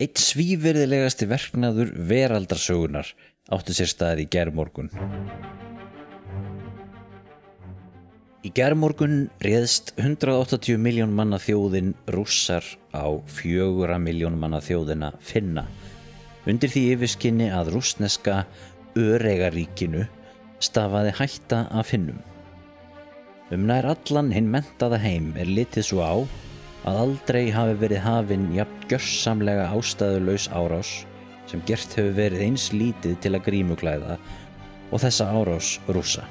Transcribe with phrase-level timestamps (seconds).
[0.00, 3.10] Eitt svívirðilegasti verknaður veraldarsögunar
[3.52, 4.88] áttu sér stað í gerðmorgun.
[8.42, 12.64] Í gerðmorgun réðst 180 miljón manna þjóðin rússar
[12.96, 15.68] á fjögura miljón manna þjóðina finna.
[16.48, 18.46] Undir því yfirskinni að rússneska
[18.98, 20.08] öregaríkinu
[20.62, 22.18] stafaði hætta af finnum.
[23.52, 26.14] Um nær allan hinn mentaða heim er litið svo á
[26.88, 30.92] að aldrei hafi verið hafinn jafn gjörsamlega ástæðulaus árás
[31.50, 34.16] sem gert hefur verið eins lítið til að grímuklæða
[34.90, 36.26] og þessa árás rúsa.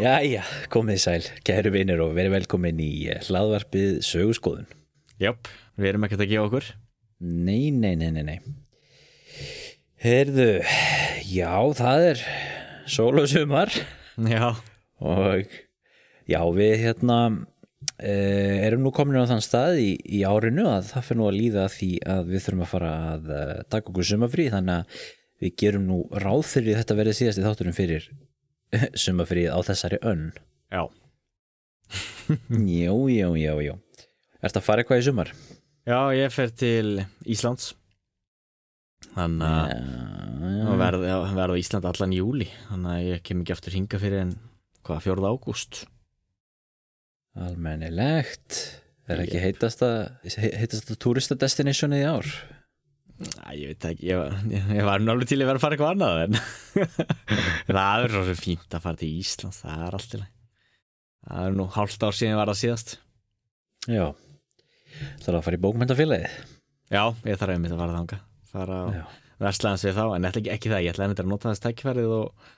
[0.00, 4.68] Jæja, komið sæl, kæru vinir og verið velkomin í eh, hlaðvarpið sögurskoðun.
[5.20, 6.68] Jöp, við erum ekkert að gefa okkur
[7.20, 8.38] Nei, nei, nei, nei, nei.
[10.00, 10.46] Herðu,
[11.28, 12.22] já, það er
[12.88, 13.74] sól og sumar
[14.30, 14.54] Já,
[15.04, 15.52] og
[16.24, 17.20] já, við hérna
[18.00, 21.38] eh, erum nú komin á þann stað í, í árinu að það fyrir nú að
[21.42, 25.06] líða því að við þurfum að fara að uh, taka okkur sumafrí þannig að
[25.44, 28.08] við gerum nú ráð fyrir þetta verið síðast í þátturum fyrir
[29.02, 30.30] sumafríð á þessari önn.
[30.72, 30.82] já,
[32.50, 33.74] Jú, jú, jú, jú.
[34.40, 35.32] Ertu að fara eitthvað í sumar?
[35.88, 37.72] já, ég fer til Íslands
[39.10, 41.02] Þannig að og verð,
[41.34, 44.34] verð á Ísland allan í júli Þannig að ég kem ekki aftur hinga fyrir en
[44.86, 45.24] hvað, 4.
[45.32, 45.80] ágúst
[47.40, 48.56] almennilegt.
[49.10, 49.88] Er ekki heitasta,
[50.26, 52.28] heitasta turistadestinationið í ár?
[53.20, 55.90] Æ, ég veit ekki, ég, ég, ég var alveg til að vera að fara eitthvað
[55.92, 56.38] annað en
[57.76, 60.36] það er svo fínt að fara til Íslands, það er allt í lagi
[61.20, 62.94] Það er nú hálft ár síðan ég var að síðast
[63.90, 64.06] Já.
[65.20, 66.38] Það er að fara í bókmyndafélagið.
[66.90, 69.04] Já, ég þarf einmitt að fara þanga fara á Já.
[69.44, 72.48] verslæðans við þá en ekki, ekki það, ég ætla einmitt að nota þess tækifærið og,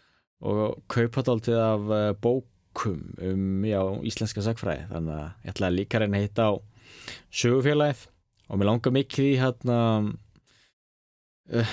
[0.47, 0.63] og
[0.95, 6.07] kaupa dálítið af eh, bókum um já, íslenska sagfræði þannig að ég ætla líka að
[6.07, 6.53] reyna að hitta á
[7.43, 8.07] sögufélagið
[8.49, 9.79] og mér langar mikið í hérna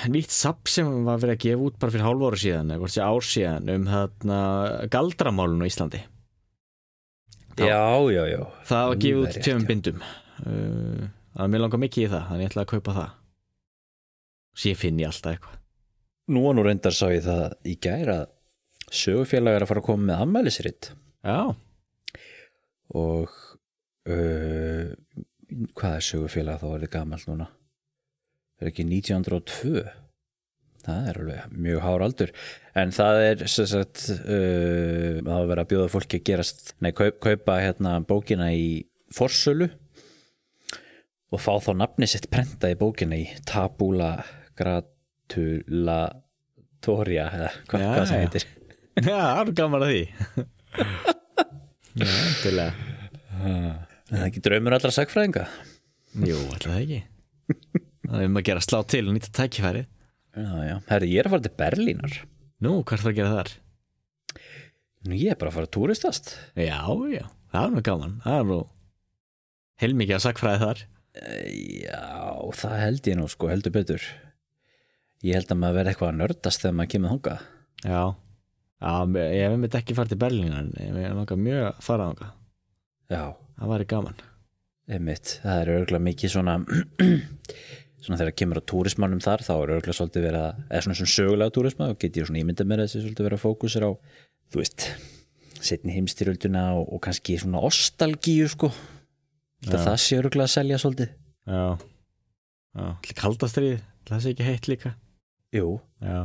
[0.09, 2.93] nýtt sapp sem var verið að gefa út bara fyrir hálf ára síðan eða hvort
[2.95, 4.39] sé ár síðan um hérna
[4.91, 6.01] galdramálun á Íslandi
[7.59, 7.67] Já.
[7.67, 8.41] Já, já, já.
[8.65, 9.55] það var gefið út já.
[9.67, 13.09] bindum uh, að mér langar mikið í það þannig ég ætla að kaupa það
[14.63, 15.57] síðan finn ég alltaf eitthvað
[16.29, 19.87] Nú og nú reyndar sá ég það í gæra að sögufélag er að fara að
[19.89, 20.91] koma með ammælisritt
[21.25, 21.39] já,
[22.97, 23.37] og
[24.09, 24.91] uh,
[25.77, 27.49] hvað er sögufélag þá er þið gamalt núna?
[28.59, 29.83] Er ekki 1902?
[30.83, 32.31] Það er alveg mjög hár aldur.
[32.79, 37.15] En það er sagt uh, það var verið að bjóða fólki að gerast nei, kaup,
[37.23, 38.57] kaupa hérna bókina í
[39.15, 39.67] forsölu
[41.29, 44.11] og fá þá nafni sitt prentað í bókina í tabula
[44.59, 48.43] gratulatoria eða hvað, Já, hvað sem heitir.
[49.09, 50.03] Já, það er gaman að því.
[51.99, 52.73] Já, endilega.
[53.39, 55.43] En það er ekki draumur allra sagfræðinga
[56.25, 56.99] jú, það ekki
[58.09, 59.85] það er um að gera slá til og nýta tækifæri
[60.35, 62.15] herri, ég er að fara til Berlínar.
[62.63, 63.51] Nú, hvað er það að gera þar?
[65.07, 66.31] Nú, ég er bara að fara að túristast.
[66.59, 66.79] Já,
[67.11, 68.15] já, það er nú gaman.
[68.25, 68.59] Það er nú
[69.79, 70.81] heilmikið að sagfræði þar.
[71.89, 72.01] Já,
[72.61, 74.09] það held ég nú sko, heldur betur.
[75.25, 77.45] Ég held að maður verði eitthvað að nördast þegar maður kemur þangað.
[77.79, 78.03] Já,
[78.79, 82.35] já ég hef einmitt ekki farið til Berlín en ég langar mjög að fara þangað.
[83.09, 83.23] Já,
[83.59, 84.21] það væri gaman.
[84.89, 86.55] Einmitt, það er örgulega mikið svona
[87.99, 91.13] svona þegar kemur á túrismannum þar þá er örgulega svolítið verið að eða svona svona
[91.13, 93.91] sögulega túrisma og get ég svona ímyndað mér að þessi svolítið verið að fókusir á
[94.49, 94.87] þú veist,
[95.59, 98.71] setni heimstyrjölduna og, og kannski svona ostalgíu sko.
[99.59, 99.73] Já.
[99.73, 101.15] það það sé örgulega að selja svolítið.
[101.49, 101.63] Já,
[102.79, 103.71] já, kaldastrið
[104.07, 104.93] það sé ekki heitt líka.
[105.55, 106.19] Jú, já,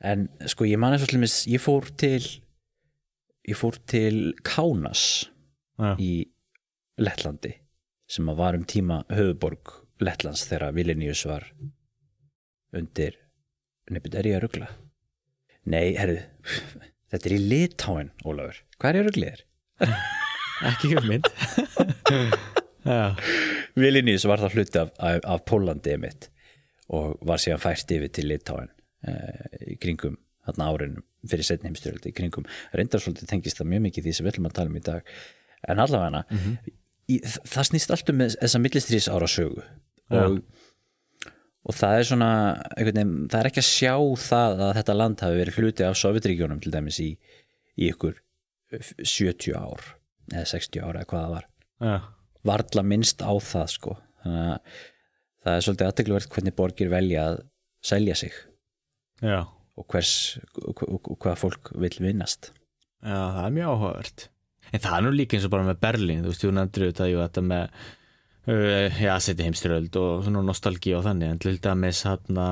[0.00, 2.22] En sko ég man og slimis, ég fór til
[3.44, 5.26] ég fór til Kaunas
[5.76, 6.24] já, í
[7.00, 7.52] Lettlandi
[8.10, 11.46] sem að var um tíma höfuborg Lettlands þegar Vilnius var
[12.76, 13.18] undir
[13.90, 14.70] nefnir er ég að rugla?
[15.70, 16.20] Nei, herru
[17.10, 18.62] þetta er í Litáin, Ólafur.
[18.78, 19.46] Hvað er ég að ruglið þér?
[20.70, 21.28] ekki hugmynd
[22.90, 23.14] já,
[23.78, 26.28] Vilnius var það hluti af, af, af Pólandi emitt
[26.90, 28.72] og var síðan fært yfir til Litáin
[29.08, 33.86] eh, í kringum þarna árinum fyrir setni heimstyrjaldi í kringum reyndar svolítið tengist það mjög
[33.88, 35.10] mikið því sem við ætlum að tala um í dag.
[35.68, 36.22] En allavega
[37.10, 39.64] í, það snýst allt um þessa millistrís ára sögu
[40.10, 40.40] og,
[41.66, 42.30] og það er svona
[42.78, 46.62] veginn, það er ekki að sjá það að þetta land hafi verið hluti af Sovjetríkjónum
[46.64, 47.10] til dæmis í,
[47.78, 48.18] í ykkur
[48.70, 49.84] 70 ár
[50.30, 51.46] eða 60 ára eða hvað það var.
[51.80, 51.94] Já,
[52.50, 53.96] varla minnst á það sko.
[54.24, 54.74] Þannig að
[55.40, 57.38] það er svolítið aðtegluvert hvernig borgir velja að
[57.90, 58.34] selja sig
[59.24, 60.12] já, og hvers
[60.60, 62.52] og, og, og hvað fólk vil vinnast.
[63.00, 64.26] Já, það er mjög áhugavert.
[64.70, 67.14] En það er nú líka eins og bara með Berlín þú veist, þú nefndir auðvitað
[67.24, 67.80] þetta með
[68.48, 72.48] uh, já, setja heimstyröld og svona nostalgi og þannig, en til dæmis þarna,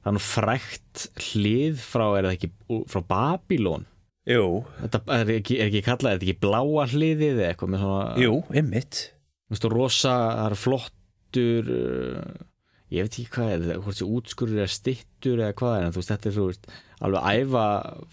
[0.00, 2.52] það er nú frækt hlið frá, er það ekki
[2.90, 3.88] frá Babylon
[4.28, 7.84] Jú, Þetta er ekki, er ekki kallað, er þetta ekki bláa hliðið eða eitthvað með
[7.86, 12.46] svona jú, ymmit Þú veist, og rosa, það er flottur uh,
[12.90, 16.00] ég veit ekki hvað er hvort þessi útskurður er stittur eða hvað er en þú
[16.02, 16.68] veist, þetta er veist,
[17.06, 17.64] alveg æfa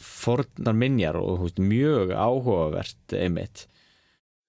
[0.07, 3.65] fornar minjar og þú veist, mjög áhugavert einmitt.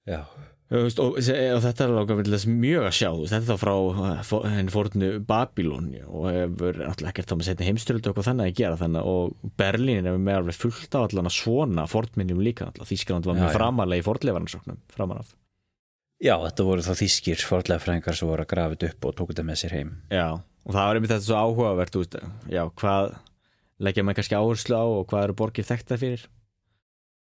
[0.08, 0.22] Já,
[0.68, 5.90] veist, og, og þetta er alveg mjög að sjá, þetta er frá henni fórnu Babylon
[6.04, 10.08] og hefur náttúrulega ekkert þá með setni heimstyröldu og þannig að gera þannig og Berlín
[10.08, 13.48] er með alveg fullt af allan að svona fornminjum líka, Þískaland var já.
[13.56, 15.32] framalega í fornleifaransóknum framan af.
[16.18, 19.32] Já þetta voru þá þýskir forðlega fræðingar sem voru að grafa þetta upp og tóku
[19.32, 19.92] þetta með sér heim.
[20.10, 22.16] Já, og það var einmitt þetta svo áhugavert veist,
[22.50, 23.12] já, hvað
[23.78, 26.26] leggja maður kannski áherslu á og hvað eru borgir þekkta fyrir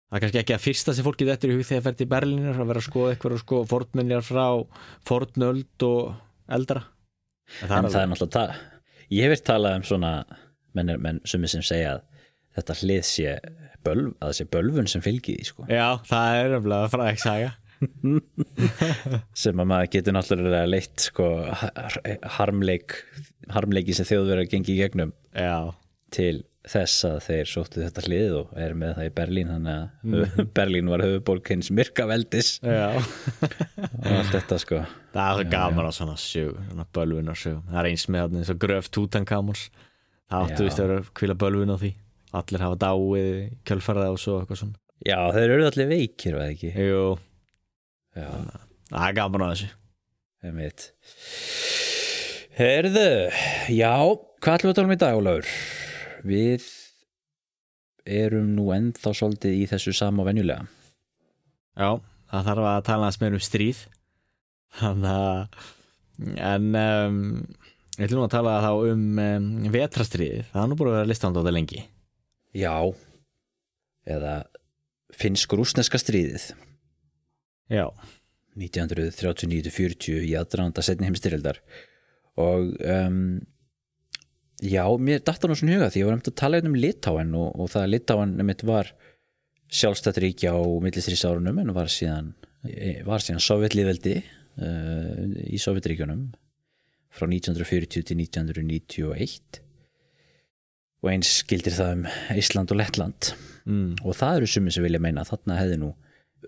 [0.09, 2.59] það er kannski ekki að fyrsta sem fólkið eftir í hug þegar fer til Berlínar
[2.63, 4.47] að vera að skoða eitthvað og skoða fornminjar frá
[5.09, 6.15] fornöld og
[6.59, 6.85] eldra.
[7.63, 8.59] En En það er náttúrulega
[9.09, 10.13] Ég hef verið talað um svona
[10.77, 12.03] menn, er- menn sumir sem segja að
[12.59, 13.39] þetta hlið sé
[13.87, 15.65] bölv, að það sé bölvun sem fylgir því sko.
[15.71, 17.55] Já, það er nefnilega fræk saga.
[19.39, 21.29] Sem að maður getur náttúrulega leitt sko,
[21.61, 21.99] har-
[22.39, 22.97] harmleik
[23.55, 25.73] harmleiki sem þjóðverið að gengi í gegnum Já,
[26.15, 30.41] til þess að þeir sóttu þetta hlið og er með það í Berlín þannig að
[30.59, 32.51] Berlín var höfuborg hins myrka veldis.
[32.65, 32.99] Já.
[34.03, 34.83] Og allt þetta sko.
[35.15, 39.69] Það er gaman á svona sög, það er eins með eins og gröf Tutankamons.
[40.29, 41.95] Það áttu vist að vera að kvila bölvun á því.
[42.39, 44.79] Allir hafa dáið í kjölfarað og svo eitthvað svona.
[45.07, 46.73] Já, þeir eru allir veikir, það ekki?
[48.89, 49.71] Það er gaman á þessu.
[50.45, 50.89] Einmitt.
[52.59, 53.09] Herðu,
[53.73, 53.95] já,
[54.43, 55.53] hvað ætlum við að tala um í dag, Ólafur?
[56.27, 56.67] Við
[58.09, 60.67] erum nú ennþá svolítið í þessu sama venjulega.
[61.79, 62.01] Já,
[62.31, 63.83] það þarf að tala aðeins meira um stríð.
[64.79, 65.59] Þannig að
[66.19, 67.19] en um,
[67.99, 71.39] ég ætlum að tala þá um, um vetrastríðið, það er nú búin að vera listandi
[71.39, 71.83] á þetta lengi.
[72.59, 72.75] Já,
[74.09, 74.35] eða
[75.19, 76.49] finnsk-rúsneska stríðið.
[77.71, 77.87] Já,
[78.59, 81.61] 1939-40 í aðdraðanda setni heimstyrildar
[82.39, 83.21] og um,
[84.65, 87.37] já, mér datt það nú svona huga því ég var um að tala um Litáen
[87.39, 88.91] og, og það að Litáen nefnt var
[89.69, 92.33] sjálfstætt ríkja á millistrísárunum en var síðan,
[93.07, 96.29] var síðan sovjetlýðveldi uh, í sovjetríkjunum
[97.13, 99.63] frá 1940 til 1991
[100.99, 103.33] og eins skildir það um Ísland og Lettland.
[103.69, 105.93] Mm, og það eru sumir sem vilja meina þarna hefði nú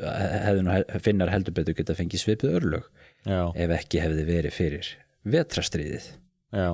[0.00, 2.86] hefði nú finnar heldur betur geta fengið svipið örlög
[3.26, 4.90] já, ef ekki hefði verið fyrir
[5.34, 6.06] vetrastriðið
[6.54, 6.70] já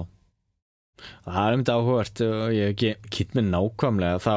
[1.27, 4.37] Það er myndið áhugavert og ég hef ekki kýtt með nákvæmlega þá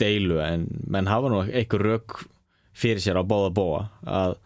[0.00, 2.18] deilu en menn hafa nú einhver rök
[2.76, 4.36] fyrir sér á bóða bóa að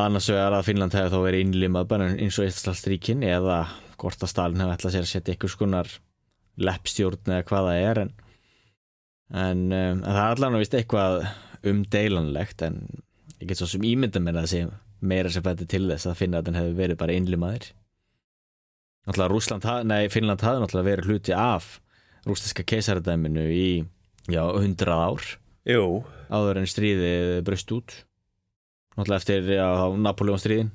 [0.00, 3.62] annars vegar að Finnland hefði þá verið innlimað bara eins og Íslandsríkin eða
[4.00, 5.92] hvort að Stalin hefði ætlað sér að setja einhvers konar
[6.60, 8.12] leppstjórn eða hvað það er en,
[9.30, 11.18] en, um, en það er allan að vist eitthvað
[11.70, 12.80] umdeilanlegt en
[13.40, 16.18] ég get svo sem ímynda mér að það sé meira sem bæti til þess að
[16.20, 17.70] finna að den hefði verið bara innlimaðir
[19.06, 21.80] Náttúrulega Rússland, haf- nei Finnland hafði náttúrulega verið hluti af
[22.28, 23.84] rúsneska keisaradæminu í
[24.28, 25.24] já, 100 ár.
[25.68, 26.04] Jú.
[26.30, 27.94] Áður en stríðið bröst út.
[28.96, 30.70] Náttúrulega eftir já, Napoleon stríðin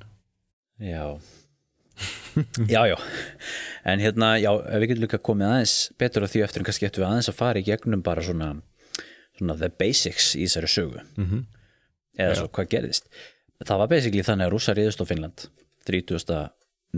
[0.79, 1.17] Já.
[2.67, 2.97] Já, já.
[3.85, 6.87] En hérna, já, ef við getum líka komið aðeins betur á því eftir en kannski
[6.89, 8.49] eftir við aðeins að fara í gegnum bara svona,
[9.37, 11.03] svona the basics í þessari sögu.
[11.15, 11.45] Mm -hmm.
[12.19, 13.07] eða svo hvað gerðist.
[13.63, 15.45] Það var basically þannig að rússar riðust á Finnland
[15.87, 16.49] 30.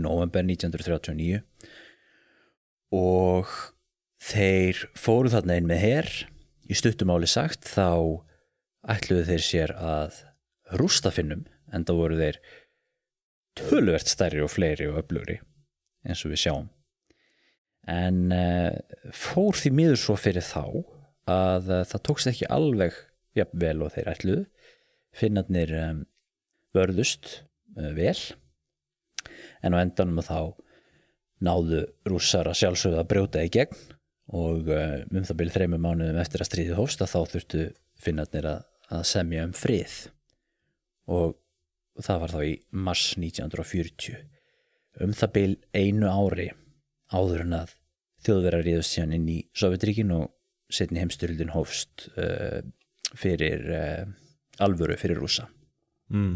[0.02, 1.42] november 1939
[2.94, 3.50] og
[4.22, 6.08] þeir fóru þarna inn með her.
[6.68, 8.24] Í stuttumáli sagt þá
[8.88, 10.18] ætluðu þeir sér að
[10.78, 12.40] rústa Finnum en það voru þeir
[13.58, 15.38] töluvert stærri og fleiri og öflugri
[16.06, 16.68] eins og við sjáum.
[17.88, 18.74] En uh,
[19.16, 20.64] fór því miður svo fyrir þá
[21.28, 22.96] að uh, það tókst ekki alveg
[23.38, 24.44] jafnvel og þeir ætluðu.
[25.16, 26.02] Finnarnir um,
[26.76, 27.30] vörðust
[27.78, 28.18] uh, vel
[29.62, 30.40] en á endanum þá
[31.44, 33.82] náðu rússar að sjálfsögða að brjóta í gegn
[34.34, 37.66] og uh, um það byrja þreymur mánuðum eftir að stríðið hófst að þá þurftu
[37.98, 39.94] finnarnir að, að semja um frið.
[41.08, 41.36] Og
[42.04, 42.54] það var þá í
[42.86, 44.18] mars 1940
[45.04, 46.48] um það byl einu ári
[47.14, 47.74] áður en að
[48.26, 50.32] þjóðverðar ríðust síðan inn í Sovjetríkin og
[50.74, 52.60] setni heimstyrildin hófst uh,
[53.16, 54.02] fyrir uh,
[54.64, 55.46] alvöru fyrir rúsa
[56.12, 56.34] mm.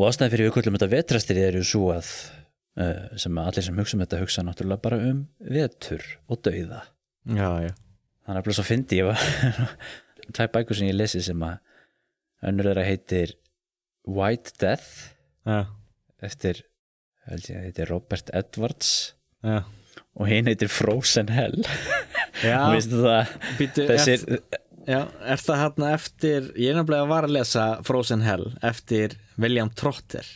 [0.00, 2.06] Og ástæði fyrir við kvöldum þetta vetrastir eru svo að
[2.80, 6.84] uh, sem allir sem hugsa um þetta hugsa náttúrulega bara um vetur og dauða.
[7.28, 7.72] Já, já.
[8.24, 9.26] Þannig að bara svo fyndi ég var
[10.36, 11.58] tvær bækur sem ég lesi sem að
[12.48, 13.34] önnur þeirra heitir
[14.08, 15.12] White Death.
[15.44, 15.66] Já,
[16.24, 16.64] eftir
[17.28, 18.94] held ég að heitir Robert Edwards.
[19.44, 19.60] Já.
[20.16, 21.60] Og hinn heitir Frozen Hell.
[22.40, 27.10] Já, og veistu það býtu, þessir, er, já, er það hérna eftir Ég er að
[27.10, 30.26] var að lesa Frozen Hell eftir William Trotter.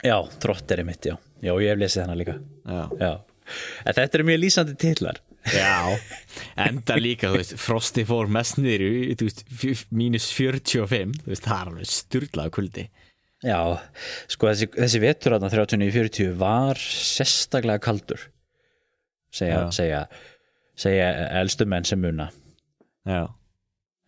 [0.00, 1.16] Já, Trotter er mitt, já.
[1.44, 2.36] Já, ég hef lesið hana líka.
[2.64, 3.12] Já, já.
[3.84, 5.20] en þetta eru mjög lýsandi titlar.
[5.48, 5.96] Já
[6.60, 11.46] Enda líka, þú veist, Frosti fór mest niður í, þú veist, mínus 45 Þú veist,
[11.46, 12.84] það er alveg sturlað kuldi.
[13.40, 13.56] Já,
[14.28, 18.26] sko þessi, þessi vetur þarna 39-40 var sérstaklega kaldur
[19.32, 20.02] segja, segja
[20.76, 21.08] segja
[21.40, 22.28] elstu menn sem muna.
[23.08, 23.22] Já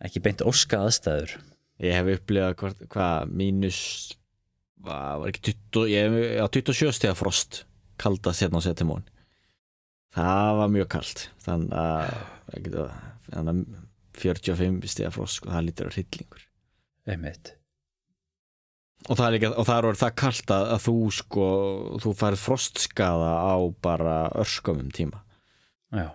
[0.03, 1.37] ekki beint óska aðstæður.
[1.83, 3.79] Ég hef upplifað hvað, mínus
[4.83, 7.63] var, var ekki 20, ég, já, 27 stiga frost
[8.01, 9.07] kaldast hérna á Setimón.
[10.13, 12.93] Það var mjög kald þannig að,
[13.33, 13.65] þannig að
[14.23, 16.47] 45 stiga frost sko, það lítur að hryllingur.
[17.09, 17.55] Einmitt.
[19.09, 21.47] Og það er, líka, og það er það kalt að, að þú sko,
[22.03, 25.23] þú færð frostskaða á bara örskamum tíma.
[25.91, 26.07] Já,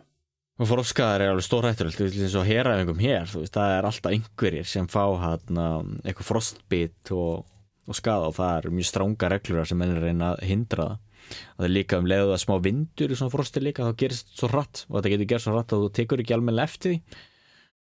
[0.59, 4.67] og frostskaðar er alveg stórhætturöld eins og heræfingum hér, þú veist, það er alltaf einhverjir
[4.67, 5.61] sem fá hann
[6.03, 7.45] eitthvað frostbit og,
[7.87, 11.05] og skaða og það er mjög stránga reglur sem menn að reyna að hindra það.
[11.29, 14.49] Það er líka um leiðu að smá vindur í svona frosti líka, þá gerist svo
[14.49, 17.25] hratt og þetta getur gerst svo hratt að þú tekur ekki almennilega eftir því.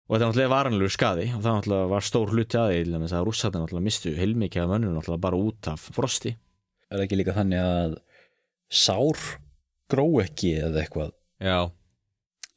[0.03, 3.15] Og þetta er náttúrulega varanlegur skadi og það náttúrulega var stór hluti að því dæmis
[3.15, 6.33] að rússatinn náttúrulega mistu heilmikið af mönnum náttúrulega bara út af frosti.
[6.91, 7.95] Er það ekki líka þannig að
[8.83, 9.23] sár
[9.89, 11.15] gró ekki eða eitthvað?
[11.41, 11.59] Já,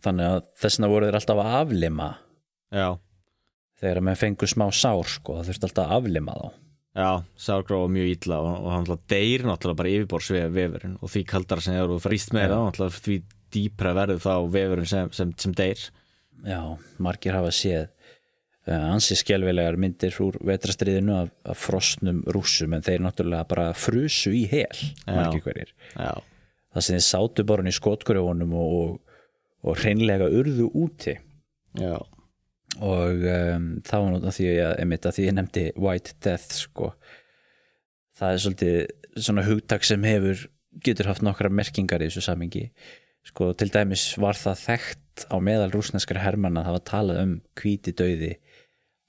[0.06, 2.12] þannig að þessna voru þeir alltaf að aflima.
[2.74, 2.88] Já,
[3.80, 6.62] þegar að menn fengu smá sár sko, það þurfti alltaf að aflima þá.
[6.96, 11.64] Já sárgrófa mjög illa og, og hann deyr náttúrulega bara yfirbórs vefurinn og því kaldara
[11.64, 13.16] sem eru frýst með það náttúrulega því
[13.52, 15.82] dýpra verður þá vefurinn sem, sem, sem deyr.
[16.46, 16.60] Já,
[17.02, 23.04] margir hafa séð uh, ansi skjálfilegar myndir úr vetrastriðinu af, af frostnum rússum en þeir
[23.04, 25.72] náttúrulega bara frusu í hel margir hverjir.
[25.94, 26.14] Já,
[26.72, 29.05] það sem þeir sátu bara í skotgröfunum og, og,
[29.66, 31.16] og hreinlega urðu úti.
[31.76, 31.98] Já,
[32.80, 36.92] og um, það var nú því að, einmitt, að því ég nefndi White Death sko.
[38.16, 38.76] það er svolítið
[39.16, 40.46] svona hugtak sem hefur
[40.84, 42.66] getur haft nokkra merkingar í þessu samingi
[43.26, 47.34] sko, til dæmis var það þekkt á meðal rúsneskara hermanna að það var talað um
[47.60, 48.32] hvíti dauði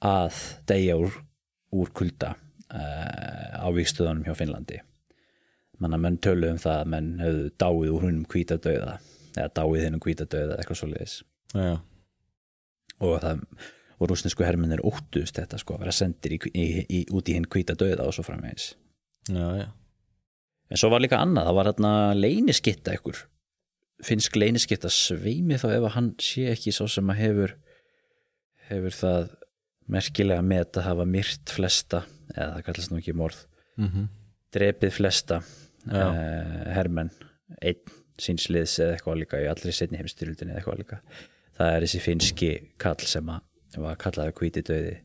[0.08, 1.20] að deyja úr,
[1.76, 2.34] úr kulda
[2.72, 4.80] uh, á vikstöðunum hjá Finnlandi.
[5.82, 8.98] Manna menn töluðu um það að menn höfðu dáið úr húnum hvíta dauða
[9.42, 11.16] eða dáið hennum hvíta dauða eða eitthvað svoleiðis
[11.54, 11.74] já,
[13.00, 13.44] og það
[13.98, 17.48] og rúsnesku hermennir óttust þetta sko að vera sendir í, í, í, út í hinn
[17.50, 18.70] hvíta döða og svo framvegis
[19.32, 19.68] já, já.
[20.70, 23.24] en svo var líka annað, það var hérna leyniskitta ykkur
[24.06, 27.56] finnsk leyniskitta sveimi þá ef að hann sé ekki svo sem að hefur
[28.68, 29.34] hefur það
[29.88, 32.04] merkilega með að hafa myrt flesta
[32.36, 33.44] eða það kallast nú ekki morð
[33.78, 34.08] Mm
[34.58, 35.42] drepið flesta
[35.88, 36.04] Já.
[36.08, 37.12] uh, hermenn
[37.62, 41.02] einn sínsliðs eða eitthvað líka í allri setni heimstyrildinni eða eitthvað líka.
[41.58, 43.44] Það er þessi finnski kall sem að
[43.84, 44.96] var kallaði hvíti döði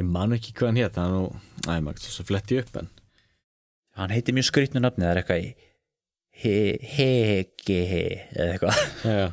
[0.00, 1.24] Ég man ekki hvað hann hétt það er nú,
[1.66, 2.88] næ, maður svo fletti upp en
[3.98, 5.50] hann heitir mjög skrýtnu nafni það er eitthvað í
[6.42, 6.54] he,
[6.94, 8.76] hegi he eða eitthvað.
[9.04, 9.26] Já.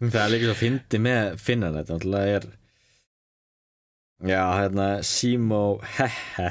[0.00, 2.48] Það er líka svo fyndi með finnan þetta náttúrulega er
[4.20, 5.62] Já, hérna Simo
[5.96, 6.50] Hehe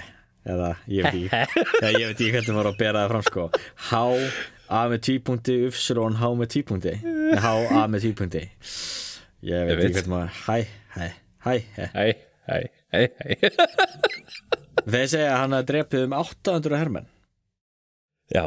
[0.53, 1.59] eða ég veit ekki.
[1.99, 3.45] Ég veit ekki hvernig maður á að bera það fram sko.
[3.89, 4.01] H
[4.69, 6.57] A með tvípunkti Ufsrón H með
[7.03, 8.41] Nei, H A með tvípunkti
[9.49, 10.57] Ég veit ekki hvernig maður Hæ,
[10.93, 11.07] hæ,
[11.47, 11.55] hæ,
[11.95, 12.05] hæ.
[12.49, 12.59] Hæ,
[12.93, 12.99] hæ,
[14.89, 17.07] Þeir segja að hann að drepið um 800 hermenn.
[18.33, 18.43] Já,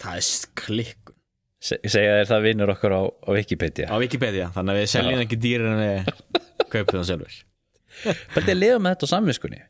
[0.00, 0.26] Það er
[0.60, 1.16] klikkun
[1.60, 3.86] se- segja þér það vinnur okkur á, á Wikipedia.
[3.92, 6.10] Á Wikipedia, þannig að við seljum ekki dýrir en við
[6.72, 7.38] kaupum það sjálfur
[8.32, 9.60] hvernig lifa með þetta á samviskunni?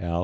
[0.00, 0.14] Já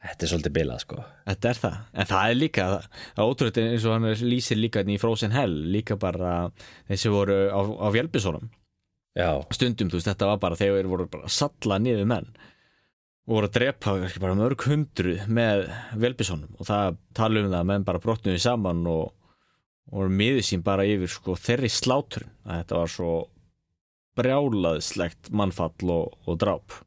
[0.00, 1.02] þetta er svolítið bilað sko.
[1.28, 4.60] Þetta er það, en það er líka það er ótrúlega eins og hann er- lýsir
[4.60, 6.50] líka í Frozen Hell, líka bara
[6.88, 7.88] þessi voru á, á
[9.16, 12.28] já, stundum, þú veist, þetta var bara þegar þeir voru bara salla niður menn
[13.26, 15.64] og voru að drepa bara mörg hundru með
[15.94, 19.10] Fjölbisónum og það tala um það að menn bara brotnuði saman og,
[19.90, 23.12] og voru miður sín bara yfir sko þeirri sláturinn að þetta var svo
[24.20, 26.80] brjálaðslegt mannfall og, og dráp.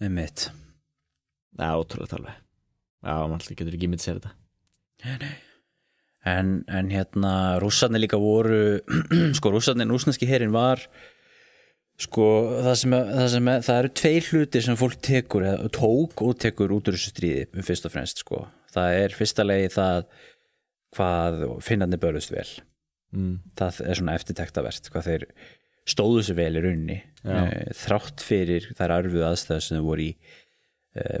[0.00, 0.50] Einmitt.
[1.56, 2.45] Já, ótrúlega alveg
[3.06, 5.28] Já, mann getur ekki myndið sér þetta.
[6.26, 8.80] En, en hérna rússarnir líka voru
[9.38, 10.82] sko rússarnir, rússneski herin var
[12.02, 12.26] sko
[12.66, 16.74] það sem, það sem það eru tveir hlutir sem fólk tekur eða tók og tekur
[16.76, 18.42] út úr þessu stríði um fyrst og fremst sko.
[18.74, 20.02] Það er fyrsta legi það
[20.96, 22.48] hvað finnarnir börðust vel.
[23.14, 23.38] Mm.
[23.56, 25.24] það er svona eftirtektavert hvað þeir
[25.86, 27.36] stóðu sér vel í raunni Já.
[27.46, 30.16] Eh, þrátt fyrir þær arfuð aðstæður sem þau voru í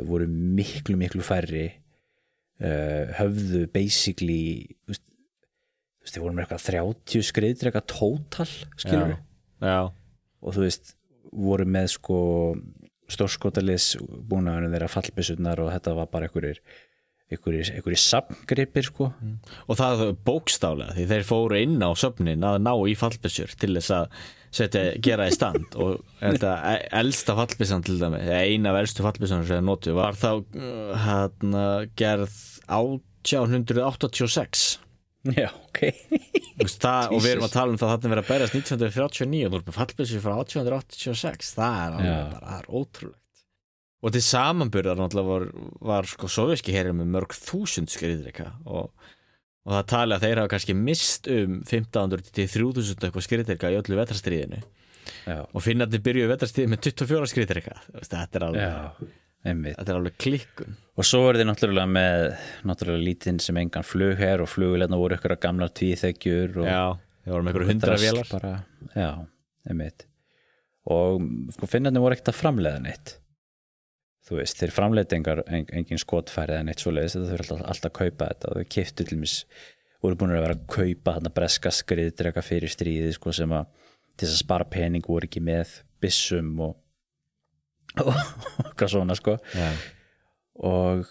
[0.08, 1.66] voru miklu miklu færri.
[2.56, 5.02] Uh, höfðu basically þú veist,
[6.08, 9.18] þeir voru með eitthvað 30 skriðdrega tótal skilur Já,
[9.60, 9.82] já,
[10.40, 10.94] og þú veist,
[11.36, 12.20] voru með sko
[13.12, 16.62] stórskotalis búnaðunum þeirra fallbissurnar og þetta var bara einhverjir
[17.32, 19.10] einhverjir, einhverjir samgripir sko.
[19.66, 23.94] Og það bókstálega því þeir fóru inn á söfnin að ná í fallbissur til þess
[23.96, 24.20] að
[24.56, 29.42] setja, gera í stand og þetta e- elsta fallbissan til dæmi eina af elstu fallbissan
[29.44, 30.44] sem þeir notu var þá uh,
[31.04, 31.64] hérna,
[31.98, 32.34] gerð
[32.66, 34.58] 1886
[35.34, 35.80] já, ok.
[36.80, 39.52] Það, og við erum að tala um það að þetta verið að berjast 1939 og
[39.52, 42.16] þú erum með fallbissu frá 1886 það er bara,
[42.56, 43.22] er ótrúlegt.
[44.04, 44.22] Og til
[45.00, 45.44] náttúrulega var,
[45.90, 48.92] var sko soviski herri með mörg þúsund skriðrika og,
[49.66, 53.78] og það tali að þeir hafa kannski mist um 1500 til 3000 eitthvað skriðrika í
[53.80, 59.98] öllu vetrastriðinu já, og finnandi byrjuðu vetrastriði með 24 skriðrika þetta er alveg, þetta er
[59.98, 60.78] alveg klikkun.
[60.96, 62.22] Og svo er þið náttúrulega með
[62.66, 66.82] náttúrulega lítinn sem engan flugherr og flugvilegna voru ykkur gamlar tvíþekjur og já,
[67.24, 68.30] þeir voru með einhverju hundra vélar.
[68.32, 68.54] bara,
[68.94, 69.10] já,
[69.68, 70.06] einmitt.
[70.94, 73.16] Og sko finnarnir voru ekkert að framleiða neitt
[74.26, 77.90] þú veist, þeir framleita engar, en, engin skotfæri eða neitt svoleiðis þetta þau alltaf, alltaf
[77.90, 78.50] að kaupa þetta.
[78.50, 79.36] Og þau kiftu til mis
[80.02, 83.68] voru búin að vera að kaupa þarna breska skriðdrega fyrir stríði sko, sem að
[84.16, 86.74] til þess að spara pening voru ekki með byssum og
[88.76, 89.36] hvað svona sko.
[89.54, 89.70] Já,
[90.66, 91.06] og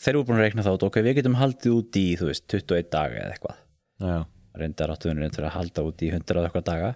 [0.00, 2.92] þeir voru búin að reikna þá ok, við getum haldið út í þú veist, 21
[2.94, 3.64] daga eða eitthvað.
[3.98, 4.18] Já,
[4.58, 6.92] reyndar áttuðunir reynd fyrir að halda út í 100 og eitthvað daga.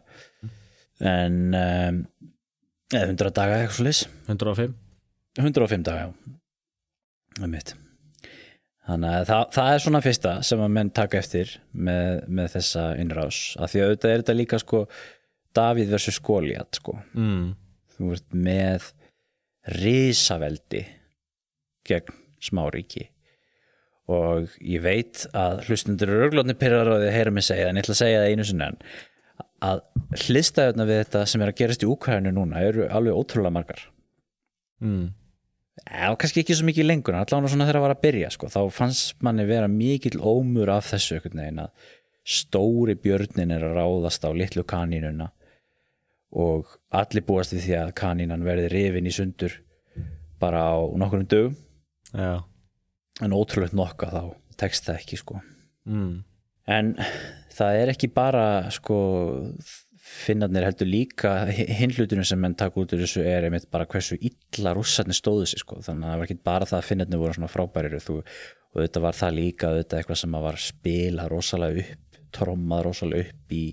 [1.12, 2.00] En um,
[2.94, 4.78] eða 100 daga eitthvað svo leys 105
[5.40, 6.36] 105 daga, já.
[7.42, 7.76] Er mitt
[8.88, 12.86] þannig að það, það er svona fyrsta sem að menn taka eftir með, með þessa
[13.00, 13.40] innrás.
[13.62, 14.82] Af því að auðvitað er þetta líka sko
[15.52, 16.96] Davíð versus Goliat sko.
[17.12, 17.52] Mm.
[17.92, 18.90] þú ert með
[19.78, 20.82] risaveldi
[21.86, 23.06] gegn smáríki.
[24.10, 27.84] Og ég veit að hlustundur eru örglótni pyrrar og þið heyra mig segja en ég
[27.84, 28.80] ætla að segja það einu sinni enn.
[29.62, 29.82] Að
[30.24, 33.84] hlistæðuna við þetta sem er að gerast í Úkvæðinu núna eru alveg ótrúlega margar.
[34.82, 35.12] Mm.
[35.80, 38.50] Eða kannski ekki svo mikið lengur allavega svona þegar að var að byrja sko.
[38.52, 41.70] þá fannst manni vera mikill ómur af þessu að
[42.22, 45.32] stóri björnin er að ráðast á litlu kanínuna
[46.32, 49.56] og allir búast við því að kanínan verði rifin í sundur
[50.40, 51.56] bara á nokkurum dögum
[52.14, 52.44] já,
[53.20, 54.22] en ótrúlegt nokka þá
[54.60, 55.40] tekst það ekki sko
[55.88, 56.14] mm.
[56.70, 56.94] en
[57.52, 58.98] það er ekki bara sko
[60.12, 64.18] finnarnir heldur líka hinn hlutinu sem menn taka út úr þessu er einmitt bara hversu
[64.20, 67.36] illa rússarnir stóðu sig sko þannig að það var ekki bara það að finnarnir voru
[67.38, 68.18] svona frábærir þú,
[68.72, 73.28] og þetta var það líka þetta eitthvað sem að var spila rosalega upp trommað rosalega
[73.28, 73.64] upp í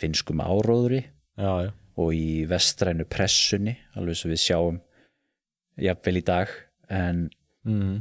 [0.00, 1.70] finnskum áróðri já, já,
[2.00, 4.80] og í vestrænu pressunni alveg svo við sjáum
[5.80, 6.56] jafnvel í dag
[6.92, 7.26] en
[7.66, 7.96] mm.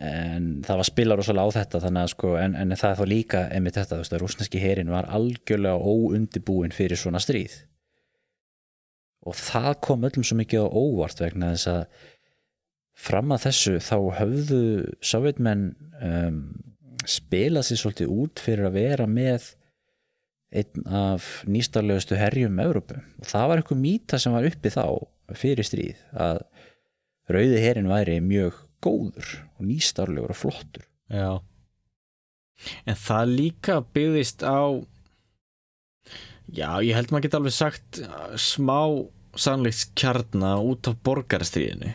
[0.00, 3.10] En það var spila rosalega á þetta þannig að sko, en, en það er þá
[3.10, 7.58] líka einmitt þetta, þú veist, að rúsneski herin var algjörlega óundibúin fyrir svona stríð.
[9.28, 12.08] Og það kom öllum svo mikið á óvart vegna þess að
[13.00, 14.62] fram að þessu þá höfðu
[15.04, 15.66] sovjetmenn
[16.00, 16.40] um,
[17.08, 19.52] spilað sér svolítið út fyrir að vera með
[20.50, 22.96] einn af nýstarlegustu herjum Evrópu.
[23.20, 24.84] Og það var eitthvað mýta sem var uppi þá
[25.36, 26.42] fyrir stríð að
[27.30, 30.86] rauði herin væri mjög góður og nýstarlegur og flottur.
[31.10, 31.40] Já.
[32.84, 34.80] En það líka byggðist á
[36.50, 38.80] já, ég held maður geta alveg sagt uh, smá
[39.38, 41.94] sannleiks kjarna út af borgarastríðinu.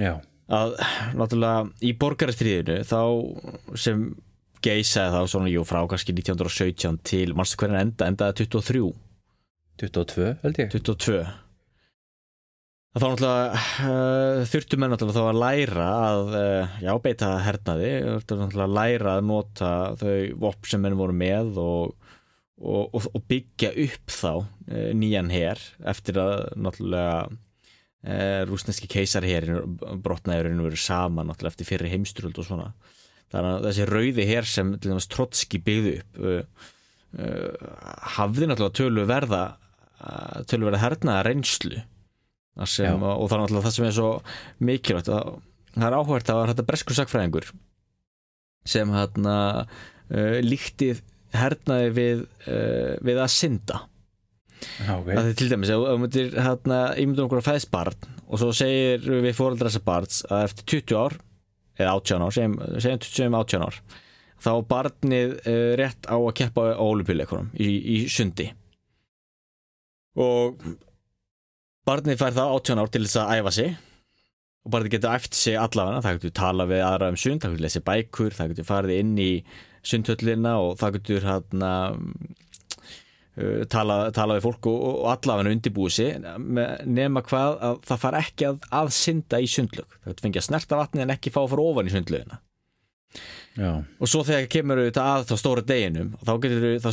[0.00, 0.16] Já,
[0.50, 0.74] að
[1.18, 3.00] náttúrulega í borgarastríðinu þá
[3.78, 4.08] sem
[4.64, 8.90] geisaði þá svona jú frá kannski 1917 til mannstu hvernig enda, endaði 23
[9.80, 10.74] 22 held ég.
[10.74, 11.22] 22
[12.90, 18.38] þá náttúrulega uh, þurftu menn náttúrulega þá að læra að uh, já, beita hernaði þurftu
[18.40, 19.68] náttúrulega að læra að nota
[20.00, 21.92] þau vopp sem menn voru með og,
[22.58, 27.30] og, og, og byggja upp þá uh, nýjan her eftir að náttúrulega
[28.48, 32.70] rúsneski keisarherin brotnaðurinn verið saman náttúrulega eftir fyrir heimströld og svona.
[33.28, 34.70] Þannig að þessi rauði her sem
[35.12, 35.98] Trotski byggði
[36.30, 36.70] upp
[38.16, 39.42] hafði náttúrulega tölu verða
[40.48, 41.82] tölverða hernaða reynslu
[42.68, 44.10] sem, og það er náttúrulega það sem er svo
[44.68, 45.30] mikilvægt að
[45.74, 47.52] það er áhvert að þetta breskur sakfræðingur
[48.68, 50.92] sem hérna uh, líkti
[51.36, 53.84] hernaði við, uh, við að synda.
[54.60, 55.14] Okay.
[55.14, 59.06] það er til dæmis þú myndir hérna ímyndur okkur að fæðist barn og svo segir
[59.08, 61.16] við fóreldra þessa barns að eftir 20 ár
[61.80, 63.78] eða 18 ár, segjum, segjum 20 18 ár
[64.40, 68.50] þá barnið uh, rétt á að keppa á olimpíuleikunum í, í sundi.
[70.20, 70.60] Og
[71.88, 73.72] barnið fær þá 18 ár til þess að æfa sig.
[74.66, 76.04] Og barnið getur æft sig allavega.
[76.04, 79.16] Það getur tala við aðra um sund, það getur lesið bækur það getur farið inn
[79.20, 79.32] í
[79.90, 81.72] sundhöllina og það getur hérna
[83.40, 86.28] uh, tala, tala við fólk og, og allavega undirbúið sig.
[86.84, 90.48] Nema hvað að það far ekki að, að synda í sundlög það getur fengið að
[90.50, 92.40] snerta vatni en ekki fá að fara ofan í sundlögina
[93.58, 93.82] Já.
[93.82, 96.90] og svo þegar kemur auðvitað að þá stóra deginum þá getur þá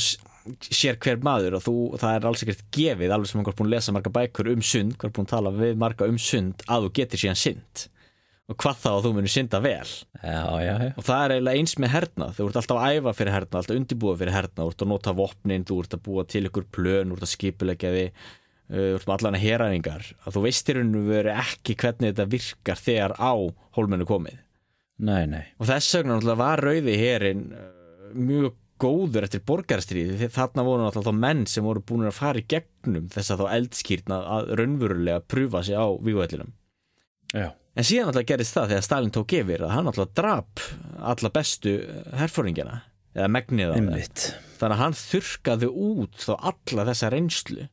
[0.63, 3.75] sér hver maður og þú, það er alls ekkert gefið alveg sem einhver búin að
[3.75, 6.91] lesa marga bækur um sund hver búin að tala við marga um sund að þú
[7.01, 7.87] getur síðan synd
[8.47, 9.89] og hvað þá að þú munir synda vel
[10.23, 10.91] já, já, já.
[10.95, 13.75] og það er eiginlega eins með herna þú ert alltaf að æfa fyrir herna, alltaf
[13.75, 17.11] undirbúa fyrir herna þú ert að nota vopnin, þú ert að búa til ykkur plön,
[17.11, 20.71] þú ert að skipulegja þig uh, þú ert með allan að heræfingar að þú veist
[20.71, 23.33] í rauninu verið ekki hvernig þetta virkar þegar á
[23.75, 24.39] hólmennu komið
[24.97, 25.43] Nei, nei.
[25.59, 27.43] og þess vegna var rauði herin
[28.15, 33.07] mjög góður eftir borgarstríði þarna voru náttúrulega menn sem voru búin að fara í gegnum
[33.13, 36.53] þess að þá eldskýrna að raunverulega prúfa sig á vígvætlinum
[37.33, 37.49] Já.
[37.53, 40.67] en síðan náttúrulega gerist það þegar Stalin tók yfir að hann náttúrulega drap
[41.13, 41.77] alla bestu
[42.21, 42.81] herfóringina
[43.17, 43.83] eða megnið á það
[44.57, 47.67] þannig að hann þurkaði út þá alla þessa reynslu.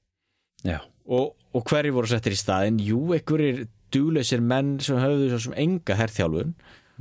[1.04, 5.56] Og, og hverju voru settir í staðin jú, einhverjir dúlausir menn sem höfðu svo sem
[5.60, 6.54] enga herþjálfun.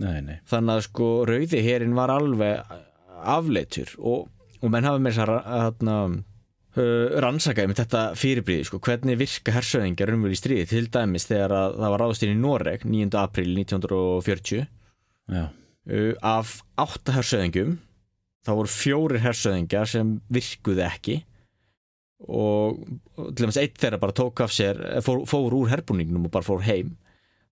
[0.04, 0.38] Nei, nei.
[0.50, 2.72] þannig að sko rauði herin var alveg
[3.21, 4.30] afleitur og,
[4.62, 6.21] og menn hafa með þess að
[6.73, 11.76] rannsakaði með þetta fyrirbríði sko, hvernig virka hersöðingar umvel í stríði til dæmis þegar að,
[11.78, 13.10] það var ráðstinn í Noreg 9.
[13.21, 14.63] april 1940
[15.30, 15.43] Já.
[16.26, 17.76] af átta hersöðingum
[18.43, 21.19] þá voru fjórir hersöðingar sem virkuði ekki
[22.23, 22.82] og
[23.36, 26.65] til dæmis eitt þeirra bara tók af sér fór, fór úr herbúningnum og bara fór
[26.65, 26.95] heim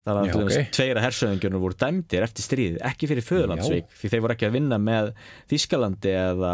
[0.06, 0.70] þannig að Já, til dæmis ok.
[0.78, 4.80] tveira hersöðingjörnum voru dæmdir eftir stríð ekki fyrir föðurlandsvík því þeir voru ekki að vinna
[4.82, 5.12] með
[5.52, 6.54] Þískalandi eða,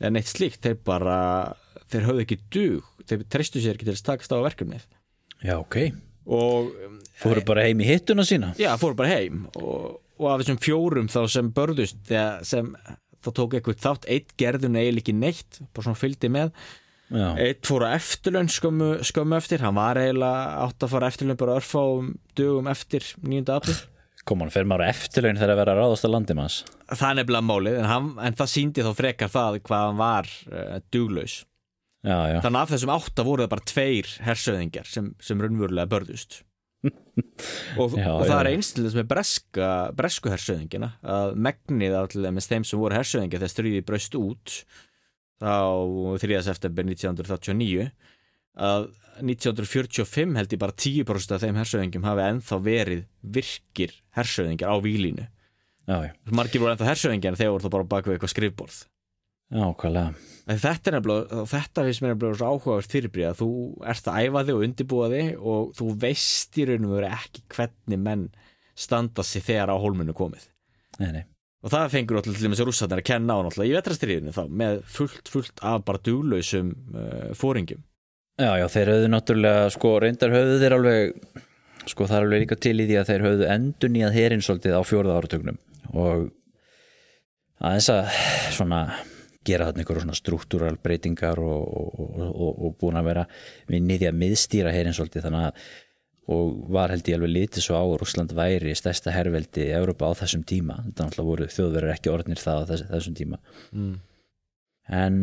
[0.00, 1.18] eða neitt slíkt þeir bara,
[1.92, 4.84] þeir höfðu ekki dug þeir treystu sér ekki til að takast á verkefnið
[5.44, 5.78] Já, ok.
[6.28, 6.70] og
[7.20, 8.52] Fóru bara heim í hittuna sína?
[8.60, 12.12] já, fóru bara heim og, og af þessum fjórum þá sem börðust
[12.48, 12.72] sem
[13.24, 16.52] þá tók eitthvað þátt eitt gerðun eiginlega ekki neitt bara svona fylgdi með
[17.14, 17.28] Já.
[17.38, 21.40] eitt fór á eftirlaun skömmu, skömmu eftir hann var eiginlega átt að fara á eftirlaun
[21.40, 23.44] bara örfáum dögum eftir 9.
[23.54, 23.76] april
[24.24, 26.54] Kom hann fyrir maður á eftirlaun þegar að vera að ráðast að landið manns?
[26.90, 30.30] það er nefnilega málið en, hann, en það síndi þá frekar það hvað hann var
[30.50, 31.36] uh, duglaus
[32.04, 32.38] Já, já.
[32.44, 36.42] þannig að af þessum átta voru það bara tveir hersöðingar sem, sem raunverulega börðust
[37.80, 42.82] og, Já, og það er einstaklega með breska, bresku hersöðingina að megnið af þeim sem
[42.82, 44.58] voru hersöðingar þegar stríði braust út
[45.42, 46.40] þá 3.
[46.46, 47.88] september 1939
[48.54, 48.88] að
[49.22, 53.04] 1945 held ég bara 10% af þeim hersöðingum hafi ennþá verið
[53.36, 55.28] virkir hersöðingar á výlínu
[56.32, 58.78] margir voru ennþá hersöðingar en þeir voru þá bara bak við eitthvað skrifborð.
[60.48, 63.50] En þetta er nefnilega, þetta finnst mér nefnilega svo áhugavert fyrirbríð að þú
[63.92, 68.02] ert að æfa þig og undirbúa þig og þú veist í raunum veru ekki hvernig
[68.06, 68.24] menn
[68.74, 70.48] standa sig þegar á hólminu komið.
[71.02, 71.24] Nei, nei.
[71.64, 74.42] Og það fengur náttúrulega til þess að rússarnir að kenna á náttúrulega í vetrastriðinu þá
[74.62, 77.80] með fullt, fullt af bara duglausum uh, fóringum.
[78.34, 81.40] Já, já, þeir höfðu náttúrulega, sko, reyndar höfðu þeir alveg,
[81.86, 84.44] sko, það er alveg líka til í því að þeir höfðu endun í að herinn
[84.44, 85.60] svolítið á fjórða áratögnum
[85.94, 86.28] og
[87.64, 88.14] aðeins að
[88.58, 88.80] svona
[89.44, 93.24] gera þarna einhverjum svona struktúral breytingar og, og, og, og búin að vera
[93.70, 95.66] vinnið í að miðstýra herinn svolítið þannig að
[96.32, 100.08] og var held ég alveg litið svo á að Rússland væri stærsta herveldi í Európa
[100.08, 103.38] á þessum tíma þetta náttúrulega voru þjóðverður ekki orðnir það á þess, þessum tíma
[103.74, 103.94] Mm.
[104.88, 105.18] en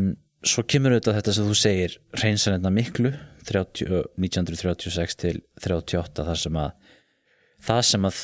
[0.45, 3.11] svo kemur auðvitað þetta sem þú segir reynsanenda miklu
[3.45, 6.71] 30, 1936 til 38 þar sem að
[7.65, 8.21] það sem að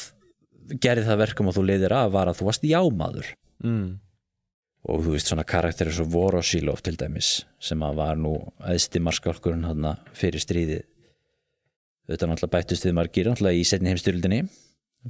[0.83, 3.95] gerði það verkum og þú leiðir af var að þú varst jámaður Mm.
[4.85, 9.65] og þú veist svona karakterir svo Vorosílov til dæmis sem að var nú æðsti marskálkurinn
[9.65, 10.83] hann fyrir stríðið
[12.07, 14.41] auðvitað náttúrulega bættust við margir náttúrulega í setni heimstyrildinni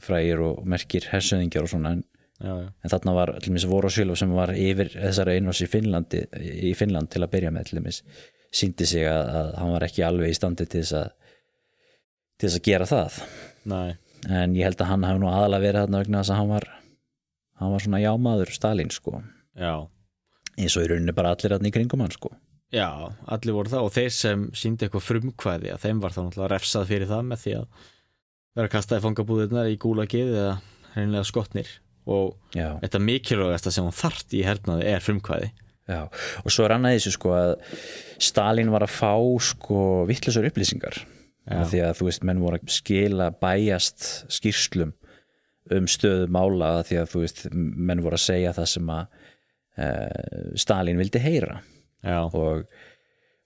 [0.04, 2.04] frægir og merkir hersöðingjar og svona en,
[2.38, 2.66] Já, já.
[2.86, 6.20] en þarna var til dæmis Vorosílov sem var yfir þessara einhvers í, Finnlandi,
[6.70, 8.02] í Finnland til að byrja með til dæmis
[8.54, 11.08] síndi sig að, að hann var ekki alveg í standi til þess að
[12.38, 13.18] til þess að gera það
[13.74, 13.96] Nei.
[14.30, 16.68] en ég held að hann hafi nú aðalega verið þarna vegna þess að hann var
[17.58, 19.16] hann var svona jámaður Stalin sko
[19.58, 19.74] Já.
[20.62, 22.36] eins og í rauninni bara allir þarna í kringum hann sko
[22.76, 22.88] Já,
[23.32, 26.90] allir voru það og þeir sem síndi eitthvað frumkvæði að þeim var þá náttúrulega refsað
[26.90, 27.86] fyrir það með því að
[28.60, 30.58] vera kastaði fangabúðirnar í gúlagið eða
[30.96, 31.70] hreinlega skotnir.
[32.08, 35.48] Og Já, þetta mikilvægasta sem hún þart í hernaði er frumkvæði.
[35.88, 36.02] Já,
[36.44, 37.54] og svo er annað þessu sko að
[38.28, 39.14] Stalin var að fá
[39.48, 41.00] sko vittlusar upplýsingar.
[41.48, 44.92] Af því að þú veist, menn voru að skila bæjast skýrslum
[45.72, 49.06] um stöðu mála af því að þú veist, menn voru að segja það sem að
[49.80, 51.62] uh, Stalin vildi heyra
[52.06, 52.68] og,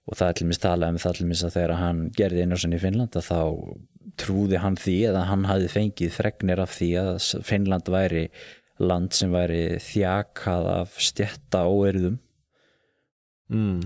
[0.06, 2.76] og það er til mér talað um það til mér að þegar hann gerði innrásin
[2.76, 3.40] í Finnland að þá
[4.20, 7.12] trúði hann því eða hann hafði fengið fregnir af því að
[7.46, 8.26] Finnland væri
[8.82, 12.18] land sem væri þjakað af stjætta óerðum
[13.52, 13.80] mm.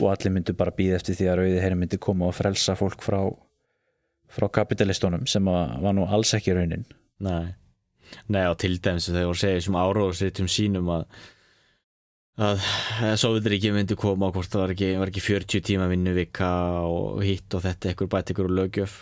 [0.00, 3.02] og allir myndu bara býða eftir því að rauði herri myndi koma og frelsa fólk
[3.04, 3.20] frá,
[4.30, 6.86] frá kapitalistunum sem var nú alls ekki raunin.
[7.24, 7.56] Nei.
[8.30, 11.08] Nei og til dæmis þegar að segja sem áróðsritum sínum að
[12.36, 12.64] að
[13.16, 16.50] Sovjetríki myndi koma og hvort það var ekki, var ekki 40 tíma vinnuvika
[16.84, 18.98] og hitt og þetta ekkur bætt ekkur og lögjöf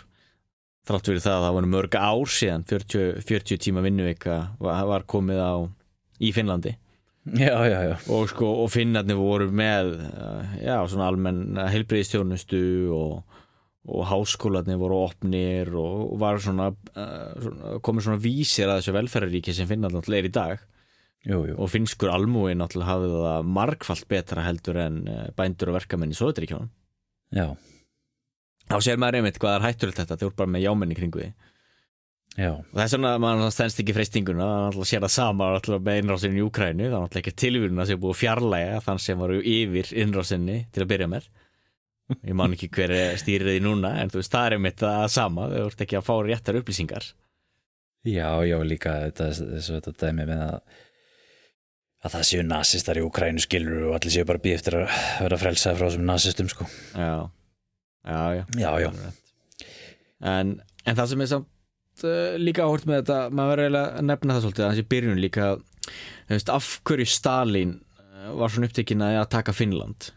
[0.85, 5.07] þrátt fyrir það að það voru mörg ár síðan 40, 40 tíma vinnuvika var, var
[5.09, 5.53] komið á
[6.21, 6.75] í Finnlandi.
[7.25, 12.61] Já, já, já, og sko og finnarnir voru með eh, almenn heilbreyðistjónustu
[12.93, 13.39] og,
[13.89, 19.57] og háskólarnir voru opnir og var svona, uh, svona komið svona vísir að þessu velferðaríki
[19.57, 20.67] sem Finnland náttúrulega er í dag
[21.25, 21.55] jú, jú.
[21.57, 26.19] og finnskur almúi náttúrulega hafði það margfalt betra heldur en eh, bændur og verkamenn í
[26.19, 26.69] Sovjetríkjónum
[27.35, 27.47] já,
[28.69, 31.31] þá sér maður einmitt hvað er hættulegt þetta þeir voru bara með jámenni kringu því
[32.35, 35.49] já, og þess vegna maður stendst ekki freystinguna það er náttúrulega sér það sama
[35.87, 39.03] með innrásinni í Úkrænu það er náttúrulega ekki tilvíðuna sem er búið að fjarlæga þann
[39.07, 41.29] sem var yfir innrásinni til að byrja með.
[42.21, 45.47] Ég man ekki hver stýrið því núna en þú veist það er einmitt það sama
[45.49, 47.07] þau voru ekki að fá réttar upplýsingar.
[48.05, 50.83] Já, já, líka þetta, þessu þetta dæmi með að
[52.05, 55.39] að það séu nasistar í Ukrænu skilur og allir séu bara býð eftir að vera
[55.41, 56.67] frelsaði frá þessum nasistum sko.
[56.93, 57.13] Já,
[58.05, 58.43] já, já.
[58.61, 58.91] Já, já,
[60.35, 64.11] en, en það sem er samt uh, líka áhört með þetta maður verður eiginlega að
[64.11, 68.69] nefna það svolítið að þessi byrjun líka þú veist, af hverju Stalin uh, var svona
[68.69, 70.11] upptekinn að taka Finnland?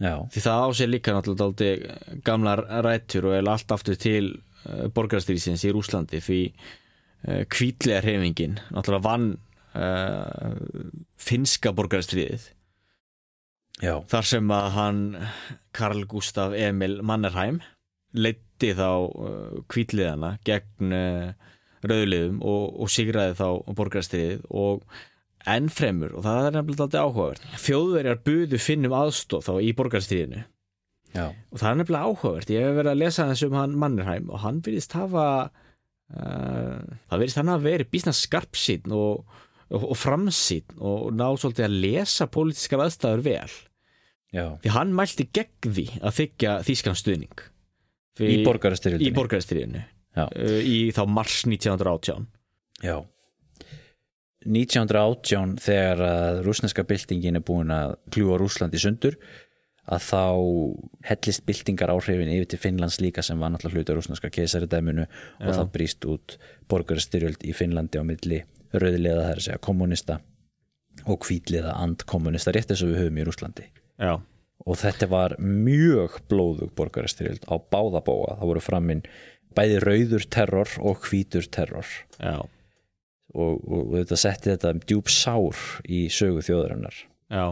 [0.00, 4.30] Já, því það á sér líka náttúrulega dálítið gamlar rættur og er allt aftur til
[4.64, 9.32] uh, borgarstýrisins í Rúslandi því uh, kvítlega hreyfingin náttúrulega vann
[9.74, 10.56] uh,
[11.20, 12.48] finska borgarstýrið
[13.82, 15.04] já, þar sem að hann
[15.76, 17.60] Karl Gustaf Emil Mannerheim
[18.16, 21.30] leiddi þá uh, kvítliðana gegn uh,
[21.86, 24.84] rauðliðum og, og sigraði þá borgarstyrið og
[25.48, 30.42] enn fremur og það er nefnilega alltaf áhugavert þjóðverjar buðu finnum aðstóð þá í borgarstyrinu
[31.14, 34.28] já, og það er nefnilega áhugavert ég hef verið að lesa þess um hann Mannerheim
[34.28, 39.24] og hann virðist hafa uh, það virðist hann hafa verið bísna skarpsýn og,
[39.70, 43.54] og, og framsýn og ná svolítið að lesa pólitískar aðstæður vel.
[44.30, 44.44] Já.
[44.62, 47.46] Því hann mælti gegn því að þykja þýskan stuðning
[48.20, 49.80] í í borgarastyrjöldinni borgarstyrjunni
[50.16, 50.26] Já.
[50.62, 52.28] í þá mars 1918
[52.84, 52.96] Já.
[54.46, 59.18] 1918 þegar að rúsneska byltingin er búin að kljúa Rúslandi sundur
[59.90, 60.22] að þá
[61.10, 65.50] hellist byltingar áhrifin yfir til Finnlands líka sem var náttúrulega hluti af rúsneska keisaridæminu og
[65.50, 66.38] það brýst út
[66.70, 70.20] borgarastyrjöld í Finnlandi á milli rauðliða það er að segja kommunista
[71.06, 74.14] og hvítliða andkommunista rétt eins og við höfum í Rúslandi já,
[74.66, 79.04] og þetta var mjög blóðug borgarastyrjöld á báða bóa það voru framinn
[79.56, 81.88] bæði rauður terror og hvítur terror.
[82.20, 82.46] Og,
[83.34, 87.02] og, og þetta setti þetta djúb sár í sögu þjóðarinnar.
[87.30, 87.46] Já.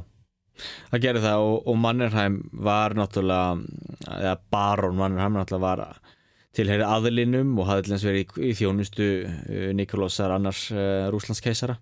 [0.90, 6.14] Það gerir það og, og Mannerheim var náttúrulega eða Baron Mannerheim náttúrulega var
[6.58, 11.78] tilheyri aðlinum og hafði til þess verið í, í þjónustu uh, Nikolásar annars uh, Rúslandskeisara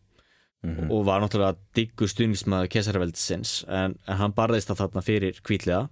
[0.66, 0.88] Mhm.
[0.90, 5.82] og var náttúrulega diggur stuðningsmaður keisaraveldsins en, en hann barðist það þarna fyrir kvítlega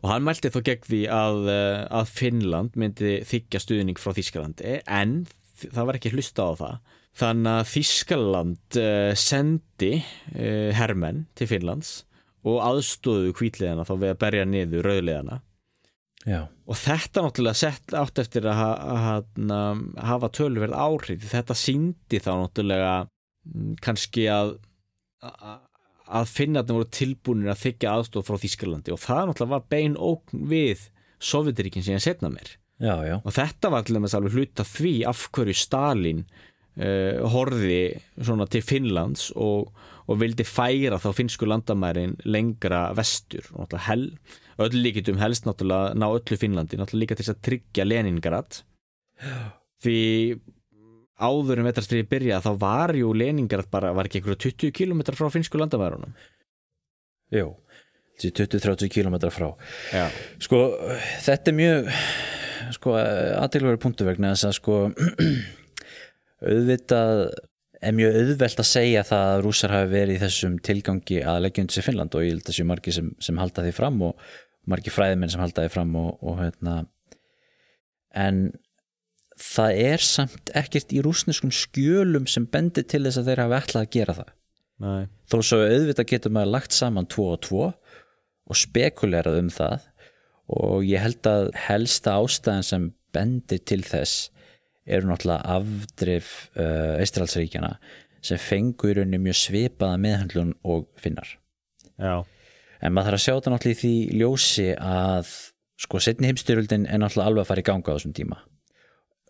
[0.00, 4.78] og hann mælti þó gegn því að, uh, að Finnland myndi þykja stuðning frá Þískalandi
[4.86, 5.18] en
[5.60, 6.78] það var ekki hlusta á það.
[7.20, 11.92] Þannig að Þískaland uh, sendi uh, hermenn til Finnlands
[12.46, 15.42] og aðstóðu kvítliðana þá við að berja niður rauðliðana
[16.28, 19.78] Já, og þetta náttúrulega sett átt eftir að, ha- að, að
[20.10, 21.22] hafa tölverð áhrif.
[21.32, 22.90] Þetta síndi þá náttúrulega
[23.48, 24.54] mm, kannski að
[25.24, 25.58] að-
[26.10, 29.66] að finna að það voru tilbúinir að þykja aðstof frá Þískalandi og það náttúrulega var
[29.70, 30.88] bein ókn við
[31.22, 32.48] Sovjetiríkin sem ég setna mér
[32.80, 36.24] já, já, og þetta var til dæmis alveg hluta því af hverju Stalin
[36.78, 37.80] uh, horfi
[38.20, 39.72] svona til Finnlands og,
[40.06, 43.46] og vildi færa þá finnsku landamærin lengra vestur.
[43.54, 44.06] Og náttúrulega hel,
[44.60, 48.62] öll líkitum helst náttúrulega ná öllu Finnlandi náttúrulega líka til þess að tryggja Leningrad.
[49.80, 50.00] Því
[51.20, 55.28] áður en vetrastriði byrja þá var jú Leningrad bara, var ekki einhverju 20 km frá
[55.32, 56.14] finnsku landamærunum.
[57.34, 57.52] Jú,
[58.18, 59.50] þessi 20-30 km frá.
[59.92, 60.06] Já,
[60.42, 60.62] Sko,
[61.26, 61.90] þetta er mjög
[62.76, 64.78] sko, aðtilvægur punktu vegna þess að sko
[66.44, 67.24] auðvitað
[67.80, 71.64] er mjög auðvelt að segja það að rússar hafi verið í þessum tilgangi að leggja
[71.64, 74.26] undir sig Finnland og ég held að séu margir sem, sem halda því fram og
[74.68, 76.74] margir fræðimenn sem halda því fram og, og hérna
[78.16, 78.42] en
[79.40, 83.86] það er samt ekkert í rússneskum skjölum sem bendir til þess að þeir hafi ætlað
[83.86, 84.32] að gera það.
[84.80, 89.88] Nei, þó svo auðvitað getur maður lagt saman tvo og tvo og spekulerað um það
[90.60, 94.30] og ég held að helsta ástæðan sem bendir til þess
[94.86, 97.74] eru náttúrulega afdrif uh, Eistralsríkjana
[98.24, 101.36] sem fengu í rauninni mjög svipaða meðhandlun og finnar.
[102.00, 102.20] Já,
[102.80, 105.34] en maður þarf að sjá þetta náttúrulega í því ljósi að
[105.80, 108.40] sko setni heimstyrjöldin er náttúrulega alveg að fara í ganga á þessum tíma.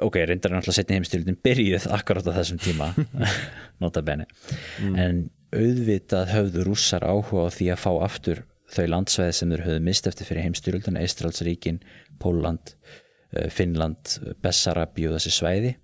[0.00, 2.88] Ok, reyndar er náttúrulega setni heimstyrjöldin byrjuð akkurat á þessum tíma
[3.82, 4.26] nota bene
[4.80, 9.84] en auðvitað höfðu rússar áhuga á því að fá aftur þau landsveið sem þeir höfðu
[9.86, 11.80] mist eftir fyrir heimstyrjöldin Eistralsríkin,
[12.22, 12.74] Póland
[13.54, 15.74] Finnland, Bessarabi og þessi svæði.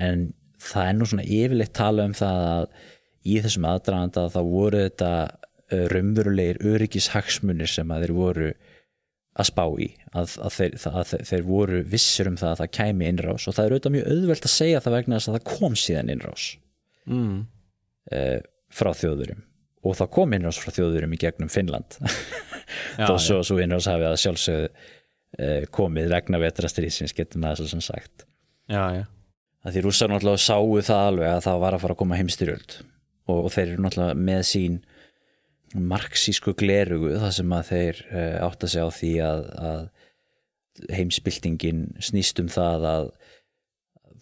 [0.00, 0.28] En
[0.64, 2.68] það er nú svona yfirleitt tala um það að
[3.24, 5.10] í þessum aðdraganda þá voru þetta
[5.72, 8.50] eh, raunverulegir öryggishagsmunir sem að þeir voru
[9.34, 9.88] að spá í.
[10.14, 13.48] Að, að, þeir, að þeir, voru vissir um það að það kæmi innrás.
[13.48, 16.12] Og það er auðvitað mjög auðvelt að segja það vegna þess að það kom síðan
[16.14, 16.50] innrás.
[17.04, 17.40] Mm.
[18.16, 18.38] eh,
[18.72, 19.42] frá þjóðurum
[19.84, 21.98] og það kom innrás frá þjóðurum í gegnum Finnland.
[23.08, 24.93] Þó svo, svo innrás hafi að sjálfsögðu eh,
[25.74, 28.26] komið vegna vetrastriðsins getur maður svo sem sagt.
[28.70, 29.04] Já, já,
[29.64, 32.76] að því rússar náttúrulega sáu það alveg að það var að fara að koma heimstyrjöld.
[33.24, 34.80] Og, og þeir eru náttúrulega með sín
[35.74, 42.40] marxísku glerugu það sem að þeir uh, átta sig á því að, að heimsbyltingin snýst
[42.42, 43.08] um það að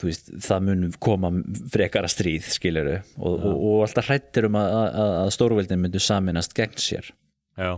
[0.03, 1.31] veist, það mun koma
[1.72, 6.57] frekara stríð, skiluru og, og, og alltaf hrættir um að, að, að stórveldin myndu saminast
[6.57, 7.12] gegn sér.
[7.59, 7.77] Já,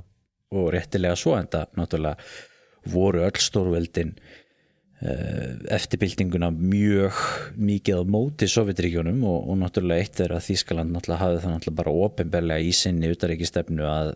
[0.55, 2.21] og réttilega svo enda náttúrulega
[2.91, 7.21] voru öll stórveldin uh, eftir byltinguna mjög
[7.57, 11.81] mikið á móti Sovjetríkjunum og, og náttúrulega eitt er að Þískaland náttúrulega hafði það náttúrulega
[11.83, 14.15] bara ofinberlega í sinni utaríkistefnu að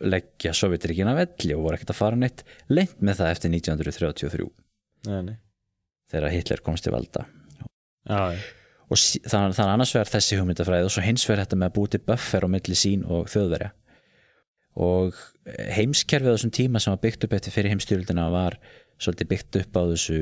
[0.00, 4.48] leggja Sovjetríkina velli og voru ekkert að fara neitt lengt með það eftir 1933
[5.10, 5.36] nei, nei.
[6.10, 7.26] Þegar Hitler komst til valda.
[8.08, 8.34] Já,
[8.90, 12.00] og þannig þannig annars vegar þessi hugmyndafræði og svo hins vegar þetta með að búti
[12.02, 13.70] buffer á milli sín og þjóðverja.
[14.82, 15.20] Og
[15.76, 18.58] heimskerfið á þessum tíma sem var byggt upp eftir fyrir heimstyrjöldina var
[19.00, 20.18] svolítið byggt upp á þessu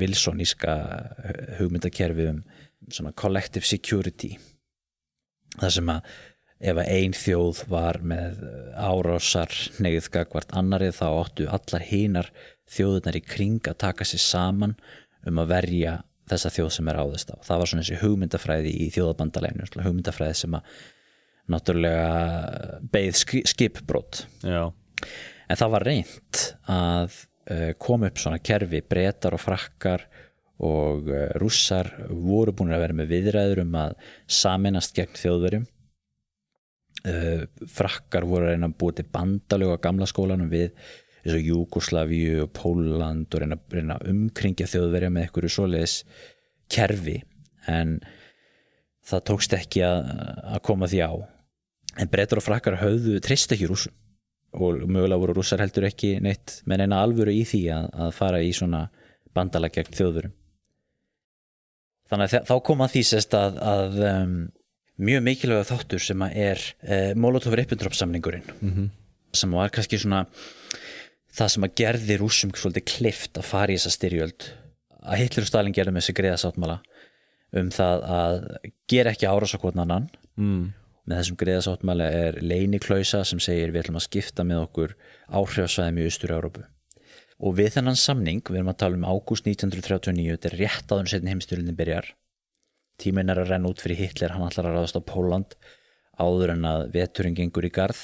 [0.00, 0.76] Wilsoníska
[1.60, 2.40] hugmyndakerfi um
[2.90, 4.34] svona collective security
[5.60, 6.16] það sem að
[6.56, 8.38] ef að ein þjóð var með
[8.80, 12.30] árásar negið gagvart annarið þá áttu allar hinar
[12.72, 14.76] þjóðunar í kring að taka sér saman
[15.28, 15.98] um að verja
[16.30, 17.36] þessa þjóð sem er áðist á.
[17.44, 20.72] Það var svona þessi hugmyndafræði í þjóðabandaleginu, hugmyndafræði sem að
[21.52, 24.24] náttúrulega beið skipbrot.
[24.42, 24.72] já,
[25.46, 30.06] En það var reynt að uh, koma upp svona kerfi, breytar og frakkar
[30.66, 35.66] og uh, rússar voru búin að vera með viðræður um að saminast gegn þjóðverjum.
[37.06, 40.72] Uh, frakkar voru að reyna að búið til bandalög á gamla skólanum við
[41.26, 45.96] eins og Júkoslavíu og Póland og reyna, reyna umkringja þjóðverja með einhverju svoleiðis
[46.72, 47.20] kerfi
[47.70, 48.00] en
[49.06, 50.10] það tókst ekki að,
[50.56, 51.12] að koma því á
[51.96, 53.94] en breytar og frakkar höfðu treyst ekki rússum.
[54.56, 58.42] Og mögulega voru rússar heldur ekki neitt með neina alvöru í því að, að fara
[58.44, 58.86] í svona
[59.36, 60.36] bandala gegn þjóðverum
[62.10, 64.36] þannig að þá kom að því sérst að, að um,
[65.06, 68.88] mjög mikilvæga þáttur sem að er uh, Molotov-Ribbentrop samningurinn mhm,
[69.36, 70.24] sem var kannski svona
[71.36, 74.46] það sem að gerði rússum svolítið klift að fara í þessa styrjöld.
[75.04, 76.78] Að Hitler og Stalin gerði með þessi greiðasáttmála
[77.60, 78.38] um það að
[78.90, 80.08] gera ekki árás á hvern annan
[80.40, 80.62] mm.
[81.06, 84.96] Með þessum greiðasáttmála er leiniklausa sem segir við ætlum að skipta með okkur
[85.30, 86.66] áhrifasvæðum í Austur-Európu
[87.36, 91.02] og við þennan samning, við erum að tala um ágúst 1939, þetta er rétt áður
[91.02, 92.06] en setni heimstyrjöldin byrjar.
[92.96, 95.56] Tíminn er að renna út fyrir Hitler, hann ætlar að ráðast á Póland
[96.16, 98.00] áður en að veturinn gengur í garð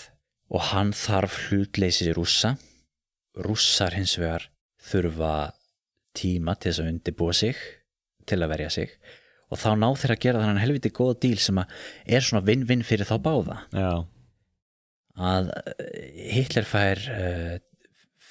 [0.52, 2.58] og hann þarf hlutleysir í rússa.
[3.40, 4.50] Rússar hins vegar
[4.84, 5.54] þurfa
[6.12, 7.62] tíma til þess að undirbúa sig
[8.28, 8.92] til að verja sig
[9.52, 13.08] og þá ná þeir að gera þannig helviti góða díl sem er svona vinn-vinn fyrir
[13.08, 13.58] þá báða.
[13.76, 13.92] Já,
[15.20, 17.54] að eh, Hitler fær uh,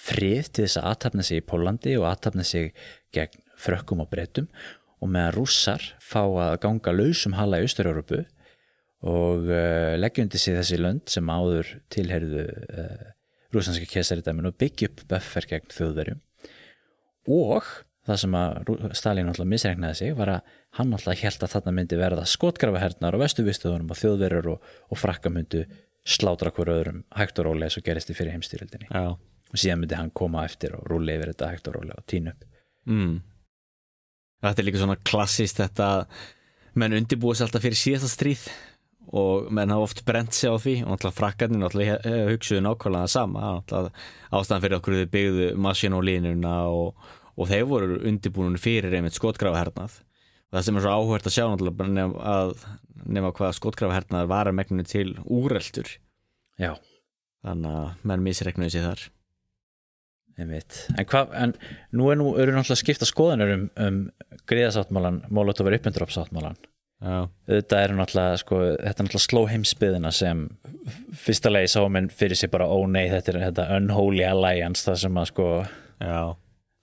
[0.01, 2.71] frið til þess að aðtapna sig í Pólandi og aðtapna sig
[3.13, 4.47] gegn frökkum og breytum
[5.01, 8.23] og meðan rússar fá að ganga lausum hala í Austur-Európu
[9.05, 13.07] og uh, leggja undir sig þessi lönd sem áður tilherðu uh,
[13.53, 16.21] rússanska kesaridæmin og byggja upp buffer gegn þjóðverjum.
[17.29, 17.65] Og
[18.07, 21.97] það sem að Stalin alltaf misregnaði sig var að hann alltaf held að þarna myndi
[21.99, 25.65] verða skotgrafahernar og vestuvistuðunum og þjóðverjar og, og frakka myndu
[26.07, 29.99] slátra hverju öðrum hægt og rólega svo gerist í fyrir heimstyrildinni Já, og síðan myndi
[29.99, 32.47] hann koma eftir og rúli yfir þetta hægt og rólega og tínu upp.
[32.89, 33.17] Mm.
[34.41, 36.19] Þetta er líka svona klassist þetta að
[36.81, 38.45] menn undirbúið sér alltaf fyrir síðasta stríð
[39.11, 43.13] og menn hafa oft brent sig á því og náttúrulega frakkarnir he- hugsuðu nákvæmlega það
[43.13, 43.91] sama náttúrulega
[44.39, 46.07] ástæðan fyrir okkur þau byggðu maskin og
[46.71, 46.95] og,
[47.37, 49.99] og þeir voru undirbúin fyrir einmitt skotgrafahernað
[50.51, 52.53] og það sem er svo áhvert að sjá náttúrulega nefn að
[53.11, 55.89] nema hvað skotgrafahernað var að megninu til úreltur.
[56.61, 56.75] Já,
[57.47, 59.05] þannig að menn misreiknuðu sér þar.
[60.41, 60.51] En,
[61.11, 61.53] hva, en
[61.93, 63.97] nú er nú, eru náttúrulega skipta skoðanur um, um
[64.49, 66.55] greiðasáttmálan Molotov er uppendrópsáttmálan
[67.01, 70.43] Þetta er náttúrulega, sko, þetta er náttúrulega sló heimsbyðina sem
[71.17, 74.99] fyrsta legi sá menn fyrir sig bara, ó nei, þetta er þetta unholy alliance, það
[75.03, 75.47] sem að sko
[75.97, 76.19] já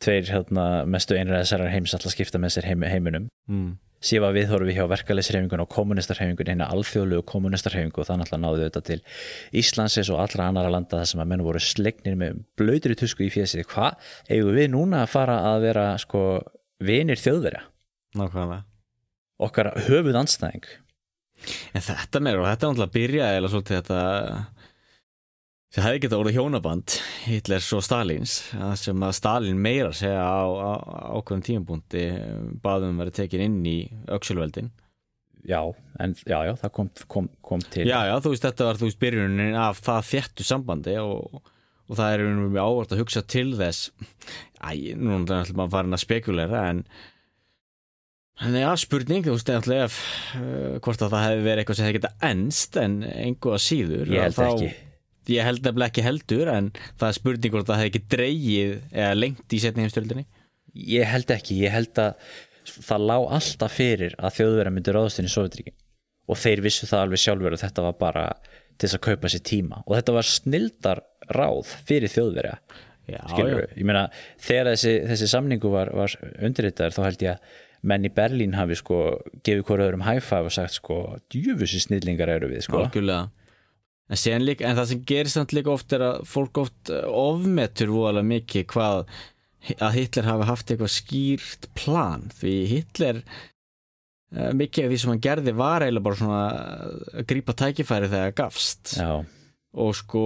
[0.03, 3.28] tveir hérna, mestu einræðisærar þessarar heims alltaf skipta með sér heim, heiminum.
[3.51, 3.76] Mm.
[3.99, 8.66] síðan við horfum við hjá verkaleysreyfingun og kommunistarheyfingun, hérna alþjóðlegu kommunistarheyfingu og það náttúrulega náðu
[8.68, 8.99] þetta til
[9.59, 13.32] Íslandsis og allra annara landa þar sem að menn voru slegnir með blöytri tusku í
[13.34, 16.22] fjesið hvað eigum við núna að fara að vera sko
[16.78, 17.64] vinir þjóðverja?
[18.18, 18.62] Nákvæmlega.
[19.49, 20.70] Okkar höfuð anstæðing
[21.76, 23.99] En þetta meira og þetta er náttúrulega að byrja eða svolítið þetta
[25.74, 26.94] sem hefði getað orðið hjónaband
[27.28, 28.36] Hitlers og Stalins
[28.80, 30.72] sem að Stalin meira segja á, á
[31.18, 32.04] ákveðum tímapunkti
[32.64, 33.78] baðum verið tekin inn í
[34.16, 34.70] öxulveldin.
[35.48, 35.60] Já,
[36.02, 37.84] en já, já, það kom, kom, kom til.
[37.88, 41.38] Já, já, þú veist, þetta var þú veist byrjunin af það þéttu sambandi og,
[41.88, 43.84] og það er einhvern veginn ávart að hugsa til þess.
[44.58, 46.82] Æ, nú er náttúrulega maður farin að spekulera en
[48.38, 49.96] En já, spurning, þú veist, ef,
[50.38, 54.12] uh, hvort að það hefði verið eitthvað sem hefði getað ennst en engu að síður
[54.14, 54.68] Ég held þá- ekki.
[55.29, 59.16] Ég held nefnilega ekki heldur en það er spurning hvort það hefði ekki dreigið eða
[59.18, 60.24] lengt í setni heimstöldinni
[60.79, 62.31] ég held ekki, ég held að
[62.68, 65.76] það lá alltaf fyrir að þjóðverja myndi ráðast inn í Sovjetríkin
[66.29, 68.24] og þeir vissu það alveg sjálfur að þetta var bara
[68.79, 69.79] til þess að kaupa sér tíma.
[69.87, 71.01] Og þetta var snildar
[71.35, 72.12] ráð fyrir
[73.09, 73.64] já.
[73.72, 74.05] ég meina
[74.37, 76.12] þegar þessi, þessi samningu var, var
[76.45, 77.57] undirritaður þá held ég að
[77.89, 79.01] menn í Berlín hafi sko
[79.47, 80.99] gefið hverju öðrum five og sagt sko
[81.33, 82.83] djúfusi snillingar eru við sko.
[82.85, 83.31] Algjörlega
[84.09, 87.92] En, líka, en það sem gerist samt líka oft er að fólk oft eh, ofmetur
[87.92, 89.02] voðalega mikið hvað
[89.84, 92.24] að Hitler hafi haft eitthvað skýrt plan.
[92.38, 96.42] Því Hitler eh, mikið af því sem hann gerði var eiginlega bara svona
[97.18, 98.94] að grípa tækifæri þegar gafst.
[98.96, 99.20] Já,
[99.76, 100.24] og sko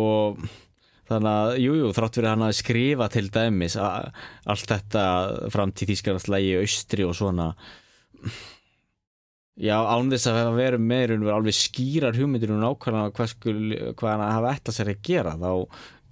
[1.10, 4.10] þannig að, jújú, jú, þrátt fyrir að hann hafi skrifa til dæmis að,
[4.54, 5.04] allt þetta
[5.52, 7.50] fram til Þýskarlandslægi austri og svona
[9.60, 13.56] já, án þess að hafa verið meirun alveg skýrar hugmyndir um nákvæmlega hvað, skul,
[13.98, 15.50] hvað hann hafa eftir sér að gera þá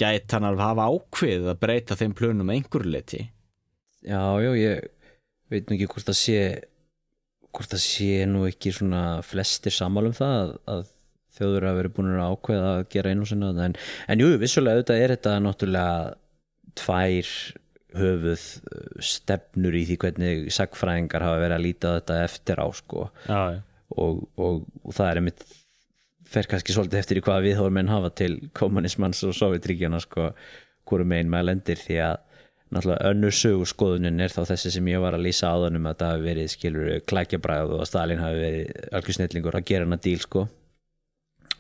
[0.01, 3.23] gæti hann alveg hafa ákveðið að breyta þeim plönum einhverju leti
[4.05, 4.91] já, já, ég
[5.51, 6.41] veit nú ekki hvort það sé
[7.51, 10.85] hvort það sé nú ekki svona flestir sammálum það að,
[11.41, 13.77] þjóður hafa verið búin að ákveða að gera einu sinna en,
[14.11, 15.99] en jú, vissulega auðvitað er þetta náttúrulega
[16.79, 17.35] tvær
[17.97, 23.09] höfuð uh, stefnur í því hvernig sagfræðingar hafa verið að líta þetta eftir á sko
[23.27, 23.61] já, já.
[23.97, 25.45] og, og, og það er einmitt
[26.31, 30.31] fer kannski svolítið eftir í hvað viðhóður menn hafa til kommunismans og sovjetríkjana sko,
[30.87, 32.19] hvoru megin maður lendir því að
[32.71, 35.97] náttúrulega önnur sögu skoðunin er þá þessi sem ég var að lýsa áðan um að
[36.03, 39.99] það hafi verið skilur klækjabræð og að Stalin hafi verið algjör snillingur að gera hana
[40.05, 40.45] díl sko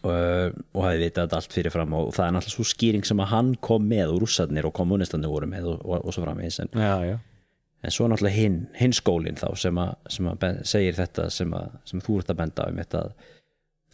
[0.06, 3.32] og, og hafi vitað þetta allt fyrirfram og það er náttúrulega svo skýring sem að
[3.34, 6.72] hann kom með og rússarnir og kommunistarnir voru með og, og, og svo framvegis en
[6.72, 7.16] já, já.
[7.84, 11.76] en svo náttúrulega hinn, hinn skólinn þá sem að, sem að segir þetta sem, að,
[11.90, 13.04] sem þú ert að benda um þetta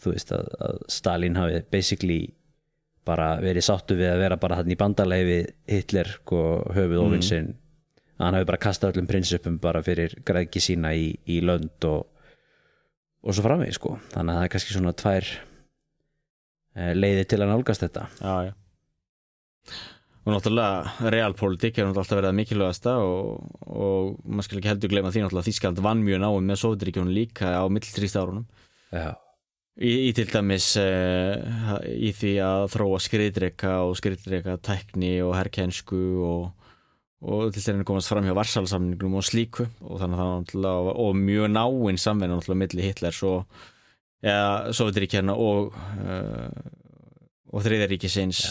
[0.04, 2.20] þú veist að, að Stalin hafi basically
[3.06, 7.06] bara verið sáttu við að vera bara hann í bandalegi við Hitler og höfuð Mm.
[7.06, 7.52] ofinsinn
[8.16, 12.06] að hann hafi bara kastað öllum prinsipum bara fyrir græðki sína í, í lönd og,
[13.22, 15.28] og svo framvegi sko þannig að það er kannski svona tvær
[16.76, 18.06] eh, leiðir til að nálgast þetta.
[18.20, 18.54] Já, já.
[20.26, 24.92] og náttúrulega realpolitik hefur náttúrulega alltaf verið að mikilvægasta og, og maður skal ekki heldur
[24.94, 28.48] gleyma því náttúrulega Þískland vann mjög náum með Sovjetríkjónu líka á milltrýst árunum
[28.90, 29.14] Já,
[29.76, 36.02] í, í til dæmis uh, í því að þróa skriðdreka og skriðdreka tækni og herrkensku
[36.26, 36.68] og,
[37.26, 39.68] og til þeirra komast fram hjá varsalsamningnum og slíku.
[39.84, 43.64] Og þannig að það náttúrulega og mjög náinn samvenna náttúrulega milli Hitlers og
[44.24, 46.50] eða Sovjetríkjana og uh,
[47.52, 48.42] og þriðaríkisins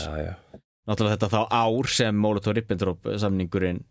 [0.86, 3.84] náttúrulega þetta þá ár sem Molotov-Ribbentrop samningurinn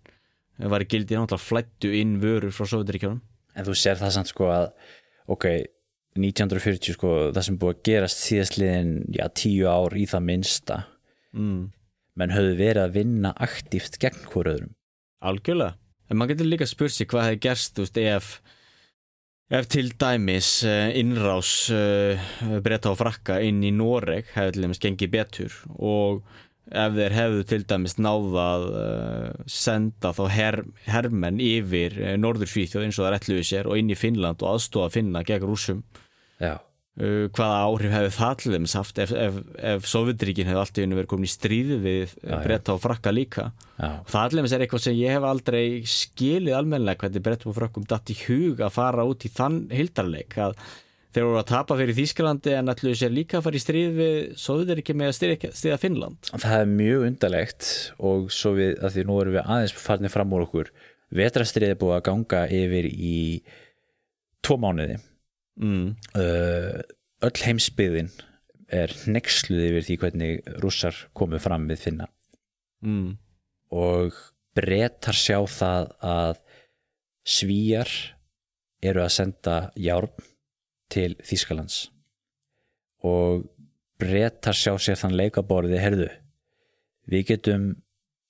[0.71, 3.23] var í gildi náttúrulega flættu inn vörur frá Sovjetríkjónum
[3.55, 4.67] En þú sér það samt sko að
[5.31, 5.47] ok,
[6.19, 10.81] 1940 sko það sem búið að gerast síðastliðin já, tíu ár í það minnsta.
[11.35, 11.73] Mm.
[12.15, 14.75] menn höfðu verið að vinna aktíft gegn hverju öðrum.
[15.27, 15.75] Algjörlega.
[16.07, 18.29] En maður getur líka spurt sig hvað hefði gerst, þú veist, ef
[19.53, 22.17] Ef til dæmis uh, innrás uh,
[22.65, 26.23] breyta á frakka inn í Noreg hefði til dæmis gengið betur og
[26.73, 33.01] ef þeir hefðu til dæmis náðað uh, senda þá her, hermenn yfir Norður Svíþjóð eins
[33.03, 35.85] og það ætluði sér og inn í Finnland og aðstofa Finna gegn rúsum
[36.41, 36.57] Já,
[37.01, 39.41] uh, hvaða áhrif hefði það til dæmis haft ef, ef,
[39.73, 42.37] ef Sovjetríkin hefði alltaf verið komin í stríði við já.
[42.45, 43.51] breyta á frakka líka?
[43.79, 47.59] Já, Það allir með sér eitthvað sem ég hef aldrei skilið almennilega hvernig brettum og
[47.59, 50.57] frökkum datt í hug að fara út í þann hildarleik að
[51.15, 54.71] þeir voru að tapa fyrir Þýskalandi en allir sér líka að fara í stríð við
[54.75, 55.19] er ekki með að
[55.55, 56.31] stríða, Finnland.
[56.33, 57.69] Það er mjög undarlegt
[58.03, 60.73] og svo við, að því nú erum við aðeins farnir fram úr okkur
[61.15, 63.19] vetrastriði búið að ganga yfir í
[64.43, 64.99] tvo mánuði
[65.61, 65.89] mm.
[66.19, 66.81] uh,
[67.25, 68.11] öll heimsbyðin
[68.75, 72.11] er nexluð yfir því hvernig rússar komu fram við finna
[72.85, 73.17] Mm.
[73.73, 74.13] og
[74.53, 76.41] brettar sjá það að
[77.25, 77.93] svíjar
[78.85, 80.27] eru að senda járn
[80.93, 81.79] til Þýskalands
[83.09, 83.47] og
[84.01, 86.11] brettar sjá sér þann leikaborði herðu,
[87.09, 87.67] við getum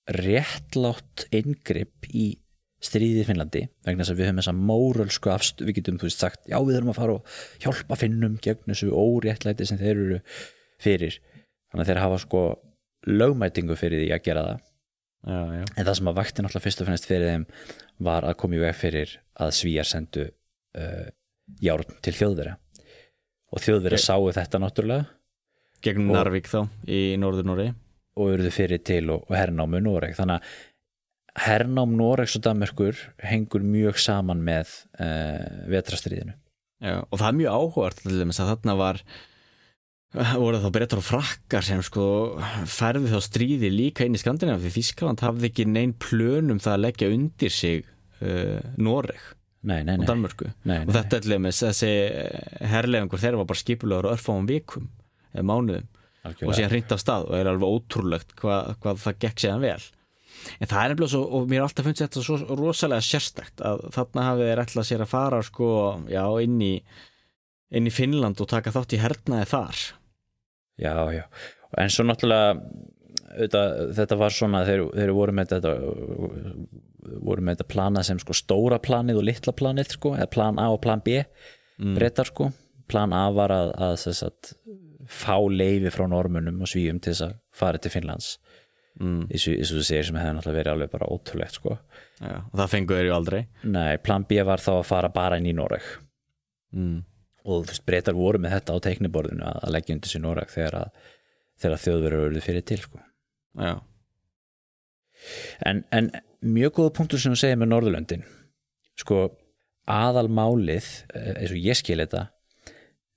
[0.07, 2.29] réttlátt ingripp í
[2.85, 6.21] stríðið í Finnlandi vegna þess að við höfum þessa mórölsku afst við getum þú veist
[6.25, 10.21] sagt, já við þurfum að fara og hjálpa finnum gegn þessu óréttlæti sem þeir eru
[10.85, 11.19] fyrir.
[11.73, 12.45] Þannig að þeir hafa sko
[13.09, 14.63] lögmætingu fyrir því að gera það.
[15.25, 15.65] Já, já.
[15.65, 17.45] en það sem að vakti náttúrulega fyrst og finnst fyrir þeim
[18.05, 21.07] var að koma í veg fyrir að svíjar sendu uh,
[21.65, 22.59] járn til þjóðverja.
[23.55, 24.05] Og þjóðverja Ok.
[24.05, 25.07] sáu þetta náttúrulega.
[25.85, 27.67] Gegn Narvik þá í Norður Nóri
[28.21, 30.15] og eruðu fyrir til og, og hernámu Noreg.
[30.17, 30.61] Þannig að
[31.35, 34.71] hernám Noregs og Danmerkur hengur mjög saman með
[35.03, 39.01] uh, vetrastriðinu já, og það er mjög áhugart til dæmis að þarna var
[40.15, 42.05] voru þá breytar og frakkar sem sko
[42.71, 46.77] færði þá stríði líka inn í Skandinavíu því Þískaland hafði ekki neinn plön um það
[46.77, 47.83] að leggja undir sig
[48.23, 49.19] uh, Noreg
[49.65, 50.53] nei, nei, og nei, Danmörku.
[50.69, 51.91] Nei, og þetta er til dæmis þessi
[52.71, 54.87] herrlefingur þeirra var bara skipulegur og örfáum vikum
[55.33, 55.91] eða mánuðum.
[56.25, 56.57] Og algjörlega.
[56.59, 59.89] síðan hreint af stað og er alveg ótrúlegt hvað, hvað það gekk séðan vel
[60.59, 63.85] en það er nefnilega svo, og mér er alltaf fundist þetta svo rosalega sérstakt að
[63.97, 65.69] þarna hafið þeir ætlað sér að fara sko,
[66.13, 66.73] já, inn í
[67.75, 69.85] inn í Finnland og taka þátt í hernaði þar.
[70.81, 71.25] Já, já,
[71.81, 72.59] en svo náttúrulega
[73.35, 75.75] auðvitað, þetta var svona þeir, þeir voru með þetta
[77.25, 80.69] voru með þetta planað sem sko stóra planið og litla planið sko, eða plan A
[80.73, 81.95] og plan B mm.
[81.99, 82.51] breytar sko,
[82.91, 84.55] plan A var að, að þess að
[85.11, 88.37] fá leifi frá normunum og svíum til þess að fara til Finnlands
[89.01, 89.25] mm.
[89.31, 91.79] eins og þú segir sem hefði náttúrulega verið alveg bara ótrúlegt sko.
[92.21, 93.41] Já, og það fengu þeir ju aldrei.
[93.77, 95.89] Nei, plan B var þá að fara bara inn í Noreg.
[96.75, 97.05] Mm.
[97.45, 100.49] og þú veist, breytar voru með þetta á teikniborðinu að, að leggja undir sér Noreg
[100.51, 101.11] þegar að,
[101.61, 103.03] þegar að þjóðverður verið fyrir til sko.
[103.61, 103.75] Já,
[105.71, 106.09] en, en
[106.43, 108.25] mjög góða punktur sem þú segir með Norðurlöndin.
[108.99, 109.21] Sko
[109.91, 112.27] aðalmálið eh, eins og ég skil þetta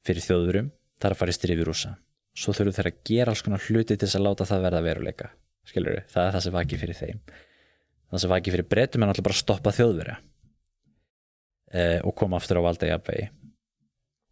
[0.07, 1.93] fyrir þjóðurum það er að fara í strífi rúsa
[2.37, 5.29] svo þurfum þeir að gera alls konar hluti til þess að láta það verða veruleika
[5.67, 7.21] skilur það er það sem vaki fyrir þeim.
[8.07, 10.15] Það sem vaki fyrir breytum er náttúrulega bara að stoppa þjóðverja
[11.75, 13.27] eh, og koma aftur á valda jafnvegi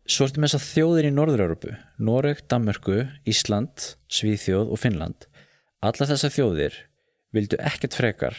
[0.05, 1.75] svo ertu með þess að þjóðir í Norður-Európu
[2.05, 5.25] Noreg, Danmörku, Ísland Svíþjóð og Finnland.
[5.81, 6.77] Allar þessar þjóðir
[7.35, 8.37] vildu ekkert frekar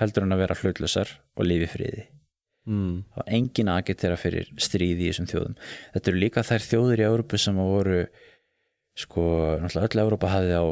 [0.00, 2.06] heldur en að vera hlutlausar og lifi friði.
[2.70, 3.06] Mm.
[3.08, 5.54] það var engin agitera fyrir stríði í þessum þjóðum.
[5.94, 8.00] Þetta eru líka þær þjóðir í Európu sem að voru
[9.00, 9.24] sko,
[9.62, 10.64] náttúrulega öll Európa hafði á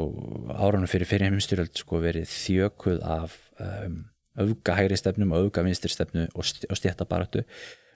[0.61, 4.01] árunum fyrir fyrir heimstyrjöld sko verið þjökuð af um,
[4.39, 7.45] öfga hægri stefnum og öfga vinstri stefnu og, st og stjættabaratu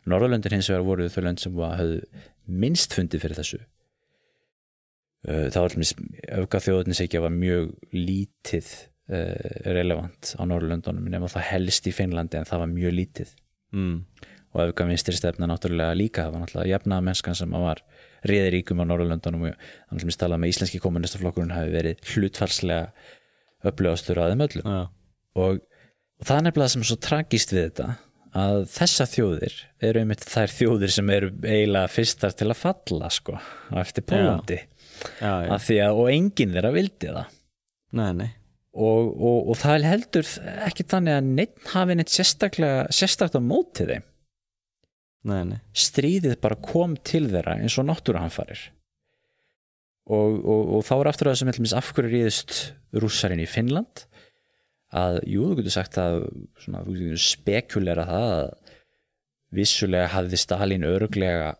[0.10, 2.02] Norðurlöndin hins vegar voru þau lönd sem hafðu
[2.52, 3.60] minnst fundið fyrir þessu.
[5.24, 5.78] Uh, það var
[6.82, 8.74] allmis ekki að var mjög lítið
[9.14, 13.36] uh, relevant á Norðurlöndunum nema það helst í Finnlandi en það var mjög lítið.
[13.74, 14.04] Mm.
[14.54, 17.80] og öfga vinstri stefna náttúrulega líka það var náttúrulega jafnaða mennskan sem að var
[18.30, 19.60] riðir ríkum á Norðurlöndunum og
[19.90, 22.88] þannig að talað með íslenski kommunistaflokkurinn hafi verið hlutfarslega
[23.68, 24.74] upplöðastur að þeim öllum.
[24.74, 24.82] Já.
[25.40, 25.62] og,
[26.20, 27.90] og það er nefnilega það sem er svo tragist við þetta
[28.44, 29.58] að þessa þjóðir
[29.88, 33.36] eru einmitt þær þjóðir sem eru eiginlega fyrstar til að falla sko
[33.82, 34.60] eftir Pólandi
[35.20, 37.36] því að, og enginn þeirra vildi það.
[37.94, 38.30] Nei, nei.
[38.74, 40.30] Og, og, og það er heldur
[40.66, 44.08] ekki þannig að neitt hafi neitt sérstaklega sérstaklega á móti þeim
[45.30, 45.60] Nei, nei.
[45.72, 48.64] Stríðið bara kom til þeirra eins og náttúruhamfarir.
[50.12, 52.58] Og, og, og þá er aftur að þessum af hverju ríðist
[53.00, 54.04] rússarinn í Finnland
[54.94, 56.18] að jú, þú getur sagt að
[56.60, 58.50] svona, þú getur spekulera það að
[59.54, 61.54] vissulega hafði Stalin öruglega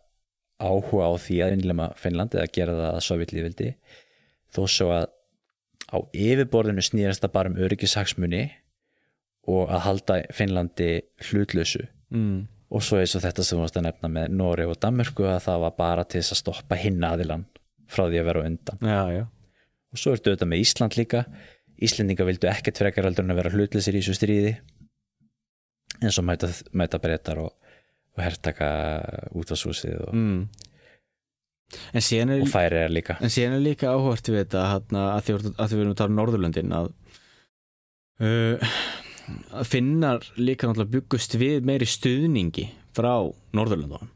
[0.64, 3.70] áhuga á því að innlema Finnland eða gera það að sovjetlið vildi
[4.54, 5.08] þó svo að
[5.94, 8.44] á yfirborðinu snýrast það bara um öryggishagsmunni
[9.54, 10.90] og að halda Finnlandi
[11.28, 11.84] hlutlausu.
[12.14, 12.48] Mm.
[12.74, 15.44] Og svo eins og þetta sem þú varst að nefna með Nóri og Danmörku að
[15.46, 17.46] það var bara til þess að stoppa hinn aðilan
[17.94, 18.82] frá því að vera undan.
[18.82, 19.26] Já, já,
[19.94, 21.26] og svo ertu auðvitað með Ísland líka.
[21.84, 24.54] Íslendinga vildu ekkert frekar heldur en að vera hlutlisir í þessu stríði
[26.02, 27.54] eins og mæta, mæta breytar og,
[28.16, 28.70] og hertaka
[29.38, 30.42] út á súsið og, mm.
[31.94, 33.18] er og færi er líka.
[33.22, 36.20] En síðan er líka áhvert við þetta að, því, að við erum að tala um
[36.20, 36.92] Norðurlöndin að,
[38.24, 38.76] uh,
[39.68, 44.12] finnar líka náttúrulega byggust við meiri stuðningi frá Norðurlöndunum.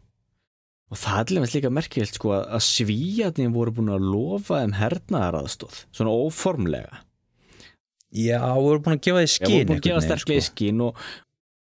[0.87, 5.81] Og það er alveg líka merkilegt sko að, svíjarnir voru búin að lofa um hernaðaraðstóð
[5.91, 7.01] svona óformlega.
[8.15, 10.85] Já, voru búin að gefa því Já, skín voru búin að gefa sterklega í skín
[10.85, 11.01] og,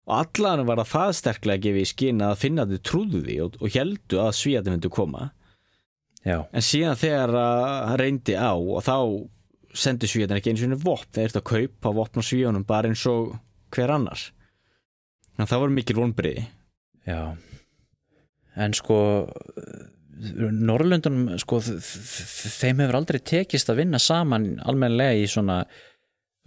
[0.06, 3.58] og allan var að það sterklega gefa í skín að finna þau trúðu því og,
[3.58, 5.26] og heldu að svíjarnir myndu koma.
[6.20, 8.96] Já, En síðan þegar að reyndi á og þá
[9.76, 11.08] sendu svíðan ekki eins og einu vopn.
[11.14, 13.36] Þeir eru að kaupa vopn á svíðunum bara eins og
[13.74, 14.22] hver annar
[15.30, 16.46] þannig að það voru mikil vonbriði
[17.06, 17.20] já.
[18.60, 18.96] En sko
[20.20, 25.62] Norrlöndunum sko þeim hefur aldrei tekist að vinna saman almennilega í svona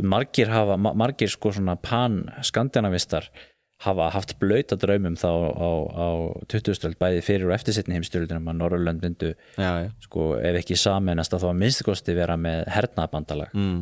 [0.03, 3.29] margir hafa, ma- margir sko svona pan skandinavistar
[3.83, 6.07] hafa haft blöyta draumum þá á, á
[6.51, 6.95] 20.
[6.99, 9.07] bæði fyrir og eftirsetni heimstyrlunum að Norrlönd
[9.57, 13.81] já sko ef ekki samennast að þá að minnstikosti vera með hernaðbandalag mm.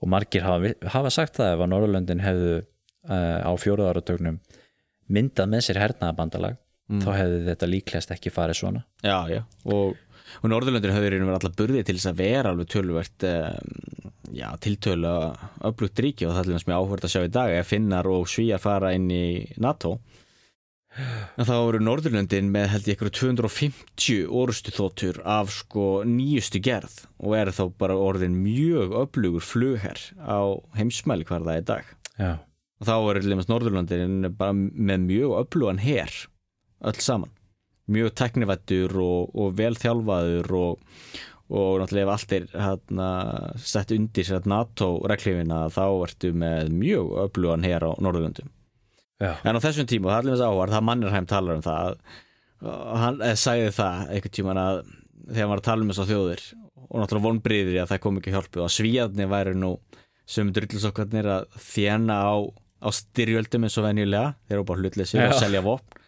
[0.00, 4.40] og margir hafa, hafa sagt það ef að Norrlöndin hefðu uh, á fjóruðaratögnum
[5.10, 6.60] myndað með sér hernaðbandalag
[6.98, 9.98] þá hefðu þetta líklegast ekki farið svona Já, já og,
[10.40, 15.12] og Norðurlöndir höfður verið allar burði til þess að vera alveg tölvert um, já, tiltölu
[15.70, 18.28] öflugt ríki og það er alveg mjög áhverð að sjá í dag ef finnar og
[18.30, 19.26] svíjar fara inn í
[19.60, 19.98] NATO.
[21.38, 27.04] En þá voru Norðurlöndin með held ég ykkur 250 orustu þóttur af sko nýjustu gerð
[27.22, 31.92] og er þá bara orðin mjög öflugur flugherr á heimsmæli er í dag.
[32.18, 32.32] Já,
[32.80, 36.10] og þá voru lemast Norðurlöndin bara með mjög öflugan herr
[36.80, 37.30] öll saman
[37.92, 40.94] mjög teknivættur og, og vel þjálfaður og,
[41.50, 43.10] og náttúrulega ef allt er hérna,
[43.72, 48.50] sett undir sér NATO-reglifina þá ertu með mjög öflugan her á Norðurlöndum.
[49.20, 53.00] En á þessum tíma, og það er þess áhvar það Mannerheim talar um það að
[53.00, 54.80] hann eh, sagði það einhvern tíman að
[55.30, 56.44] þegar hann var að tala um þess að þjóðir
[56.90, 59.70] og náttúrulega vonbriðir að það kom ekki hjálpi og að svíjarnir væri nú
[60.30, 62.34] sem drullusokkarnir að þjena á,
[62.84, 65.99] á styrjöldum eins og venjulega þeir eru bara hlutleysi og selja vopn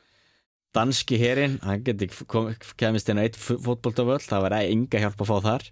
[0.72, 2.08] danski herin, hann geti
[2.80, 5.66] kemist inn á eitt fótboltavöld það var enga hjálp að fá þar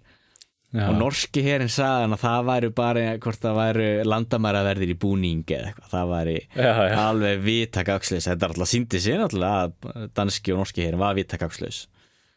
[0.71, 0.83] já.
[0.87, 5.43] og norski herin sagði hann að það væri bara hvort það væri landamæraverðir í búning
[5.47, 6.95] eða eitthvað, það væri já, já.
[7.01, 11.17] alveg vitak axlis þetta er alltaf síndi sér náttúrulega að danski og norski herin var
[11.17, 11.83] vitak axlis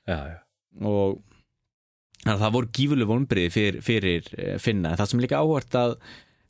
[0.09, 0.37] já, já.
[0.81, 1.21] og
[2.25, 5.97] það voru gífuleg vonbriði fyrir, fyrir eh, Finna en það sem líka áhvert að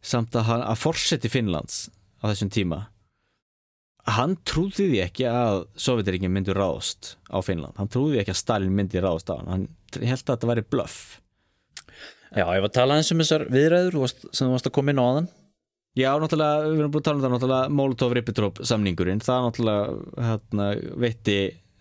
[0.04, 1.86] samt að, að forseti Finnlands
[2.22, 2.84] á þessum tíma
[4.04, 7.76] hann trúði því ekki að Sovjetiríkin myndi ráðast á Finnland.
[7.80, 9.48] Hann trúði ekki að Stalin myndi ráðast á hann.
[9.52, 9.68] Hann
[10.00, 10.98] held að þetta væri bluff.
[12.34, 14.98] Já, ég var að tala eins um þessar viðræður sem þú varst að koma inn
[15.00, 15.28] á þann
[15.94, 20.64] Já, náttúrulega, við erum búin að tala um það náttúrulega Molotov-Ribbentrop samningurinn það náttúrulega hérna,
[21.04, 21.36] veitti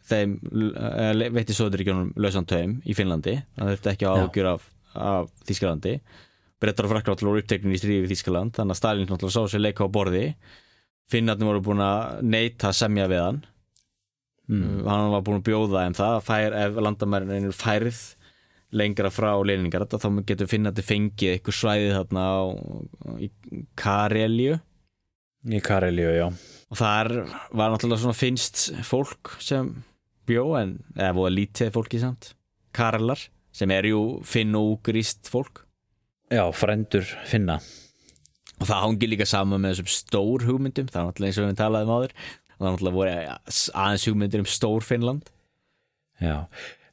[0.05, 0.35] þeim,
[0.69, 3.33] eh, veitti Sovjetiríkjónum lausan taum í Finnlandi.
[3.57, 5.95] Það þurfti ekki að ágjur af, af Þískalandi
[6.61, 9.51] Brettar og frakkar náttúrulega voru uppteknin í stríði við Þískaland þannig að Stalin náttúrulega sá
[9.51, 10.27] sér leika á borði
[11.11, 13.41] Finnarnir voru búin að neita að semja við hann.
[14.51, 14.83] Mm.
[14.83, 17.99] hann var búin að bjóða þeim það að fær, ef landamærin er færið
[18.75, 22.41] lengra frá leiningar þá getur finnandi fengið eitthvað svæðið þarna á,
[23.23, 23.29] í
[23.79, 24.57] Karelju
[25.51, 26.27] í Karelíu, já.
[26.71, 27.11] Og þar
[27.51, 29.73] var náttúrulega svona finnst fólk sem
[30.27, 32.31] bjó en eða voða lítið fólki samt.
[32.75, 33.21] Karlar
[33.53, 35.65] sem er jú finn og úgrist fólk.
[36.31, 37.59] Já, frendur finna
[38.63, 41.59] og það hangi líka saman með þessum stór hugmyndum það er náttúrulega eins og við
[41.59, 42.15] talaðum áður.
[42.53, 43.13] Og það er náttúrulega voru
[43.83, 45.29] aðeins hugmyndir um stór Finnland.
[46.23, 46.35] Já,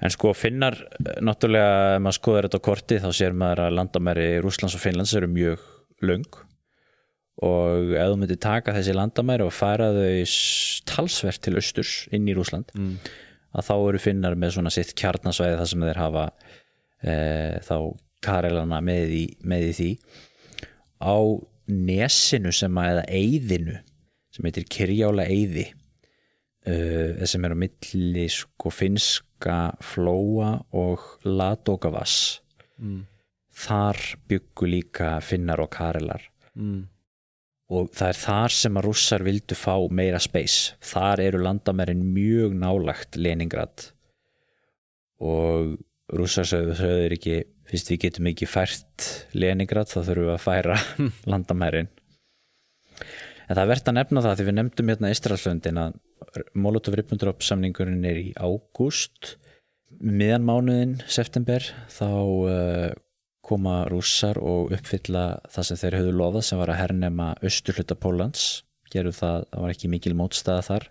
[0.01, 3.77] en sko finnar eh, náttúrulega, ef maður skoður þetta á korti þá sér maður að
[3.79, 5.67] landamæri Rússlands og Finnlands eru mjög
[6.07, 6.29] löng.
[7.47, 10.35] Og ef þú myndir taka þessi landamæri og færa þau
[10.91, 12.97] talsvert til austurs inn í Rússland mm.
[13.57, 16.27] að þá eru finnar með svona sitt kjarnasvæði þar sem þeir hafa
[17.01, 17.15] e,
[17.65, 17.77] þá
[18.21, 19.89] karelana með í, með í því.
[21.01, 21.17] Á
[21.75, 23.77] nesinu sem að eða eyðinu
[24.31, 32.41] sem heitir Kirjála eyði uh, sem er á milli sko finska flóa og Ladogavass
[32.81, 33.03] Mm.
[33.53, 33.99] þar
[34.31, 36.23] byggu líka finnar og karelar
[36.57, 36.87] Mm.
[37.69, 42.55] og það er þar sem að rússar vildu fá meira space þar eru landamærin mjög
[42.57, 43.91] nálagt Leningrad
[45.21, 45.77] og
[46.17, 47.37] rússar sögðu sögður ekki
[47.71, 50.79] fyrst við getum ekki fært Leningrad þá þurfum við að færa
[51.33, 51.91] landamærin.
[53.51, 55.95] En það er verðt að nefna það því við nefndum hérna Ístralsöndin að
[56.55, 59.37] Molotov-Ribbentrop samningurinn er í ágúst.
[59.99, 62.91] Miðan mánuðin, september þá uh,
[63.43, 68.45] koma rússar og uppfylla það sem þeir höfðu lofað sem var að hernema austurhluta Pólans
[68.91, 70.87] gerðu það, það var ekki mikil mótstaða þar.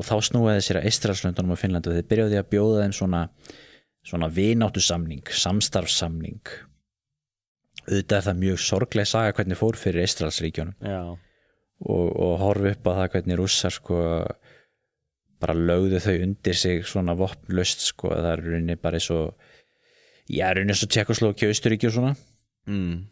[0.00, 3.22] Og þá snúiði sér að Eistralslöndunum og Finnlandu þeir byrjaði að bjóða þeim svona
[4.06, 6.40] svona vináttu samning, samstarfssamning.
[7.82, 12.86] Auðvitað er það mjög sorglega saga hvernig fór fyrir Eistralsríkjónum Já, og, og horfi upp
[12.86, 14.02] á það hvernig rússar sko
[15.42, 19.32] bara lögðu þau undir sig svona vopnlöst sko það er rauninni bara eins og
[20.30, 22.14] já, rauninni eins og Tjekkoslovakia, Austuríki og svona.
[22.70, 23.08] Mm.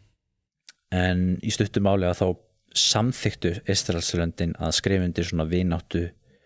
[0.95, 2.27] en í stuttum að þá
[2.71, 6.05] samþyktu Ísraelslöndin að skrifa undir svona vináttu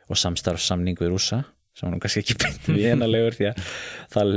[0.09, 1.43] og samstarfsamning við rússa
[1.75, 3.57] sem hann kannski ekki beint vinalegur því að
[4.15, 4.29] það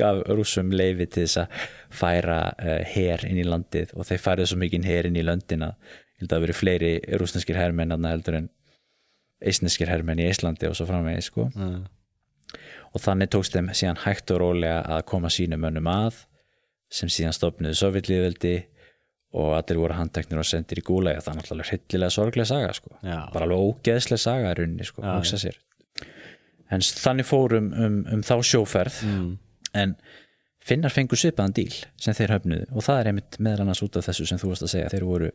[0.00, 1.66] gaf rússum leifi til þess að
[2.02, 5.66] færa uh, her inn í landið og þeir færðu svo mikið her inn í löndin
[5.68, 8.48] að ég held að það verið fleiri rúsneskir hermenn aðna heldur en
[9.42, 11.80] eisneskir hermenn í Íslandi og svo framvegið sko Mm.
[12.94, 16.20] og þannig tókst þeim síðan hægt og rólega að koma sínum önnum að
[16.92, 18.52] sem síðan stopnuðu Sovjetlíðveldi
[19.40, 22.90] og allir voru handteknir og sendir í gúlega það er náttúrulega hryllilega sorglega saga sko.
[23.00, 23.18] Já.
[23.32, 25.02] bara alveg ógeðslega saga runni sko,
[26.72, 29.00] en þannig fórum um, um þá sjóferð.
[29.08, 29.32] Mm.
[29.78, 29.96] en
[30.62, 32.66] finnar fengu svipaðan díl sem þeir höfnuðu.
[32.76, 34.90] Og það er einmitt meðal annars út af þessu sem þú varst að segja.
[34.92, 35.30] Þeir voru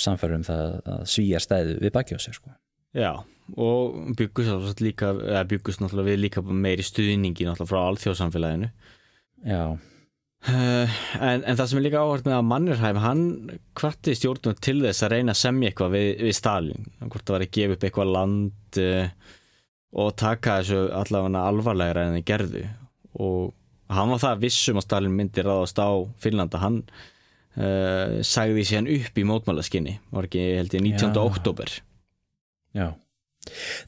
[0.00, 2.52] samfærum um það að svíjar stæðu við baki á sér sko.
[2.96, 3.12] Já,
[3.56, 8.68] og byggust líka, eða byggust náttúrulega við líka meiri stuðningi náttúrulega frá alþjóðsamfélaginu.
[9.48, 13.24] Já, uh, en, en það sem er líka áhört með að Mannerheim, hann
[13.78, 17.46] kvatti stjórnum til þess að reyna að semja eitthvað við, við Stalin, hvort það var
[17.46, 19.32] að gefa upp eitthvað land uh,
[19.92, 22.64] og taka þessu allavega alvarlegra en þeir gerðu.
[23.20, 23.52] Og
[23.92, 25.90] hann var það vissum að Stalin myndi ráðast á
[26.22, 31.12] Finnlanda, hann uh, sagði síðan upp í mótmálaskinni, var ekki held ég 19.
[31.12, 31.22] Já.
[31.22, 31.74] oktober
[32.72, 32.86] Já,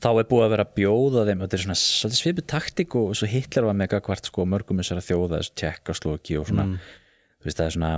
[0.03, 3.29] þá er búið að vera bjóða þeim, þetta er svona svolítið svipið taktik og svo
[3.31, 6.67] Hitler var með gagvart sko mörgum þessar að þjóða, þessu tjekkasloki og svona,
[7.39, 7.93] þú veist, það er svona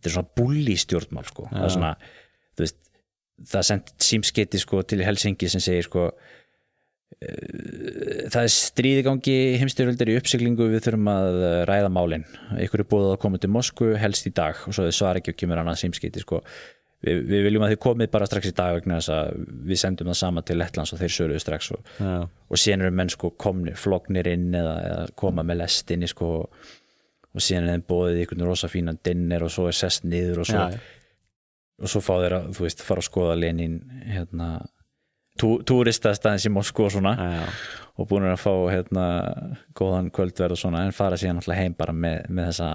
[0.00, 1.92] þetta er svona bulli stjórnmál sko, það er svona,
[2.56, 2.80] þú veist
[3.50, 6.08] það sendt símskeiti sko til Helsingi sem segir sko
[7.20, 12.24] það er stríði gangi heimstyrjöldar í uppsiglingu við þurfum að eh, ræða málin.
[12.64, 15.34] Ykkur er búið að koma til Moskvu helst í dag og svo þau svar ekki
[15.34, 16.40] og kemur annað símskeiti sko.
[17.04, 20.10] Við, við viljum að þið komið bara strax í dag vegna þess að við sendum
[20.10, 23.78] það sama til Lettlands og þeir söruðu strax og, og síðan eru menn sko komnir,
[23.80, 28.68] flognir inn eða, eða koma með lestinni sko og síðan er þeim bóðið ykkur rosa
[28.68, 30.66] fínan dinner og svo er sest niður og svo,
[31.80, 34.50] og svo fá þeir að, þú veist, fara að skoða Lenin hérna
[35.40, 37.42] tú, túristastæðins í Moskvu og svona já,
[38.00, 39.06] og búin að fá hérna
[39.76, 42.70] góðan kvöldverð og svona en fara síðan alltaf heim bara með, með þessa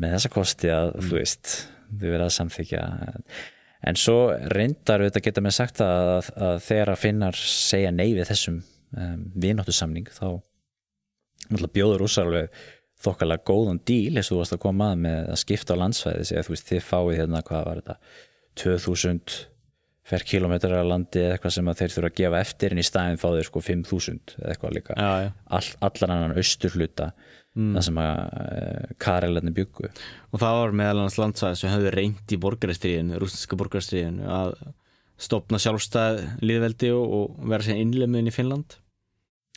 [0.00, 1.54] með þessa kosti að, þú veist
[1.90, 2.82] þau verða að samþykja
[3.90, 4.18] en svo
[4.52, 8.60] reyndar við þetta geta með sagt að, að þegar að finnar segja nei við þessum
[8.60, 10.40] um, vináttu samning þá
[11.50, 12.60] náttúrulega bjóður úsar alveg
[13.00, 16.26] þokkalega góðan díl eins og þú varst að koma að með að skipta á landsvæði
[16.28, 17.96] segja þú veist þið fáið hérna hvað var þetta
[18.60, 19.38] 2000
[20.10, 23.20] fer kilometrar að landi eða eitthvað sem þeir þurfa að gefa eftir en í staðin
[23.20, 25.30] fá þeir sko 5000 eða eitthvað líka já, já.
[25.58, 27.08] All, allan annan austurhluta
[27.54, 27.70] mm.
[27.76, 32.34] það sem að uh, Karelarni byggu og það var meðal annars landsvæði sem höfðu reynd
[32.34, 34.54] í borgarastriðinu, rústinska borgarastriðinu að
[35.20, 38.78] stopna sjálfstæð líðveldi og, og vera sér innlemiðin í Finnland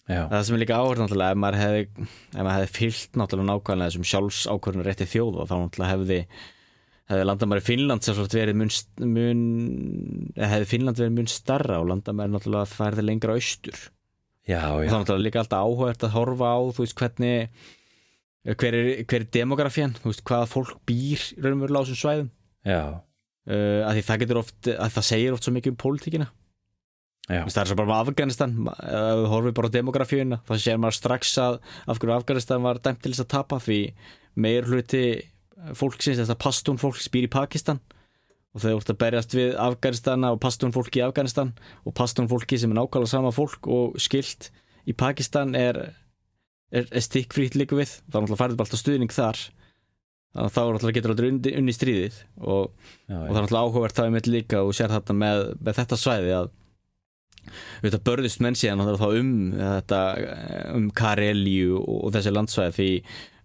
[0.05, 4.09] já, það sem er líka áhverð náttúrulega ef maður hefði, hefði fyllt náttúrulega nákvæmlega þessum
[4.11, 6.19] sjálfsákvörðinu rétti þjóða þá náttúrulega hefði
[7.11, 8.71] hefði landamæri Finnland sem sagt verið mun,
[9.03, 9.43] mun
[10.37, 13.79] eða hefði Finnland verið mun starra og landamæri náttúrulega færði lengra austur.
[14.47, 17.49] Já, og já, það er náttúrulega líka alltaf áhugavert að horfa á þú veist hvernig
[18.43, 22.31] hver er, hver er demografían, þú veist hvaða fólk býr raunverulega á þessum svæðum?
[22.67, 26.29] Já, uh, að því það getur oft að það segir oft svo mikið um pólitíkina.
[27.23, 30.97] Það er svo bara með Afganistan ef við horfum bara á demografíuna þá sér maður
[30.97, 31.53] strax að
[31.87, 33.77] af hverju Afganistan var dæmt til þess að tapa því
[34.43, 35.03] meir hluti
[35.77, 37.81] fólksins þess að pastún fólks býr í Pakistan.
[38.53, 41.55] Og þau voru að berjast við Afganistan og pastún fólki í Afganistan
[41.87, 44.51] og pastún fólki sem er nákvæmlega sama fólk og skilt
[44.85, 45.79] í Pakistan er,
[46.69, 47.95] er, er stikkfrýtt líka við.
[48.13, 49.41] Þá er færið bara alltaf stuðning þar.
[50.33, 52.19] Þannig að þá er náttúrulega getur alltaf unni, unni stríðið.
[52.41, 52.67] Og
[53.07, 55.79] já, og það er náttúrulega áhugavert það er mitt líka og sér þetta með, með
[55.81, 56.53] þetta svæði að
[57.83, 59.99] þetta börðust menn síðan þá um þetta
[60.77, 62.89] um Karelíu og, og þessi landsvæði því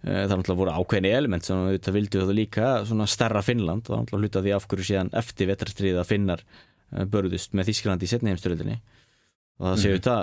[0.03, 3.85] það er náttúrulega voru ákveðni element sem þetta vildu þetta líka svona stærra Finnland.
[3.85, 7.57] Og það er náttúrulega hluta því af hverju síðan eftir vetrastriðið að Finnar uh, börðust
[7.59, 8.79] með Þísklandi í setni heimsturöldinni
[9.59, 10.17] og það séu þetta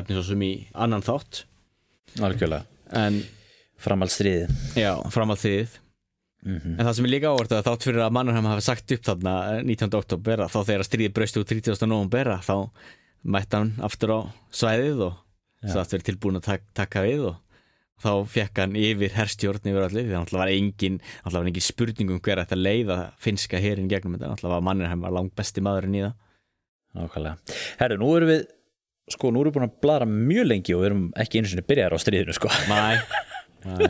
[0.00, 0.52] efni svo sem í
[0.86, 1.44] annan þátt.
[2.24, 2.64] Algjörlega.
[2.96, 3.22] En
[3.84, 4.46] framhaldsstríði
[4.78, 5.80] já, fram að þið
[6.44, 9.34] En það sem er líka ávart að þátt fyrir að Mannerheim hafi sagt upp þarna
[9.64, 9.94] 19.
[9.96, 11.86] oktober þá þegar stríði braust úr 30.
[11.88, 12.56] november þá
[13.24, 14.20] mætti hann aftur á
[14.52, 15.14] svæðið og
[15.64, 17.38] það verið tilbúin að tak taka við og
[18.02, 22.40] þá fekk hann yfir herstjórn yfir allir því það var engin, var engin spurningum hver
[22.40, 26.04] að þetta leiða finska herin gegnum þetta, það var Mannerheim var langt besti maðurinn í
[26.04, 26.16] það.
[26.94, 27.56] Nákvæmlega.
[27.80, 28.42] Herru, nú erum við
[29.10, 31.66] sko, nú erum við búin að bladra mjög lengi og við erum ekki einu sinni
[31.66, 32.50] byrjar á stríðinu sko.
[32.70, 32.80] Næ,
[33.64, 33.86] næ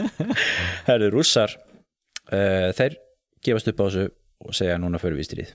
[0.88, 2.98] Herru, rússar uh, þeir
[3.44, 4.06] gefast upp á þessu
[4.40, 5.52] og segja núna fyrir við stríð.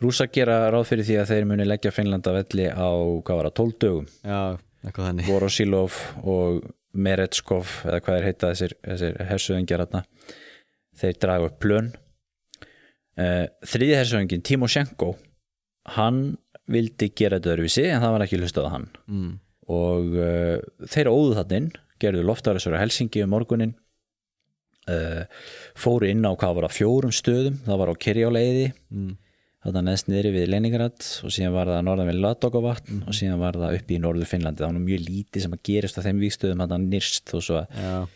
[0.00, 2.88] Rússar gera ráð fyrir því að þeir muni leggja Finnlanda velli á,
[3.20, 4.06] hvað var það, 12 dögum?
[4.24, 4.40] Já,
[5.26, 6.62] Vorosilov og
[6.96, 9.84] Meretskov eða hvað er heitað þessir, þessir hersöðingjar
[11.00, 11.90] þeir draga upp plön.
[13.20, 15.12] Uh, þriði hersöðingin Timoshenko
[15.96, 16.38] hann
[16.70, 18.88] vildi gera þetta öðruvísi en það var ekki hlustað á hann.
[19.10, 19.30] Mm.
[19.70, 20.58] og uh,
[20.90, 23.74] þeir óðu þannig gerðu loftaræsur á Helsingi um morgunin
[24.88, 25.26] uh,
[25.78, 29.16] fóru inn á hvað var á fjórum stöðum það var á Kirjáleiði Mm.
[29.64, 33.58] Þarna neðst niðri við Leningrad og síðan var það norðan við Ladogavatn og síðan var
[33.60, 34.62] það upp í norður Finnlandi.
[34.64, 38.08] Það var mjög lítið sem að gerist á þeim víkstöðum þarna nýrst og svo að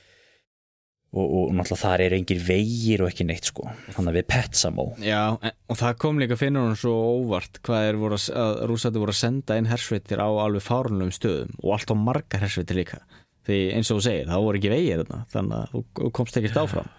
[1.15, 3.69] og, og náttúrulega þar er engir vegir og ekki neitt sko.
[3.95, 7.91] Þannig að við Petsamó Já en, og það kom líka finnur hún svo óvart hvað
[7.93, 11.93] er voru að, rúsætti voru að senda inn hersveitir á alveg fárunlegum stöðum og allt
[11.93, 12.99] á margar hersveitir líka.
[13.45, 16.61] Því eins og þú segir, það voru ekki vegir þarna þannig að þú- komst ekkert
[16.65, 16.91] áfram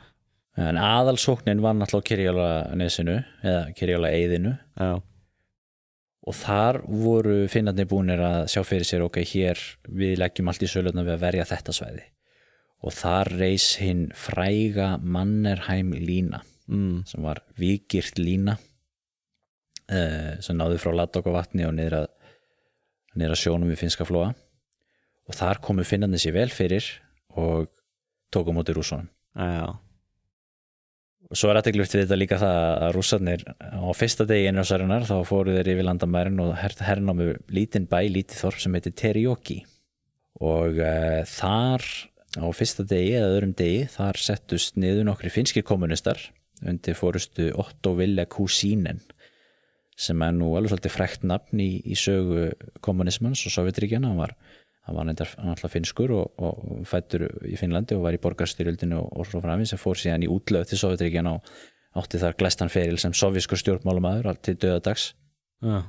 [0.55, 2.47] en aðalsóknin var náttúrulega Kirjála
[2.79, 5.01] nesinu eða Kirjála eiðinu Já,
[6.25, 10.69] og þar voru finnarnir búinir að sjá fyrir sér ok, hér við leggjum allt í
[10.69, 12.05] sölutna við að verja þetta svæði.
[12.85, 17.05] Og þar reis hinn fræga Mannerheim lína mm.
[17.09, 22.09] sem var vikirt lína uh, sem náði frá Ladogavatni og niður að,
[23.15, 24.33] niður að sjónum við finska flóa.
[25.25, 26.89] Og þar komu finnarnir sér vel fyrir
[27.37, 27.69] og
[28.33, 29.67] tóku á móti rússonum já,
[31.33, 35.55] svo er aðteglur til þetta líka það að rússarnir á fyrsta degi innrásarinnar þá fóru
[35.55, 39.59] þeir yfir landamærin og her, hernámu lítinn bæ, lítið þorp sem heitir Terioki
[40.43, 41.85] og uh, þar
[42.35, 46.19] á fyrsta degi eða öðrum degi þar settust niður nokkri finskir kommunistar
[46.65, 49.01] undir fórustu Otto Ville Kusinen
[49.95, 52.49] sem er nú alveg svolítið frækt nafn í, í sögu
[52.83, 54.35] kommunismans og Sovjetríkjana hann var,
[54.85, 59.29] hann var alltaf finskur og, og fættur í Finnlandi og var í borgarstyrjöldinu og, og
[59.29, 61.55] svo framins sem fór síðan í útlöð til Sovjetríkjana og
[61.99, 65.09] átti þar glæstan feril sem sovjískur stjórnmálumæður allt til döðadags
[65.63, 65.79] já,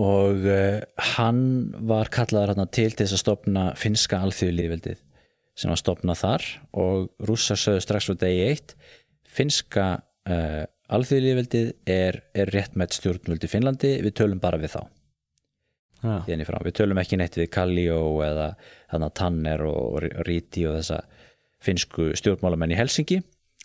[0.00, 0.80] og uh,
[1.16, 1.42] hann
[1.90, 5.02] var kallaður hann til til þess að stopna finska alþjóðlíðveldið
[5.60, 6.46] sem var stopnað þar
[6.82, 8.76] og rússar sögðu strax frá degi eitt
[9.28, 9.88] finska
[10.30, 14.82] uh, alþjóðlíðveldið er, er rétt með stjórnvöldi Finnlandi, við tölum bara við þá
[16.02, 18.52] hérna í frá, við tölum ekki neitt við Kallio eða
[18.92, 21.02] þannig Tanner og Ríti og þessa
[21.60, 23.20] finsku stjórnmálamenn í Helsingi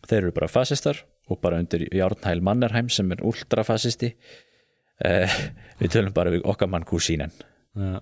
[0.05, 0.99] þeir eru bara fasistar
[1.31, 4.11] og bara undir Járnhæl Mannerheim sem er ultrafasisti.
[5.03, 5.31] Uh,
[5.81, 7.33] við tölum bara við okkar mann Kusínen
[7.75, 7.99] já,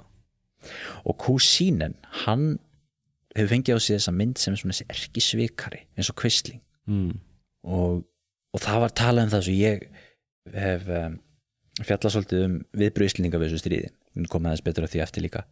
[1.10, 2.60] og Kusínen, hann
[3.34, 6.62] hefur fengið á sig þessa mynd sem er svona þessi erki svikari eins og kvistling
[6.86, 7.16] mm.
[7.66, 8.04] og,
[8.54, 9.88] og það var talað um það svo ég
[10.54, 11.18] hef um,
[11.82, 15.46] fjallað svolítið um viðbröðslinga við þessu stríði við komum aðeins betur að því eftir líka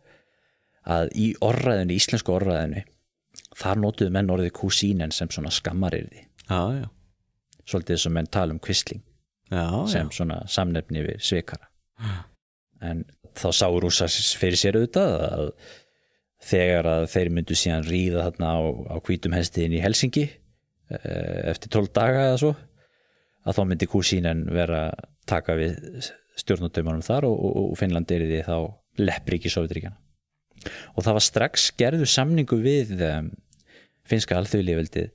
[0.82, 2.84] að í orðræðinu, íslensku orðræðinu
[3.57, 6.88] þar notuðu menn orðið kúsínen sem svona skammarirði já, já,
[7.66, 9.03] svolítið að menn tala um kvistling
[9.51, 11.70] já, sem svona samnefni við svikara.
[12.82, 13.05] En
[13.38, 15.45] þá sá rússar fyrir sér auðvitað að
[16.41, 18.59] þegar að þeir myndu síðan ríða þarna á,
[18.89, 22.55] á hvítum hestiðin í Helsingi eh, eftir 12 daga eða svo
[23.45, 24.82] að þá myndi kúsínen vera
[25.30, 25.78] taka við
[26.42, 28.58] stjórnundaumanum þar og, og, og Finnland er því þá
[29.02, 29.98] leppríki Sovjetríkjana
[30.96, 33.32] og það var strax gerðu samningu við um,
[34.08, 35.10] finska alþjóðlífveldið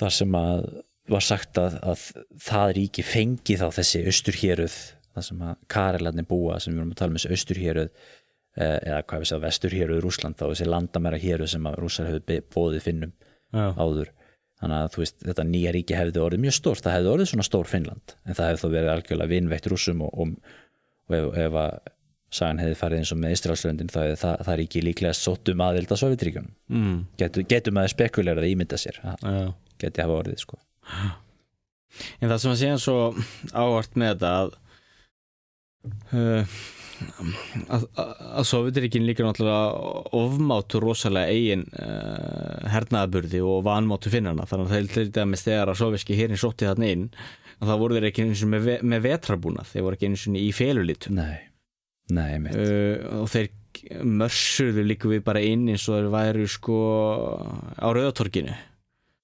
[0.00, 0.64] þar sem að
[1.10, 2.06] var sagt að, að
[2.44, 4.78] það ríki fengi þá þessi austurhéruð
[5.10, 9.00] þar sem að Karelarnir búa sem við erum að tala um þessi austurhéruð eh, eða
[9.02, 13.14] hvað við segja vesturhéruð Rúsland þá þessi landamæra héruð sem að rússar hefur boðið finnum
[13.16, 14.12] já, áður
[14.60, 17.70] þannig að veist, þetta nýja ríki hefði orðið mjög stórt, það hefði orðið svona stór
[17.70, 20.34] Finnland en það hefði þá verið algjörlega vinveitt rússum og, og,
[21.08, 21.78] og ef, ef að
[22.30, 25.90] sagan hefði farið eins og með Ístralslöndin þá hefði það, það ríki líklega sóttum aðild
[25.90, 26.98] að Sovjetríkjunum mm.
[27.18, 29.48] getum, getum að spekulerað að ímynda sér það já.
[29.82, 30.60] geti hafa orðið sko
[32.22, 32.98] En það sem að segja svo
[33.50, 34.52] ávart með þetta að
[36.14, 36.60] uh,
[37.70, 44.48] að, að, að Sovjetiríkin líka náttúrulega ofmátu rosalega eigin uh, hernaðaburði og vanmátu finnana.
[44.48, 47.06] Þannig að það er til dæmis þegar að sovjerski hérin sótti þarna inn
[47.60, 49.70] að það voru þeir ekki eins og með, með vetrarbúnað.
[49.72, 51.38] Þeir voru ekki eins og í felulítum Nei,
[52.16, 53.50] nei, mitt uh, og þeir
[54.04, 56.80] mörsurðu líka við bara inn eins og þeir væru sko
[57.78, 58.50] á rauðatorkinu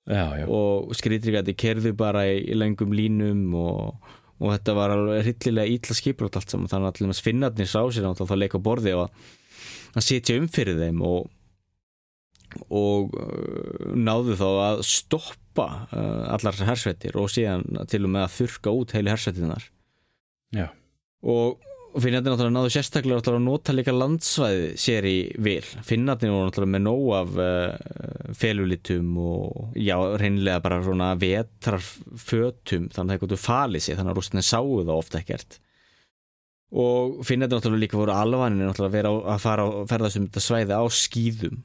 [0.07, 5.25] já, já, og skrýtrikandi kerðu bara í, í lengum línum og, og þetta var alveg
[5.25, 8.95] hryllilega ítla skiplátt allt saman þannig að allir finnarnir sá sér að leika á borði
[8.99, 9.09] og
[9.97, 11.31] að sitja um fyrir þeim og,
[12.69, 18.27] og uh, náðu þá að stoppa uh, allar þessar hersveitir og síðan til og með
[18.27, 19.71] að þurka út heilu hersveitinnar
[20.57, 20.69] já.
[21.25, 21.66] og
[21.97, 25.15] og finnarnir náttúrulega náðu sérstaklega náttúrulega að nota líka landsvæði sér í
[25.47, 25.69] vil.
[25.87, 33.07] Finnarnir voru náttúrulega með nóg af uh, felulitum og já, reynilega bara svona vetrarfötum þannig
[33.07, 35.59] að það gotu falið sig þannig að rústinni sáu það ofta ekkert.
[36.77, 40.77] Og finnarnir náttúrulega líka voru alvanir náttúrulega að að fara að ferðast um þetta svæði
[40.77, 41.59] á skýðum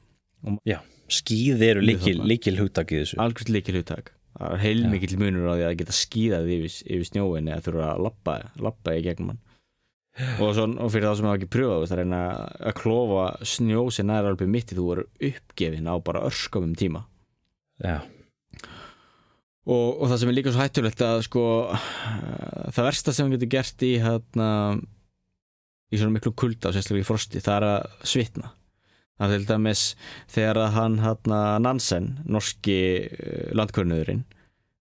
[0.64, 0.78] já.
[1.12, 3.20] skýð eru líkil, hugtak í þessu.
[3.20, 7.50] Algjörð líkil hugtak það er heilmikil munur á því að geta skýðað yfir, yfir snjóin
[7.52, 9.42] eða þurfa að lappa, lappa í gegnum hann
[10.12, 12.22] og, svo, og fyrir þá sem hefur ekki pröfað það reyna
[12.60, 17.06] að klofa snjó sem næra alveg mitt í þú voru uppgefin á bara örskamum tíma.
[17.82, 18.02] Já.
[19.62, 21.44] Og, og það sem er líka svo hættulegt að sko
[22.74, 24.48] það versta sem hann getur gert í hérna
[25.92, 28.52] í svona miklu kulda og sérstaklega í frosti það er að svitna.
[29.20, 29.82] Það er til dæmis
[30.34, 32.78] þegar að hann hérna Nansen, norski
[33.54, 34.24] landkvörnöðurinn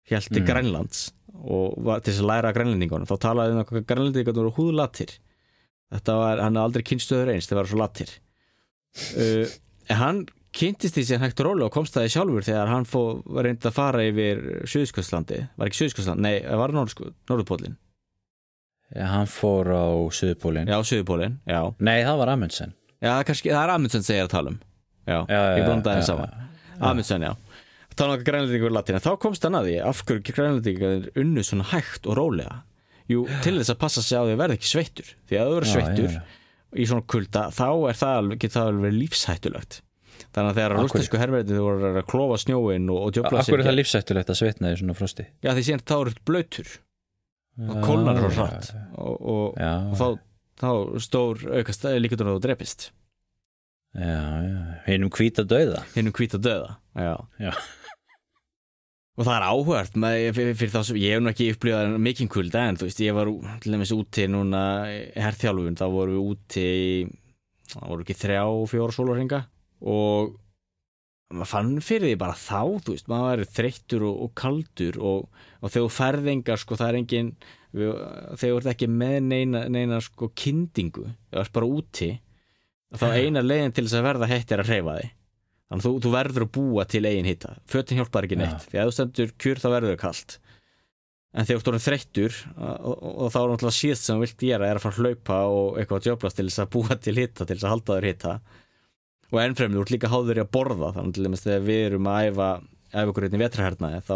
[0.09, 0.47] hjælti mm.
[0.47, 5.17] Grænlands og til þess að læra grænlendingunum þá talaði um að grænlendingunum voru húðlatir.
[5.93, 8.13] Þetta var, hann er aldrei kynstöður eins það var svo latir.
[9.17, 9.45] Uh,
[9.89, 10.23] en hann
[10.53, 14.03] kynntist því sem hægt róla og komst það í sjálfur þegar hann reyndið að fara
[14.05, 17.73] yfir Suðskostlandi, var ekki Suðskostland nei, var Norðupólin
[18.93, 21.59] ja, hann fór á Suðupólin já, Suðupólin, já.
[21.81, 22.75] Nei, það var Amundsen.
[23.01, 24.61] Já, kannski, það er Amundsen segir að tala um.
[25.09, 26.37] Já, já ég blóndaði það saman.
[26.91, 27.33] Amundsen, já
[27.93, 31.43] þá náttúrulega grænlendingur var latin en þá komst hann að því af hverju grænlendingur unnu
[31.45, 32.61] svona hægt og rólega?
[33.11, 35.09] Jú, til þess að passa sig á því að verða ekki sveittur.
[35.27, 36.37] Því að það verður sveittur já, já.
[36.73, 39.79] í svona kulda þá er það, getur það alveg lífshættulegt.
[40.33, 43.61] Þannig að þegar rústinsku herrverðin þú voru að klófa snjóin og, og djöfla sig Akkur
[43.61, 45.27] er það lífshættulegt að sveitna í svona frosti?
[45.43, 46.73] Já því síðan þá eru blöytur
[47.67, 48.71] og kólnar er hratt.
[48.97, 50.07] og, og, og þá,
[50.63, 50.69] þá
[51.05, 52.87] stór aukast líkaður að þú drepist.
[53.93, 57.51] Já, já, hinn um hvita döða Hinn um hvita döða, já, já
[59.13, 59.97] og það er áhört
[60.33, 63.29] fyrir, fyrir sem ég hef nú ekki upplýðað mikinn kulda en þú veist ég var
[63.61, 64.61] til dæmis úti núna
[65.13, 66.69] herrþjálfun þá voru við úti
[67.73, 69.41] það voru ekki þrjá, fjóra sólurringa
[69.93, 70.33] og
[71.33, 75.43] maður fann fyrir því bara þá þú veist maður er þreyttur og, og kaldur og,
[75.61, 77.31] og þegar ferðingar sko það er engin
[77.73, 82.11] þegar þú ert ekki með neina, neina sko kyndingu það er bara úti
[82.93, 85.13] þá eina leginn til þess að verða hættir að reyfa þig
[85.73, 88.71] þannig að þú, þú verður að búa til eigin hitta fötin hjálpar ekki neitt, ja.
[88.71, 90.39] því að þú stendur kjur þá verður það kallt
[91.33, 94.43] en þegar þú ert þreyttur og, og, og þá er náttúrulega síðast sem þú vilt
[94.43, 97.15] gera er að fara að hlaupa og eitthvað að djöblast til þess að búa til
[97.17, 98.35] hitta til þess að halda þér hitta
[99.33, 100.91] og ennfremlega þú ert líka háður í að borða.
[100.93, 102.49] Þannig dæmis þegar við erum að æfa
[102.93, 104.15] ef ykkur einnig vetrahernaði þá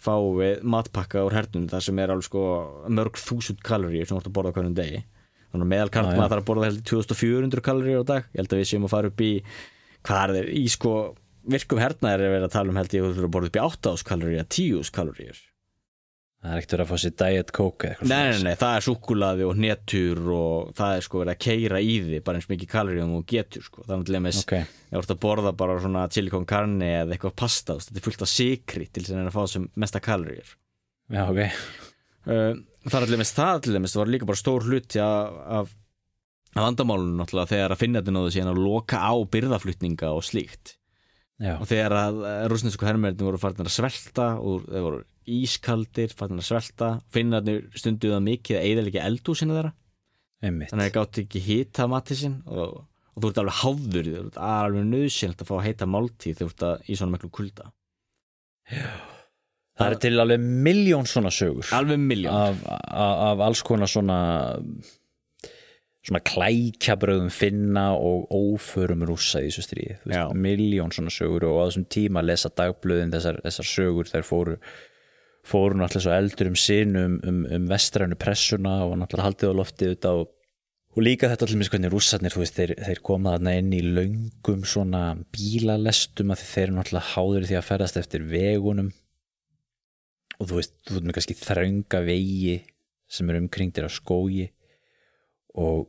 [0.00, 2.44] fáum við matpakka úr hernum þar sem er alveg sko
[2.90, 5.02] mörg þúsund kaloríur sem þú ert að borða hvernig degi.
[5.50, 8.26] Þannig að meðal kartma þarf að borða 2400 kaloríur á dag.
[8.32, 9.30] Ég held að við séum að fara upp í
[10.06, 10.94] hvað er þeir í sko
[11.50, 13.56] virkum hernaðir er verið að tala um held ég að þú þurfur að borða upp
[13.56, 15.40] í 8 ás kaloríur 10 ás kaloríur.
[16.40, 19.44] Það er ekkert verið að fá sér diet coke Nei, nei, nei, það er sukkulaði
[19.44, 23.12] og netur og það er sko verið að keira í því bara eins mikið kaloríum
[23.18, 23.84] og getur sko.
[23.84, 24.70] Þannig að lemmis, okay.
[24.88, 28.24] þú ert að borða bara svona chili con carne eða eitthvað pasta þetta er fullt
[28.24, 30.54] af sikri til þess að fá þessum mesta kaloríur.
[31.12, 31.42] Já, ok.
[32.24, 35.60] Það er allir mest það allir mest, það var líka bara stór hluti af, af
[35.60, 35.76] að
[36.56, 40.76] vandamálunum náttúrulega þegar að finna þetta náðu síðan að loka á byrðaflutninga og slíkt.
[41.40, 41.54] Já.
[41.56, 42.18] og þegar að
[42.52, 44.98] rúsnesku herrmjörnum voru farin að svelta og þeir voru
[45.40, 49.72] ískaldir farin að svelta finna þetta stunduða mikið að eða eldúsinu þeirra.
[50.40, 50.70] Einmitt.
[50.72, 52.76] þannig að það gátt ekki hýta matisinn og,
[53.12, 56.50] og þú ert alveg háður þú ert alveg nöðsynlegt að fá að heita máltíð þú
[56.50, 57.72] ert að í svona miklu kulda.
[58.70, 58.86] Já.
[59.80, 61.68] Það er til alveg miljón svona sögur.
[61.76, 64.18] Alveg miljón af, af, af alls konar svona
[66.00, 69.96] svona klækjabröðum finna og óförum rúsa í þessu stríði.
[70.32, 74.56] Miljón svona sögur og á þessum tíma lesa dagblöðin þessar, þessar sögur þær fóru
[75.46, 79.58] fóru náttúrulega svo eldur um sin um, um, um vestrænu pressuna og náttúrulega haldið á
[79.60, 80.14] loftið út á
[80.90, 84.64] og líka þetta allir með hvernig rússarnir veist, þeir, þeir koma þarna inn í laungum
[84.68, 88.90] svona bílalestum að þeir eru náttúrulega háður því að ferðast eftir vegunum.
[90.40, 92.56] Og þú veist, þú veist með kannski þrönga vegi
[93.10, 94.48] sem eru umkringtir á skógi
[95.58, 95.88] og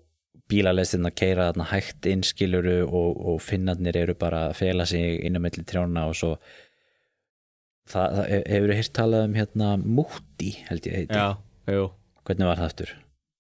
[0.52, 5.46] bílalestin að keira þarna hægt innskiluru og, og finnarnir eru bara að fela sig innum
[5.46, 6.34] melli trjána og svo.
[7.92, 11.18] Það, það hefur hirt talað um hérna múti held ég heiti?
[11.18, 11.88] Já,
[12.28, 12.92] hvernig var það aftur?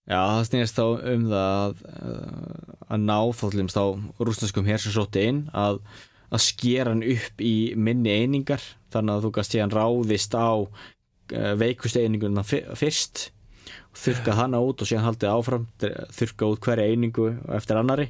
[0.09, 1.83] Já, það snýrst þá um það að,
[2.87, 3.85] að ná þóttlumst á
[4.19, 5.77] rúsneskum hér sem sótti inn að,
[6.33, 11.53] að skera hann upp í minni einingar þannig að þú gæst síðan ráðist á eh,
[11.61, 13.29] veikustu eininguna fyrst
[13.97, 15.65] þurka hana út og síðan haldið áfram
[16.15, 17.27] þurka út hverja einingu
[17.57, 18.07] eftir annari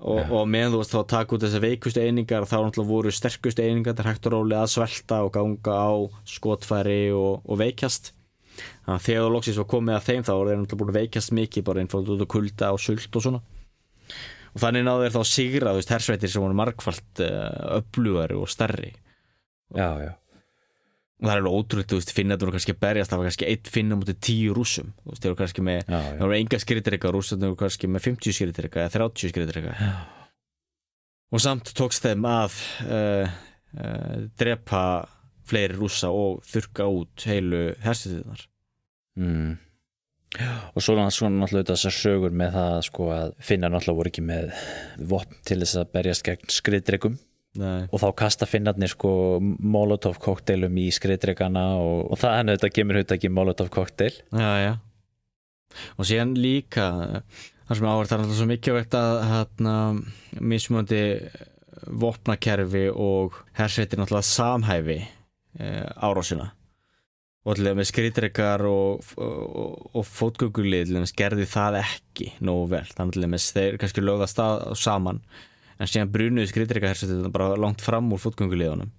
[0.00, 0.26] og, ja.
[0.32, 3.64] og meðan þú varst þá að taka út þessar veikustu einingar þá náttúrulega voru sterkustu
[3.64, 5.92] einingar þar hægt og róli að svelta og ganga á
[6.34, 8.12] skotfæri og, og veikjast.
[8.54, 10.98] Þannig að þegar þú loksist var komið að þeim þá voru þeir náttúrulega búin að
[11.00, 13.44] veikjast mikið bara einfallt út á kulda og sult og svona.
[14.54, 17.24] Og þannig náðu þeir þá sigra þú veist hersveitir sem voru markvallt
[17.78, 18.92] öflugari og stærri.
[19.74, 20.12] Já, já
[21.22, 23.28] og það er alveg ótrúlega, þú veist, finna þetta voru kannski að berjast það var
[23.30, 26.60] kannski eitt finna mútið tíu rúsum þú veist, þeir voru kannski með, það voru enga
[26.64, 29.74] skritirika rúsum, þeir voru kannski með 50 skritirika eða 30 skritirika
[31.34, 32.56] og samt tókst þeim að
[32.86, 33.36] uh,
[33.78, 34.82] uh, drepa
[35.48, 38.46] fleiri rúsa og þurka út heilu herstuðunar
[39.20, 39.52] mm.
[40.74, 44.50] og svo náttúrulega þessar sögur með það sko að finna náttúrulega voru ekki með
[45.14, 47.18] vopn til þess að berjast gegn skritrikum
[47.54, 47.86] Nei.
[47.86, 52.98] og þá kasta finnarnir sko molotov kokteilum í skriðdregana og, og það henni þetta gemur
[52.98, 54.72] hútt molotov kokteil já, já.
[55.94, 56.88] og síðan líka
[57.68, 59.76] það sem áverð það er alltaf svo mikið veikt að hérna,
[60.42, 61.04] mismöndi
[62.02, 66.50] vopnakerfi og hersveitir náttúrulega samhæfi e, árásina
[67.44, 73.50] og allir með skriðdregar og, og, og fótgöngulið gerði það ekki nógu vel þannig að
[73.58, 75.20] þeir kannski lögða stað saman
[75.78, 78.92] en síðan brunuði skriðdreikahersetu bara langt fram úr fótgönguleðunum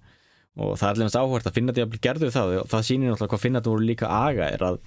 [0.56, 3.32] og það er alveg áhvert að finna þetta að gerðu það og það sýnir náttúrulega
[3.32, 4.78] hvað finna þetta voru líka aga er að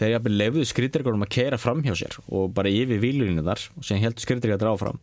[0.00, 3.84] þeir jafnvel lefðu skriðdreikunum að kera fram hjá sér og bara yfir výluninu þar og
[3.84, 5.02] síðan heldur skriðdreika að draga fram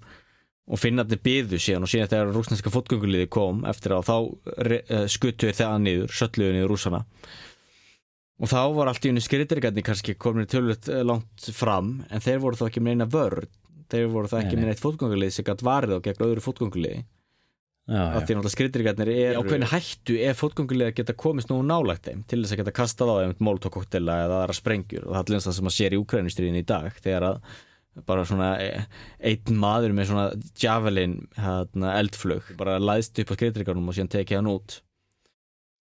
[0.68, 4.18] og finna þetta byðu síðan og síðan þegar rúsneska fótgönguleði kom eftir að þá
[4.66, 7.04] eh, skuttu þeir það niður, sölluðu niður rúsana
[8.38, 12.58] og þá var allt í unni skriðdreikarnir kannski komin tölvöld langt fram en þeir voru
[12.58, 13.54] þá ekki með eina vörd
[13.92, 17.06] þeir voru það ekki með eitt fótgangulegi sem gætt varið á gegn öðru fótgangulegi
[17.88, 22.42] af því náttúrulega skriðdryggarnir er ákveðin hættu ef fótgangulega geta komist nú nálagt þeim til
[22.42, 25.06] þess að geta kastað á eða móltókoktela eða aðra sprengjur.
[25.08, 27.40] Og það er alveg það sem að sér í Ukrænustriðin í dag þegar að
[28.08, 28.84] bara svona e,
[29.32, 30.28] einn maður með svona
[30.60, 34.80] javelin hérna, eldflög bara læðst upp á skriðdryggarnum og síðan tekið hann út.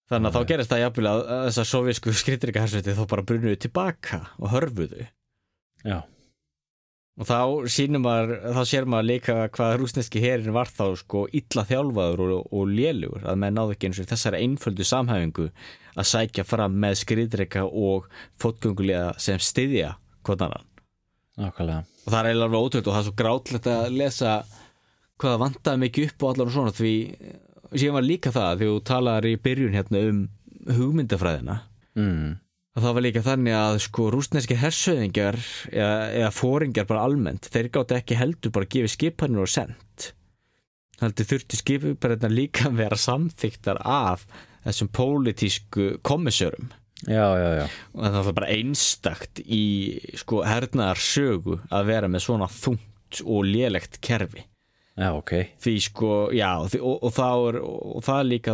[0.06, 4.52] Þannig að þá gerist það jafnvel að þessar sovísku skriðdryggarhersviti þá bara brunuðu tilbaka og
[4.54, 5.08] hörfuðu.
[5.82, 6.04] Já
[7.16, 7.38] og þá
[7.72, 12.50] sínum maður, þá sér maður líka hvað rúsneski herin var þá sko illa þjálfaður og,
[12.52, 15.48] og lélugur að menn náðu ekki eins og þessari einföldu samhæfingu
[15.96, 18.10] að sækja fram með skriðdreika og
[18.42, 19.94] fótgöngulega sem styðja
[20.26, 20.68] konaran
[21.40, 21.82] Nákvæmlega.
[22.04, 24.36] og það er eiginlega ótrúld og það er svo grátlegt að lesa
[25.16, 26.94] hvaða vandaði mikið upp og allar og svona því
[27.72, 30.26] síðan var líka það því þú talar í byrjun hérna um
[30.66, 31.62] hugmyndafræðina.
[31.96, 32.36] Mm
[32.76, 35.38] og það var líka þannig að sko rúsneski hersöðingar
[35.72, 40.10] eða, eða fóringar bara almennt, þeir gátt ekki heldur bara að gefa skipanir og sendt
[41.00, 44.26] heldur þurfti skipanir líka að vera samþyktar af
[44.66, 46.68] þessum pólitísku komissörum
[47.04, 47.66] já, já, já.
[47.96, 49.64] og það var bara einstakt í
[50.16, 54.44] sko hernaðar sögu að vera með svona þungt og lélegt kerfi
[54.96, 55.32] Já, ok.
[55.60, 56.72] Því sko, já, og,
[57.04, 58.52] og, það, og það líka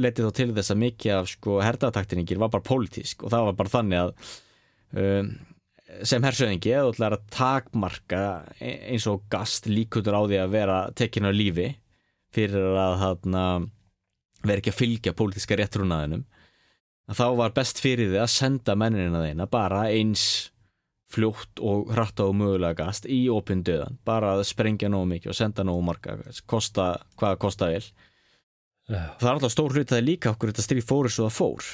[0.00, 3.58] letið þá til þess að mikið af sko herdataktinningir var bara pólitísk og það var
[3.58, 4.14] bara þannig að
[5.02, 5.28] um,
[6.08, 8.22] sem hersöðingi eða þú ætlar að takmarka
[8.56, 11.68] e, eins og gast líkutur á því að vera tekinn á lífi
[12.34, 13.44] fyrir að hana,
[14.40, 16.24] vera ekki að fylgja pólitíska réttrúnaðinum
[17.12, 20.48] þá var best fyrir því að senda menninina þeina bara eins
[21.14, 25.38] fljótt og hratta og mögulega gast í opinn döðan, bara að sprengja nógu mikið og
[25.38, 26.18] senda nógu marga,
[26.50, 27.84] kosta hvaða kosta vel
[28.90, 29.14] yeah.
[29.20, 31.72] það er alltaf stór hlutað líka okkur þetta stríð fór eins og það fór.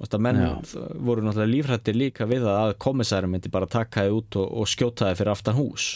[0.00, 0.76] Og þetta menn yeah.
[1.08, 5.10] voru náttúrulega lífrættir líka við að komissæri myndi bara taka þið út og, og skjóta
[5.10, 5.88] þið fyrir aftan hús.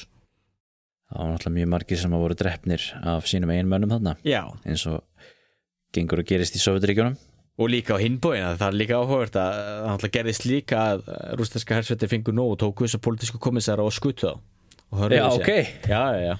[1.10, 4.16] Það var náttúrulega mjög margir sem hafa voru drefnir af sínum einmönnum þarna.
[4.64, 5.30] Eins og
[5.94, 7.16] gengur að gerist í Sovjetiríkjónum
[7.54, 9.58] og líka á hinbóina það er líka áhugavert að
[10.02, 11.04] það gerðist líka að
[11.38, 14.32] rúsneska hersveti fengur nóg og tóku þessu politísku komissara og skutt þá.
[15.10, 15.50] Já, ok.
[15.90, 16.34] Já, já,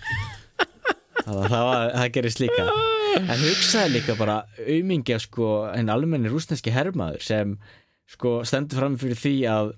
[1.22, 2.66] það, það, var, það gerðist líka.
[3.14, 7.56] En hugsaði líka bara auðmingja sko en almenni rúsneski herrmaður sem
[8.10, 9.72] sko stendur fram fyrir því að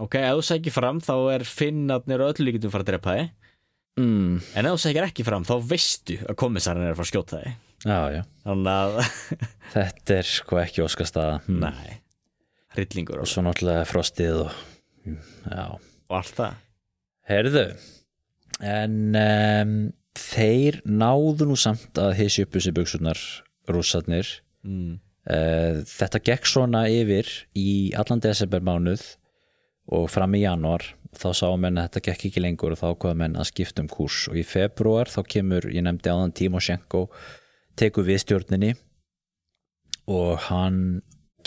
[0.00, 3.32] ok, ef þú sækir fram þá er finnatnir og öllu líkitum fara að drepa þig.
[4.00, 4.38] Mm.
[4.56, 7.40] en ef þú sækir ekki fram þá veistu að komissarinn er að fara að skjóta
[7.42, 8.22] þig Já, já.
[8.46, 9.00] Að
[9.74, 11.62] Þetta er sko ekki óskasta hmm.
[11.62, 11.96] Nei,
[12.76, 14.60] hryllingur Og svo náttúrulega frostið og
[15.02, 15.64] Já.
[15.72, 16.60] Og allt það.
[17.26, 17.64] Herðu
[18.62, 19.72] En um,
[20.18, 23.22] þeir náðu nú samt að hissi upp þessi buksunar
[23.72, 24.28] rússarnir.
[24.62, 25.00] Mm.
[25.26, 29.02] uh, Þetta gekk svona yfir í allan desembermánuð
[29.92, 30.84] og fram í januar
[31.18, 33.90] þá sá menn að þetta gekk ekki lengur og þá ákvaða menn að skipta um
[33.90, 37.08] kurs og í februar þá kemur, ég nefndi áðan Timoshenko
[37.78, 38.72] tekur við stjórninni
[40.12, 40.78] og hann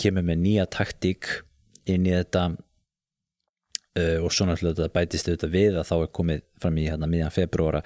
[0.00, 1.28] kemur með nýja taktík
[1.88, 6.46] inn í þetta uh, og svo náttúrulega þetta bætist auðvitað við að þá er komið
[6.62, 7.82] fram í hérna miðjan februara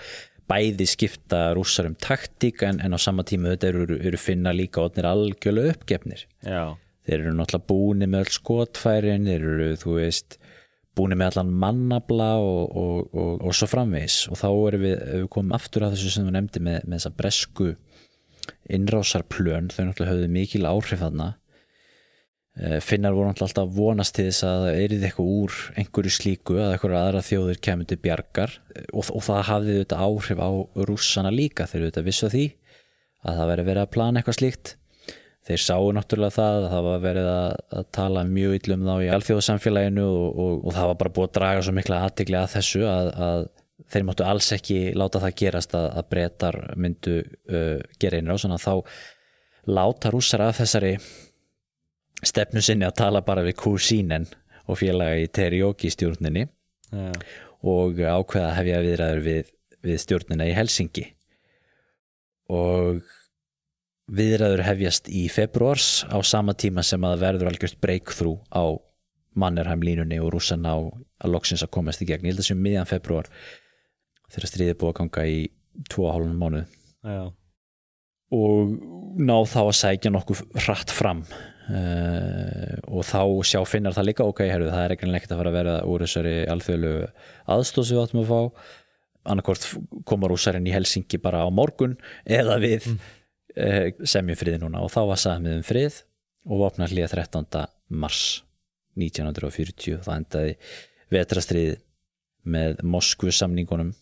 [0.51, 4.83] bæði skipta rússar um taktík en, en á sama tíma þetta eru, eru finna líka
[4.83, 6.25] odnir algjörlega uppgefnir.
[6.43, 6.75] Já,
[7.07, 10.41] þeir eru náttúrulega búni með öll skotfærin þeir eru, þú veist
[10.99, 15.29] búni með allan mannabla og, og, og, og svo framvegs og þá erum við, við
[15.37, 17.69] komum aftur að þessu sem við nefndi með, með þessa bresku
[18.71, 21.29] innrásarplön, þau náttúrulega höfðu mikil áhrif þarna.
[22.61, 26.75] Eh, Finnar voru náttúrulega alltaf vonast til þess að erið eitthvað úr einhverju slíku að
[26.75, 28.57] einhverju aðra þjóðir kemur til bjargar.
[28.91, 30.51] Og, og það hafði þetta áhrif á
[30.91, 32.45] rússana líka þegar þetta vissu því
[33.21, 34.75] að það veri verið að plana eitthvað slíkt.
[35.51, 39.09] Þeir sáu náttúrulega það að það var verið að, að tala mjög yllum þá í
[39.15, 42.83] alþjóðsamfélaginu og, og, og það var bara búið að draga svo mikla aðtikli að þessu
[42.91, 43.47] að, að
[43.91, 48.43] þeir máttu alls ekki láta það gerast að, að breytar myndu uh, gera einra og
[48.45, 48.75] svona þá
[49.71, 50.95] láta rússar af þessari
[52.27, 54.27] stefnu sinni að tala bara við Kusinen
[54.71, 57.12] og félaga í Terjóki stjórninni já,
[57.67, 59.55] og ákveða að hefja viðræður við,
[59.85, 61.07] við stjórnina í Helsingi
[62.51, 63.03] og
[64.11, 68.75] viðræður hefjast í februars á sama tíma sem að verður algjört breakthrough á
[69.39, 72.62] Mannerheim línunni og rússan á að loksins að komast í gegn, ég held að sem
[72.65, 73.29] miðjan februar
[74.31, 75.39] þegar stríðið búið að ganga í
[75.93, 76.74] 2,5 mánuð.
[77.07, 77.23] Já,
[78.31, 78.74] og
[79.19, 81.24] ná þá að sækja nokkuð hratt fram.
[81.70, 85.59] Uh, og þá sjá finnar það líka ok, herru, það er ekkert að fara að
[85.61, 86.93] vera úr þessari alþjóðlu
[87.55, 88.69] aðstóð sem við áttum að fá.
[89.31, 89.66] Annarkvort
[90.09, 93.01] koma rússarinn í Helsingi bara á morgun eða við mm.
[94.09, 94.82] semjum friði núna.
[94.82, 96.01] Og þá var samið um frið
[96.48, 97.61] og vopnar hlýja 13.
[98.01, 98.23] mars
[98.98, 100.57] 1940 það endaði
[101.12, 101.74] vetrastrið
[102.51, 103.93] með Moskvu samningunum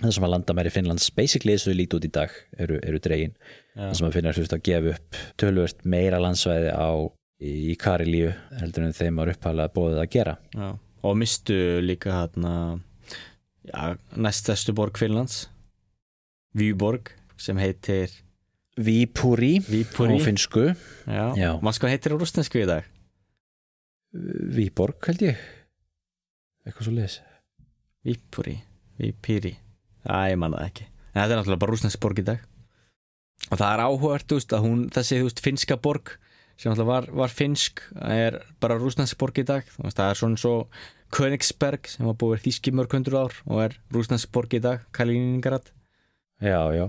[0.00, 3.00] það sem að landamæri Finnlands basically eins og þau líti út í dag eru, eru
[3.04, 3.34] dregin.
[3.76, 6.90] Það sem að finna hlust að gefa upp tölvört meira landsvæði á
[7.40, 10.34] í Karilíu heldur en þeim var upphalega bóðið að gera.
[10.56, 10.70] Já.
[11.08, 12.54] Og mistu líka hérna
[14.16, 15.46] næstæstu borg Finnlands
[16.56, 18.12] Víborg sem heitir
[18.80, 21.50] Vípúri á Já.
[21.60, 22.84] maður sko heitir á rústensku í dag?
[24.10, 25.40] Víborg held ég.
[26.66, 27.18] Eitthvað svo leis
[28.04, 28.56] Vípuri,
[29.00, 29.58] Vípiri
[30.06, 30.88] Æ, ég man það ekki.
[31.10, 32.46] En þetta er náttúrulega bara rústensku borg í dag.
[33.50, 36.14] Og það er áhugart, þú veist, að hún þessi, þú veist, finska borg
[36.60, 39.68] sem náttúrulega var, var finsk er bara rústensku borg í dag.
[39.76, 40.54] Þú veist, það er svona svo
[41.10, 45.72] Königsberg sem var búið þýski mörg hundru ár og er rústensku borg í dag, Kaliningrad
[46.40, 46.86] já, já,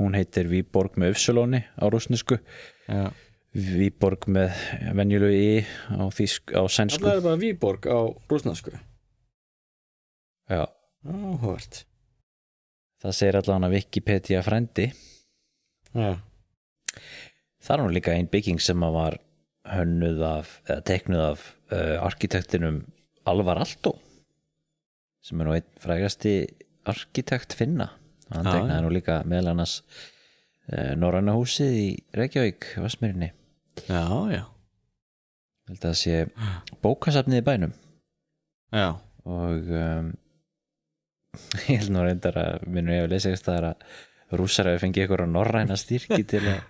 [0.00, 2.40] hún heitir Víborg með Ufsulóni á rúsnesku
[2.88, 3.12] Já,
[3.52, 4.56] Víborg með
[4.96, 5.52] venjulegu í
[5.92, 7.04] á, þýsk, á sænsku.
[7.04, 8.00] Það er bara Víborg á
[8.32, 8.72] rústensku
[10.48, 10.64] já,
[11.04, 11.84] Áhugart
[13.02, 14.88] það segir allan að Wikipedia frendi
[15.92, 16.14] Já,
[17.62, 19.18] það er nú líka ein bygging sem að var
[19.72, 21.42] hönnuð af, eða teknuð af
[21.72, 22.80] uh, arkitektinum
[23.28, 23.94] Alvar Alto
[25.22, 26.32] sem er nú einn frægasti
[26.90, 27.92] arkitekt finna.
[28.32, 28.82] Hann Já, teknaði já.
[28.82, 29.76] nú líka meðal annars
[30.72, 31.86] uh, Norræna húsið í
[32.18, 33.28] Reykjavík Vestmyrinni,
[33.86, 34.02] já,
[34.32, 34.42] já.
[35.68, 36.16] Held að það sé
[36.82, 37.76] bókasafnið í bænum.
[38.74, 38.88] Já,
[39.28, 40.10] og um,
[41.70, 45.32] ég held nú reyndar að minnum ég að lesa eitthvað að rússar hefur fengið eitthvað
[45.32, 46.62] norræna styrki til að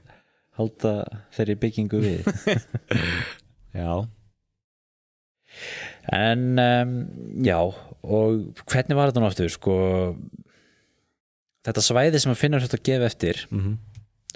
[0.58, 0.92] halda
[1.32, 2.26] þeirri byggingu við.
[3.82, 3.92] Já.
[6.12, 6.92] En um,
[7.44, 9.74] já og hvernig var þetta nú aftur sko?
[11.62, 13.74] Þetta svæði sem að finna þetta að gefa eftir mm -hmm.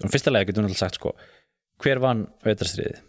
[0.04, 1.14] og fyrsta lega getur náttúrulega sagt sko
[1.82, 3.00] hver vann vetrastriðið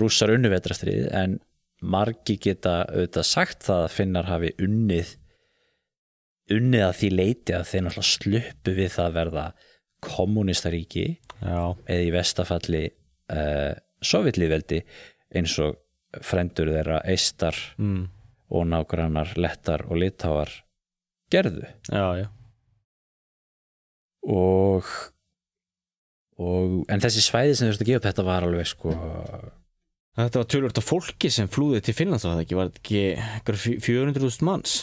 [0.00, 1.38] rússar unnu vetrastriðið en
[1.82, 5.16] margi geta auðvitað sagt það að finnar hafi unnið
[6.50, 9.46] unnið að því leiti að þeir náttúrulega sluppu við það að verða
[10.02, 11.06] kommunistaríki
[11.42, 12.82] Já, eða í vestafalli
[13.34, 14.82] uh, sovjetlýðveldi
[15.38, 15.78] eins og
[16.22, 18.04] frendur þeirra eistar mm.
[18.52, 20.52] og nágrannar lettar og litáar
[21.32, 21.64] gerðu.
[21.88, 22.28] Já, já.
[24.22, 24.86] Og,
[26.38, 28.94] og en þessi svæði sem þú veist að gefa upp þetta var alveg sko
[30.12, 33.02] Þetta var tölvöld af fólki sem flúði til Finnlands var það ekki, var þetta ekki
[33.16, 33.58] einhver
[33.88, 34.74] 400.000 manns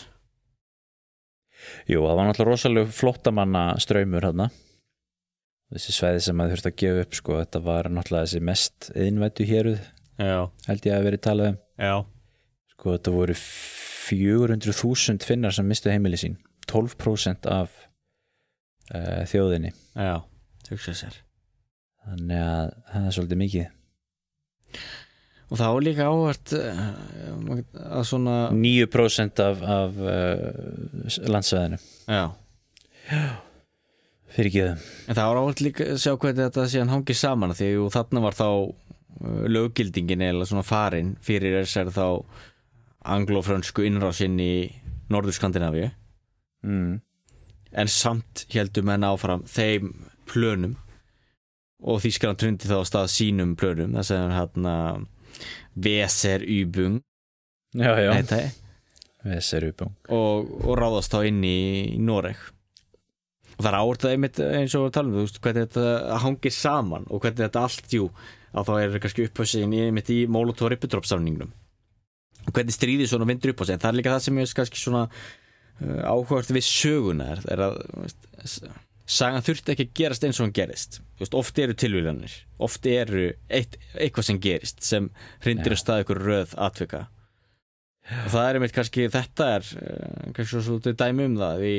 [1.89, 4.49] jú, það var náttúrulega rosalega flottamanna ströymur hérna
[5.73, 9.47] þessi svæði sem að þurfti að gefa upp sko, þetta var náttúrulega þessi mest innvættu
[9.49, 9.81] héruð
[10.19, 11.59] held ég að verið talað um.
[11.79, 11.95] Já,
[12.73, 17.71] sko þetta voru 400.000 finnar sem mistu heimili sín 12% af
[18.93, 19.71] uh, þjóðinni.
[19.95, 20.19] Já
[20.77, 21.15] sér.
[22.05, 24.81] Þannig að það er svolítið mikið
[25.49, 32.25] og það var líka áhvert að svona 9% af, af uh, landsveðinu já,
[34.35, 37.71] fyrir geðum en það var áhvert líka að sjá hvernig þetta síðan hangið saman því
[37.81, 42.05] og þarna var þá uh, löggildingin eða svona farin fyrir þessar þá
[43.09, 44.53] anglofrönsku innrásinn í
[45.09, 45.89] Norður Skandinavíu
[46.67, 46.99] mm.
[47.73, 49.95] en samt heldur menn áfram þeim
[50.29, 50.77] plönum
[51.79, 54.75] og Þískland trundi þá á stað sínum plönum það sem hérna
[55.85, 56.99] Veserübung
[59.25, 61.59] Veserubung og, og ráðast þá inn í,
[61.95, 62.39] í Noreg.
[63.57, 67.23] Og það er einmitt eins og við talum þú veist hvernig þetta hangir saman og
[67.23, 68.07] hvernig þetta allt, jú,
[68.55, 71.51] að þá er kannski upphausin einmitt í Molotov-Ribbentrop samningnum
[72.47, 74.79] og hvernig stríðið svona vindur upp á sig, það er líka það sem er kannski
[74.81, 78.29] svona uh, áhugavert við söguna er, er að veist,
[79.09, 83.29] sagan þurfti ekki að gerast eins og hann gerist veist, oft eru tilvílanir oft eru
[83.49, 85.09] eitt, eitthvað sem gerist sem
[85.43, 87.07] hrindir að stað ykkur röð atvika.
[88.09, 91.63] Og það er einmitt kannski þetta er uh, kannski svo svolítið dæmi um það.
[91.63, 91.73] Því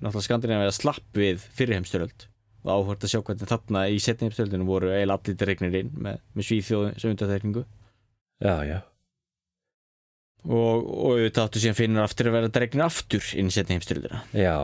[0.00, 2.26] náttúrulega Skandinavíu að slapp við fyrir heimstyröld
[2.60, 6.20] og áhvert að sjá hvernig þarna í setni heimstyröldinu voru eiginlega allir dregnir inn með,
[6.36, 7.64] með svíþjóðu sem undartekningu
[8.40, 8.78] Já, já,
[10.48, 14.22] og, og auðvitað áttu síðan finnur aftur að vera dregnir aftur inn í setni heimstyröldina
[14.36, 14.54] já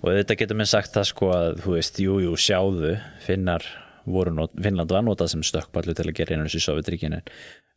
[0.00, 2.96] og þetta getur mér sagt það sko að þú veist, jú, jú, sjáðu
[3.26, 3.66] finnar
[4.10, 7.26] voru not, Finnland var notað sem stökkballu til að gera einu þessu Sovjetríkin en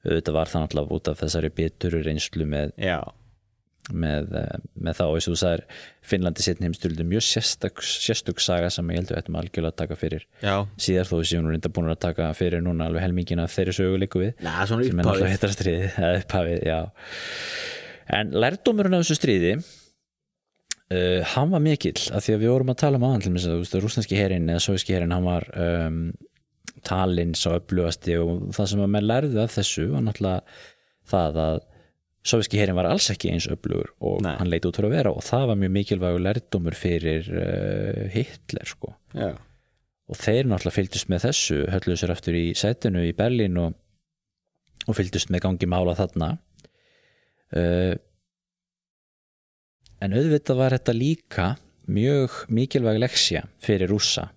[0.03, 2.97] auðvitað var það náttúrulega út af þessari bituru reynslu með, já,
[3.91, 5.03] með, eh, með þá.
[5.07, 5.63] Eins og þú sagðir
[6.11, 9.99] Finnlandi setni heimstyrldu mjög sérstök, sérstök saga sem ég held við ættum algjörlega að taka
[9.99, 10.25] fyrir.
[10.43, 10.55] Já,
[10.87, 14.01] síðar þó við séum nú reynda búin að taka fyrir núna alveg helmingina þeirri sögu
[14.01, 16.79] líku við Næ, sem er náttúrulega já.
[18.13, 19.55] En lærdómurinn af þessu stríði
[20.93, 24.19] uh, hann var mikill af því að við vorum að tala um þess að rúsneski
[24.19, 25.99] herin eða soviski herin hann var um,
[26.87, 30.59] talinn sá upplugasti og það sem að menn lærðu af þessu var náttúrulega
[31.13, 31.61] það að
[32.23, 34.35] soviski herin var alls ekki eins upplugur og Nei.
[34.39, 38.69] hann leit út fyrir að vera og það var mjög mikilvægur lærdómur fyrir uh, Hitler
[38.69, 38.93] sko.
[39.11, 39.33] Já,
[40.09, 43.75] og þeir náttúrulega fylgdust með þessu hölluðu sér aftur í sætinu í Berlín og,
[44.87, 46.33] og fylgdust með gangi mála þarna.
[47.53, 47.93] Uh,
[50.03, 51.47] en auðvitað var þetta líka
[51.91, 54.29] mjög mikilvæg leksja fyrir rússa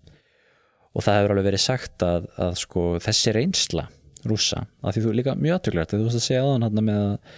[0.96, 3.86] og það hefur alveg verið sagt að, að sko, þessi reynsla
[4.26, 7.02] rússa, að því þú líka mjög aðtöklegt að þú veist að segja aðan hann með
[7.02, 7.36] að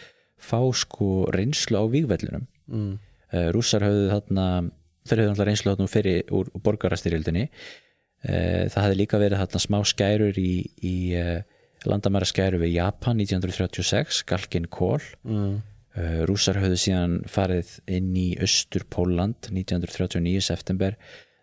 [0.49, 2.93] fá sko reynslu á vígvellunum mm.
[3.35, 4.47] uh, rússar höfðu þarna
[5.09, 9.79] þeir höfðu náttúrulega reynslu þarna fyrir úr borgarastyrjöldinni uh, það hefði líka verið þarna smá
[9.91, 11.35] skærur í, í uh,
[11.89, 15.59] landamæra skæru við Japan 1936, Galkin Kól Mm.
[15.99, 20.97] Uh, rússar höfðu síðan farið inn í Östur Póland 1939 september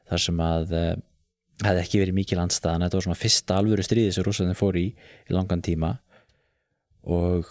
[0.09, 0.89] þar sem að uh,
[1.65, 2.87] hefði ekki verið mikil andstaðan.
[2.87, 5.95] Þetta var svona fyrsta alvöru stríði sem rússarnir fór í í langan tíma.
[7.05, 7.47] Og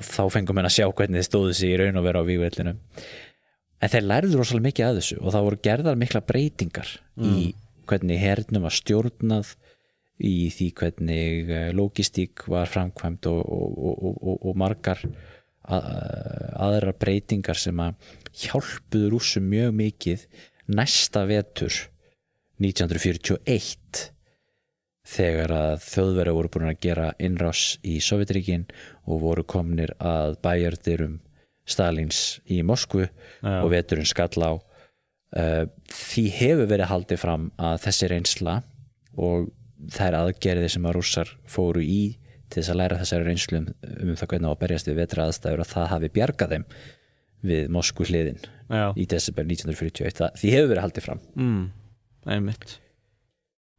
[0.00, 2.74] þá fengum við að sjá hvernig þið stóðu sig í raun og vera á vígvellinu
[3.82, 7.52] en þeir lærðu rosalega mikið að þessu og það voru gerðar mikla breytingar í
[7.90, 9.52] hvernig hernum var stjórnað
[10.22, 15.02] í því hvernig eh, logistík var framkvæmt og, og, og, og, og margar
[15.72, 15.88] að,
[16.68, 18.12] aðrar breytingar sem að
[18.42, 20.26] hjálpuðu rússum mjög mikið
[20.72, 21.74] næsta vetur
[22.62, 24.08] 1941
[25.12, 28.68] þegar að þjóðverða voru búin að gera innrás í Sovjetríkin
[29.10, 31.18] og voru komnir að bæjardyrum
[31.68, 33.62] Stalins í Moskvu Já.
[33.62, 38.56] og veturinn skall á uh, því hefur verið haldið fram að þessi reynsla
[39.18, 39.50] og
[39.92, 42.02] þær aðgerði sem að rússar fóru í
[42.52, 43.68] til þess að læra þessari reynslu um,
[44.04, 46.66] um það hvernig á að berjast við vetra aðstæður að það hafi bjargað þeim
[47.52, 48.38] við Moskvu hliðin
[48.96, 51.22] í desember 1941 það, því hefur verið haldið fram.
[51.34, 51.64] Mm.
[52.36, 52.76] einmitt.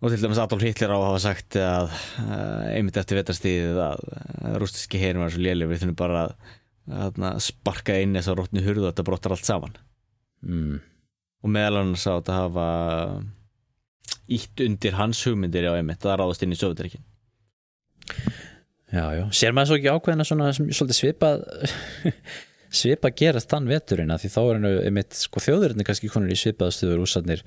[0.04, 4.04] Og til dæmis Adolf Hitler á að hafa sagt að uh, einmitt eftir vetastíðið að
[4.04, 6.34] uh, rústiski herin var svo léleg við þurfum bara að,
[6.92, 9.80] að, að sparka inn þess að rótni hurðu þetta brottar allt saman.
[10.44, 10.82] Mm.
[11.40, 12.68] og meðal annars á þetta hafa
[14.36, 17.06] ítt undir hans hugmyndir á einmitt að ráðast inn í Sovjetrikin
[18.94, 21.46] Já, já, sér maður svo ekki ákveðina svona svolítið svipað
[22.84, 26.38] svipað gerast þann veturinn að því þá er hann einmitt sko þjóðurinni kannski konur í
[26.38, 27.42] svipaðastöður úsarnir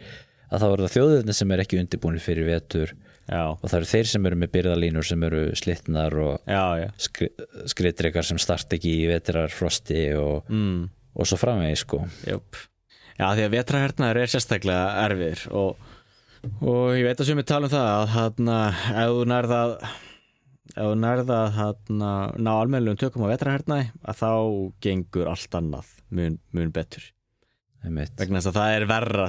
[0.51, 3.91] að þá eru það þjóðurinni sem er ekki undirbúinir fyrir vetur já, og það eru
[3.93, 6.51] þeir sem eru með byrðalínur sem eru slittnar og
[7.07, 7.29] skri,
[7.75, 10.81] skriðdrekar sem start ekki í vetrarfrosti og, mm.
[11.15, 12.65] og svo framvegi sko Jöp.
[13.17, 15.87] Já, því að vetrahernaður er sérstaklega erfir og,
[16.59, 18.19] og ég veit að sem ég tala um það
[18.99, 19.63] að þú nærða
[20.77, 24.31] ef þú nærða hana, ná almennlegum tökum á vetrahernaði að þá
[24.85, 27.13] gengur allt annað mun, mun betur.
[27.87, 29.27] Vegna þess að það er verra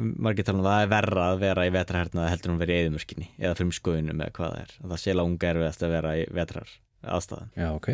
[0.00, 2.72] margir tala um að það er verra að vera í vetrahernaði heldur en að vera
[2.72, 4.72] í eðumörkinni eða frumskoðunum eða hvað það er.
[4.80, 6.72] Það sé langa erfiðast að vera í vetrar
[7.02, 7.90] aðstæðan já, ok.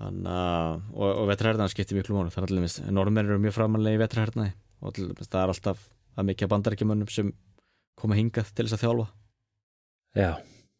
[0.00, 3.56] Þannig að, og, og vetrahernaði skiptir miklu mónu þannig að til dæmis, normenn eru mjög
[3.58, 5.86] framanlega í vetrahernaði og dæmis það er alltaf
[6.16, 7.34] að mikið bandarækjumönnum sem
[8.00, 9.10] koma hingað til þess að þjálfa.
[10.18, 10.30] Já,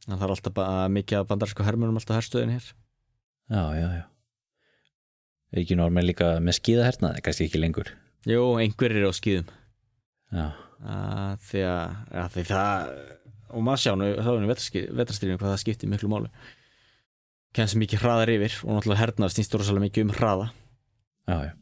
[0.08, 2.68] að það er alltaf ba- mikið af bandaræsku hermönum alltaf herstöðin hér.
[3.50, 4.04] Já, já, já.
[5.50, 7.88] Er ekki normenn líka með skíðahernaði, kannski ekki lengur?
[8.28, 9.48] Jú, einhverjir á skýðum
[10.30, 10.44] já,
[10.86, 12.90] að því að, að því það
[13.50, 16.28] og maður sjá nú, þá er nú vetrastrýðinu hvað það skiptir miklu máli.
[17.56, 20.44] Kemst mikið hraðar yfir og náttúrulega hernaði snýst rosalega mikið um hraða.
[21.26, 21.52] Já, já.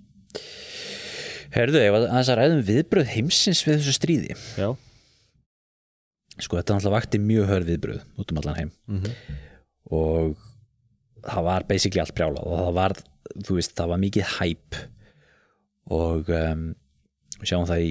[1.54, 4.36] Herðu, ef að þess að ræðum viðbröð heimsins við þessu stríði.
[4.60, 4.68] Já
[6.38, 8.72] sko, þetta náttúrulega vakti mjög hörð viðbröð út um allan heim.
[8.86, 9.38] Mm -hmm.
[9.90, 10.36] og
[11.22, 12.92] það var basically allt brjálað og það var,
[13.46, 14.76] þú veist, það var mikið hæp
[15.90, 16.74] og um,
[17.42, 17.90] sjáum það í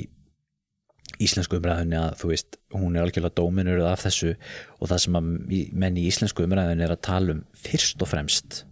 [1.24, 4.36] íslensku umræðunni að þú veist, hún er algjörlega dóminur af þessu.
[4.80, 5.30] Og það sem að
[5.74, 8.64] menn í íslensku umræðunni er að tala um fyrst og fremst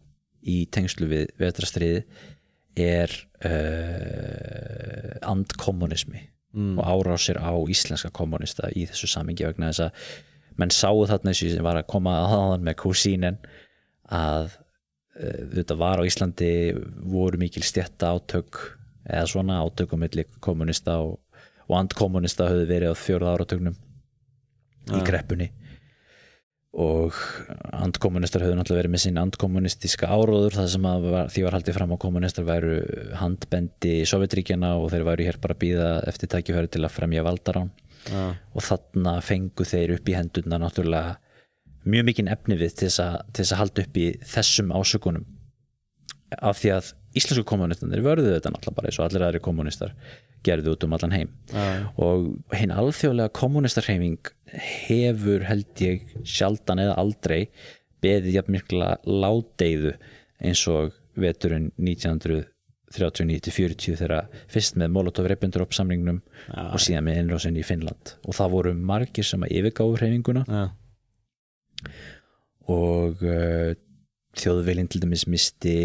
[0.45, 2.03] í tengslu við vetrastriði
[2.75, 3.09] er
[3.47, 6.77] uh, andkommunismi mm.
[6.79, 10.11] og árásir á íslenska kommunista í þessu samingi vegna þess að
[10.55, 13.41] menn sáu þarna þessu sem var að koma aðan með kúsínen
[14.11, 14.55] að
[15.15, 16.49] þetta var á Íslandi
[17.07, 18.59] voru mikil stjætta átök
[19.05, 21.19] eða svona átök á milli kommunista og,
[21.69, 25.03] og andkommunista höfðu verið á fjórða áratögnum í Ja.
[25.05, 25.51] kreppunni
[26.75, 27.15] og
[27.71, 31.93] andkommunistar höfðu náttúrulega verið með sín andkommunistiska áróður það sem var, því var haldið fram
[31.95, 32.79] á kommunistar væru
[33.15, 37.71] handbendi Sovjetríkjana og þeir væru hér bara að býða eftir tækifæri til að fremja valdarán.
[38.05, 41.15] Já, og þarna fengu þeir upp í hendurna náttúrulega
[41.87, 45.25] mjög mikinn efni við til þess að, halda upp í þessum ásökunum.
[46.35, 49.95] Af því að íslensku kommunistarnir vörðu þetta náttúrulega bara eins og allir aðri kommunistar
[50.45, 51.29] gerðu út um allan heim.
[51.51, 51.65] Já,
[52.01, 52.17] og
[52.55, 54.21] hinn alþjóðlega kommunistarheiming
[54.87, 55.97] hefur held ég
[56.27, 57.41] sjaldan eða aldrei
[58.03, 59.93] beðið jafn mikla ládeyðu
[60.45, 60.83] eins og
[61.19, 66.19] veturinn 1939-40 þegar fyrst með Molotov-Ribbentrop samningnum
[66.49, 68.05] Já, og síðan með innrásin í Finnland.
[68.27, 70.41] Og það voru margir sem að yfirgáfu hreyfinguna.
[70.45, 70.65] Já,
[72.71, 73.71] og uh,
[74.39, 75.77] þjóðveilin til dæmis misti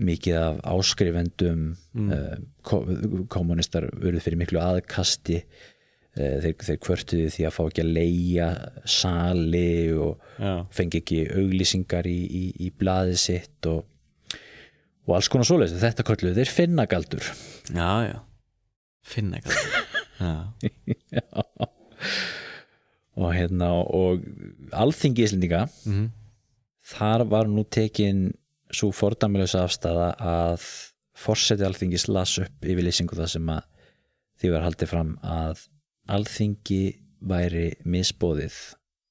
[0.00, 2.10] mikið af áskrifendum Mm.
[2.14, 2.84] uh, ko-
[3.34, 8.46] kommunistar verið fyrir miklu aðkasti uh, þeir, þeir kvörtuðu því að fá ekki að leia
[8.86, 9.64] sali
[9.98, 13.82] og já, fengi ekki auglýsingar í, í, í blaðið sitt og,
[15.08, 15.80] og alls konar svoleiðis.
[15.82, 17.26] Þetta kölluðu þeir finnagaldur.
[17.74, 18.18] Já, já.
[19.10, 19.58] finna eitthvað
[21.18, 21.24] já,
[23.20, 24.22] og hérna og
[24.76, 26.08] alþingi íslendinga mm
[26.90, 28.30] þar var nú tekin
[28.74, 30.66] svo fordæmilegsa afstæða að
[31.20, 33.66] forseti alþingis las upp yfirlýsingu það sem að
[34.40, 35.64] því var haldið fram að
[36.10, 36.82] alþingi
[37.20, 38.56] væri misbóðið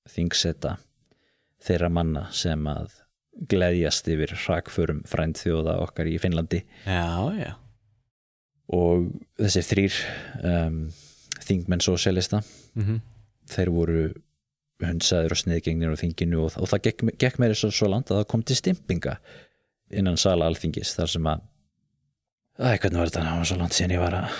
[0.10, 0.77] þingseta
[1.64, 2.95] þeirra manna sem að
[3.49, 6.64] gleðjast yfir hrakförum frænd þjóða okkar í Finnlandi.
[6.84, 7.53] Já, já.
[8.73, 9.99] og þessir þrýr
[10.49, 10.81] um,
[11.45, 12.44] þingmenn sósélista
[12.76, 12.99] Mm
[13.49, 14.02] þeir voru
[14.80, 18.22] hundsaður og sniðgengnir á þinginu og, og það gekk, gekk meira svo, svo langt að
[18.22, 19.18] það kom til stimpinga
[19.91, 21.45] innan sala alþingis þar sem að
[22.60, 24.34] Æ, hvernig var þetta, það var svo langt síðan ég var að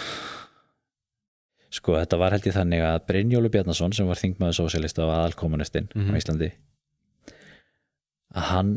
[1.72, 5.88] sko, þetta var held ég þannig að Brynjólu Bjarnason sem var þingmaður sósélista og aðalkommunistinn
[5.96, 6.12] Mhm.
[6.12, 6.50] á Íslandi
[8.36, 8.74] að hann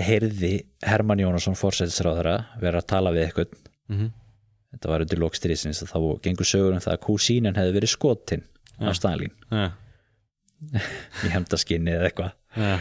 [0.00, 0.52] heyrði
[0.86, 3.54] Hermann Jónasson fórsætisráðara vera að tala við eitthvað
[3.90, 4.10] -hmm.
[4.74, 8.42] þetta var undir lokstrísins þá gengur sögur um það að kúsínin hefði verið skotin
[8.80, 8.88] Ja.
[8.88, 9.72] af Stalin já,
[11.24, 12.78] í hefndaskinni eða eitthvað já,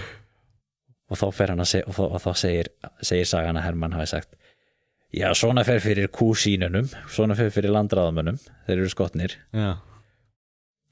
[1.10, 1.26] og þá
[1.66, 2.70] segja og og þá segir,
[3.02, 4.36] segir sagan að Hermann hafi sagt
[5.14, 8.38] já svona fer fyrir kúsínunum svona fer fyrir landráðamönnum
[8.68, 9.38] þeir eru skotnir.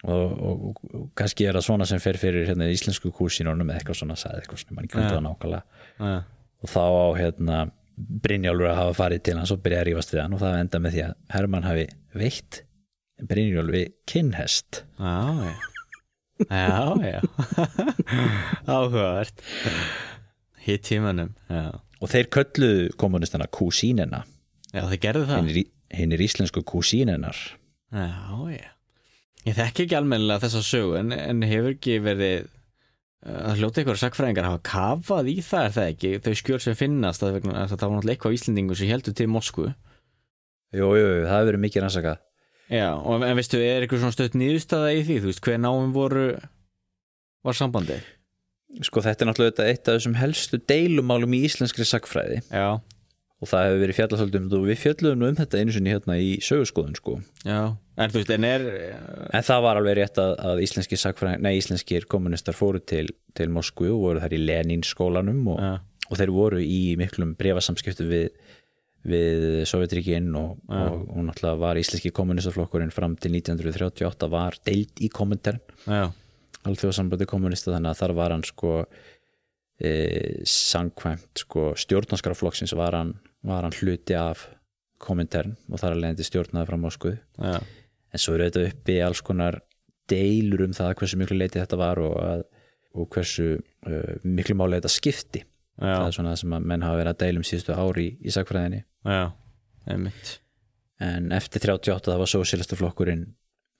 [0.05, 3.97] Og, og, og kannski er það svona sem fer fyrir hérna, íslensku kúsínunum eða eitthvað
[4.01, 5.09] svona sagði eitthvað svona, mann Ja.
[5.09, 5.63] það nákvæmlega.
[5.97, 6.23] Já,
[6.61, 7.57] og þá á hérna
[7.97, 10.79] Brynjólfur að hafa farið til hans og byrja að rífast við hann og það enda
[10.83, 12.59] með því að Hermann hafi veitt
[13.25, 14.83] Brynjólfi kinnhest.
[15.01, 15.17] Já,
[15.49, 15.76] já.
[16.45, 17.21] Já, já.
[18.77, 19.41] Áhugavert.
[20.67, 24.25] Hitt tímanum Já, og þeir kölluðu kommunistana kúsínina
[24.73, 25.47] já þeir gerðu það.
[25.97, 27.39] Hinn er, íslensku kúsíninar
[27.93, 28.11] Já,
[28.51, 28.67] já.
[29.47, 32.49] Ég þekki ekki almennilega þessa sögu en, en hefur ekki verið
[33.23, 36.77] uh, að hljóta ykkur sakfræðingar hafa kafað í það er það ekki, þau skjöl sem
[36.77, 39.69] finnast að, vegna, að það var náttúrulega eitthvað Íslendingu sem heldur til Moskvu.
[40.75, 42.26] Jú, jú, það hefur verið mikið rannsakað
[42.67, 45.93] Já, og, en veistu, er eitthvað svona stöðt nýðustæða í því, þú veist, hver náum
[45.95, 46.27] voru
[47.47, 48.03] var sambandið?
[48.83, 52.75] Sko þetta er náttúrulega eitt af þessum helstu deilumálum í íslenskri sakfræði Já,
[53.37, 56.97] og það hefur verið fjallasöldum og við fjalluðum um þetta einu sinni hérna í sögurskoðun
[56.99, 57.15] sko.
[57.47, 57.61] Já,
[57.95, 58.65] en þú veist, en er
[59.31, 63.07] En það var alveg rétt að, að íslenskir, sakfræðing, nei, íslenskir kommunistar fóru til,
[63.37, 65.63] til Moskvu og voru þar í Lenin skólanum og,
[66.09, 68.27] og þeir voru í miklum brefasamskiptu við,
[69.07, 75.09] við Sovjetríkin og, og, og náttúrulega var íslenski kommunistaflokkurinn fram til 1938 var deild í
[75.13, 76.09] kommentern Já,
[76.67, 78.73] alþjóðsambandi kommunista þannig að þar var hann sko
[79.79, 79.91] e,
[80.47, 82.99] sangkvæmt sko stjórnarskraflokksins var
[83.47, 84.47] var hann hluti af
[85.01, 89.21] kommentern og þar að leiðandi stjórnaði frá Moskvu já, en svo eru þetta uppi alls
[89.25, 89.61] konar
[90.09, 92.43] deilur um það hversu miklu leiti þetta var og, að,
[92.97, 95.43] og hversu uh, miklu máli þetta skipti
[95.77, 98.13] það já, er svona það sem að menn hafa verið að deilum síðustu ári í,
[98.27, 99.23] í sakfræðinni já,
[101.07, 103.25] en eftir 38 það var sósélastaflokkurinn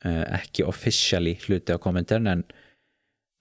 [0.05, 2.43] uh, ekki officially hluti á kommentern en,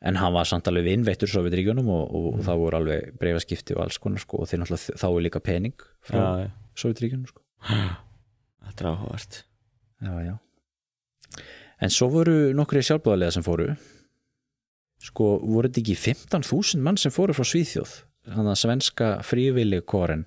[0.01, 3.85] en hann var samt alveg innveittur Sovjetríkjunum og, og, og það voru alveg breyfaskipti og
[3.87, 7.45] alls konar sko og þeir náttúrulega þá er líka pening frá já, Sovjetríkjunum sko.
[8.67, 9.37] Þetta er áhugavert.
[10.03, 10.33] Já, já.
[11.79, 13.69] En svo voru nokkri sjálfbúðarlega sem fóru.
[15.07, 17.93] Sko, voru þetta ekki 15.000 mann sem fóru frá Svíþjóð
[18.27, 20.25] þannig að svenska frívillig koren.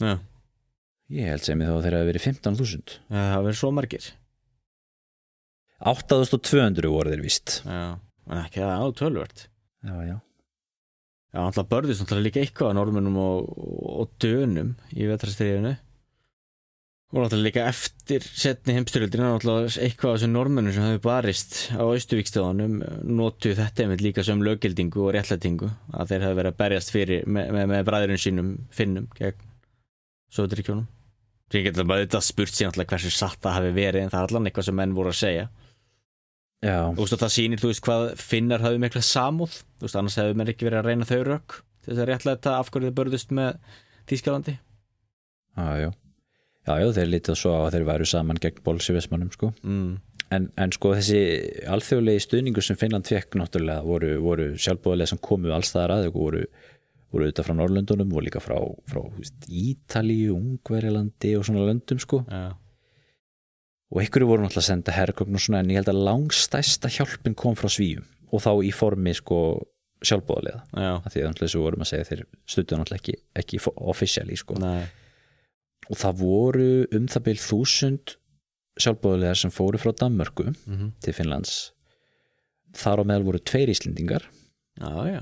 [0.00, 0.18] Já,
[1.14, 4.10] ég held sem ég þá að þeir hafa verið 15.000 það hafa verið svo margir.
[5.84, 7.58] 8.200 voru þeir víst.
[7.66, 7.82] Já,
[8.30, 9.44] en ekki það á tölvört
[9.84, 10.16] já, já,
[11.34, 13.48] Já, alltaf börðist náttúrulega líka eitthvað á normunum og,
[13.98, 15.74] og dönum í vetrastriðinu
[17.14, 21.84] og náttúrulega líka eftir setni heimstyrjöldina náttúrulega eitthvað af þessum normunum sem hafi barist á
[21.86, 26.94] Austuvíkstöðunum notu þetta einmitt líka sem lögildingu og réttlætingu að þeir hafi verið að berjast
[26.94, 29.46] fyrir með, með, með bræðurinn sínum finnum gegn
[30.34, 30.90] Sovjetríkjónum
[31.54, 34.32] Ég geta bara þetta spurt sér náttúrulega hversu satt það hafi verið en það er
[34.32, 35.44] allan eitthvað sem menn voru að segja.
[36.64, 39.98] Já, Þú veist og það sýnir, þú veist, hvað finnar hafði mikla samúð, þú veist,
[40.00, 41.20] annars hefur mér ekki verið að reyna þau
[46.64, 47.04] rök til þess að réttlega af hverju þið börðust með Þýskalandi já, já já, já,
[47.04, 49.52] þeir lítið svo á að þeir væru saman gegn bolsjöfismannum sko.
[49.62, 49.90] Mm.
[50.34, 51.20] en, en sko þessi
[51.70, 56.44] alþjóðlegi stuðningur sem Finnland fekk náttúrulega voru, voru sjálfbúðarlega sem komu allstaðar að voru,
[57.12, 58.56] voru auðvitað frá Norrlöndunum og líka frá,
[58.90, 59.02] frá
[59.48, 62.24] Ítalíu, Ungverjalandi og svona löndum sko.
[62.28, 62.56] Já,
[63.94, 67.54] og ykkur voru náttúrulega senda herrgögn og svona en ég held að langstæsta hjálpin kom
[67.58, 69.38] frá svíum og þá í formi sko
[70.04, 73.60] sjálfbúðarlega já, af því að náttúrulega svo vorum að segja þeir stuttu náttúrulega ekki, ekki
[73.92, 74.56] officially sko.
[74.58, 74.88] Nei,
[75.90, 78.14] og það voru um það byrð þúsund
[78.80, 81.72] sjálfbúðarlegar sem fóru frá Danmörku mm til Finnlands.
[82.74, 84.24] Þar á meðal voru tveir Íslendingar.
[84.80, 85.20] Já, já,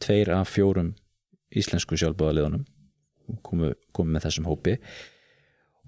[0.00, 0.94] tveir af fjórum
[1.54, 2.64] íslensku sjálfbúðarleðunum
[3.44, 4.78] komu, komu með þessum hópi.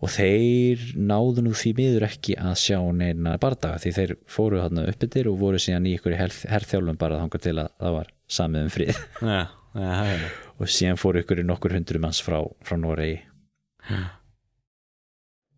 [0.04, 4.82] Og þeir náðu nú því miður ekki að sjá neina bardaga því þeir fóru hann
[4.82, 8.74] uppbyttir og voru síðan í ykkur herrþjálfum bara þangar til að það var samið um
[8.74, 9.00] frið.
[9.22, 9.40] Já,
[9.80, 10.28] já.
[10.60, 13.22] og síðan fóru ykkur í nokkur hundru manns frá, frá Noregi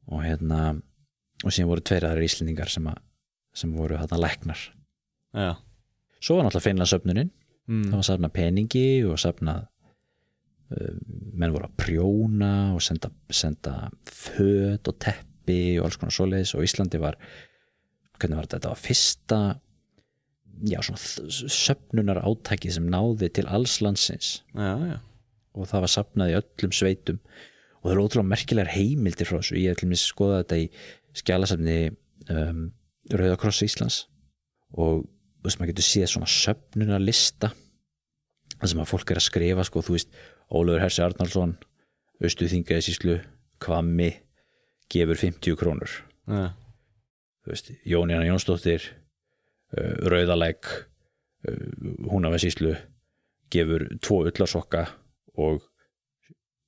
[0.09, 0.60] og hérna
[1.44, 3.00] og síðan voru tveir aðra íslendingar sem, að,
[3.55, 4.60] sem voru hann læknar.
[5.36, 5.55] Já.
[6.20, 7.30] svo var náttúrulega Finnlandsöfnunin
[7.68, 7.90] Mm.
[7.90, 9.66] það var safnað peningi og safnað
[10.72, 10.94] uh,
[11.36, 16.55] menn voru að prjóna og senda, senda föt og teppi og alls konar svoleiðis.
[16.56, 17.18] Og Íslandi var
[18.18, 19.40] hvernig var þetta, þetta var fyrsta
[20.68, 21.28] já svona
[21.59, 24.32] söfnunar átæki sem náði til alls landsins.
[24.56, 24.96] Já, já,
[25.55, 27.20] og það var safnað í öllum sveitum
[27.78, 29.59] og það eru ótrúlega merkilegar heimildir frá þessu.
[29.60, 30.66] Ég er til mér skoða þetta í
[31.18, 31.78] skjálasafni
[32.34, 32.66] um,
[33.14, 34.02] Rauðakross Íslands.
[34.76, 37.52] Og þú veist maður getur séð svona söfnunarlista
[38.59, 40.14] það sem að fólk er að skrifa sko, þú veist,
[40.48, 41.55] Ólafur Hersi Arnaldsson
[42.24, 43.16] Östu Þingaði síslu
[43.62, 44.09] Kvammi
[44.90, 45.92] gefur 50 krónur.
[46.28, 46.55] Já,
[47.44, 48.86] þú veist, Jóníana Jónsdóttir
[49.76, 51.59] uh, Rauðalæk uh,
[52.09, 52.74] Húnafæð síslu
[53.52, 54.86] gefur tvo ullarsokka
[55.38, 55.67] og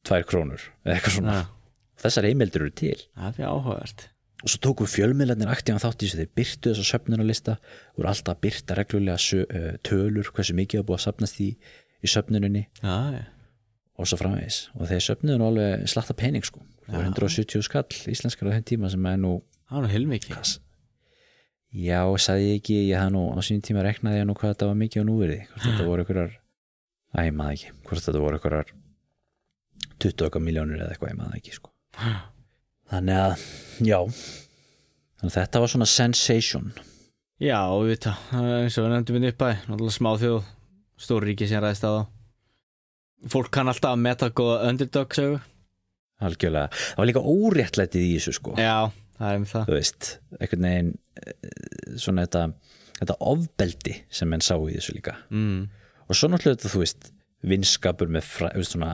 [0.08, 1.76] tvær krónur eða eitthvað svona, já.
[2.04, 2.96] þessar heimildir eru til.
[3.18, 4.06] Það er áhugavert.
[4.40, 7.56] Og svo tókum fjölmiðlarnir aktíðan þátt í þessu þeir byrtu þessa söfnunarlista
[7.98, 11.50] voru alltaf að byrta reglulega uh, tölur hversu mikið að búið að safnast í
[12.00, 12.64] í söfnuninni.
[12.80, 13.22] Já, já,
[14.00, 14.62] og svo framvegis.
[14.78, 18.66] Og þeir söfnuðu nú alveg slatta pening sko, það var 170 skall íslenskar á þeim
[18.72, 19.36] tíma sem er nú
[19.68, 20.54] það var nú heilmikið.
[21.70, 24.70] Já, sagði ég ekki ég hafði nú á sínum tíma reknaði ég nú hvað þetta
[24.72, 25.66] var mikið á núverði hvort
[28.02, 28.72] þetta voru einhverjar
[30.00, 31.72] 20 okkar miljónir eða eitthvað, ég maður ekki sko.
[32.90, 33.44] þannig að,
[33.86, 33.98] já.
[35.20, 36.70] Þannig að þetta var svona sensation.
[37.40, 40.48] Já, við þetta, eins og við nefndum við upp að náttúrulega smá þjóð,
[41.00, 42.16] stór ríki sem ræðist að þá.
[43.32, 45.38] Fólk kann alltaf að meta góða underdog sögu.
[46.24, 49.68] Algjörlega, það var líka óréttlætið í þessu sko, já, það er um það.
[49.68, 50.90] Þú veist einhvern veginn
[51.20, 51.54] eh,
[52.00, 52.42] svona þetta,
[52.98, 55.16] þetta ofbeldi sem menn sá í þessu líka.
[55.32, 55.62] Mm.
[56.06, 57.10] og svo náttúrulega þetta, þú veist
[57.52, 58.90] vinskapur með þú veist, svona,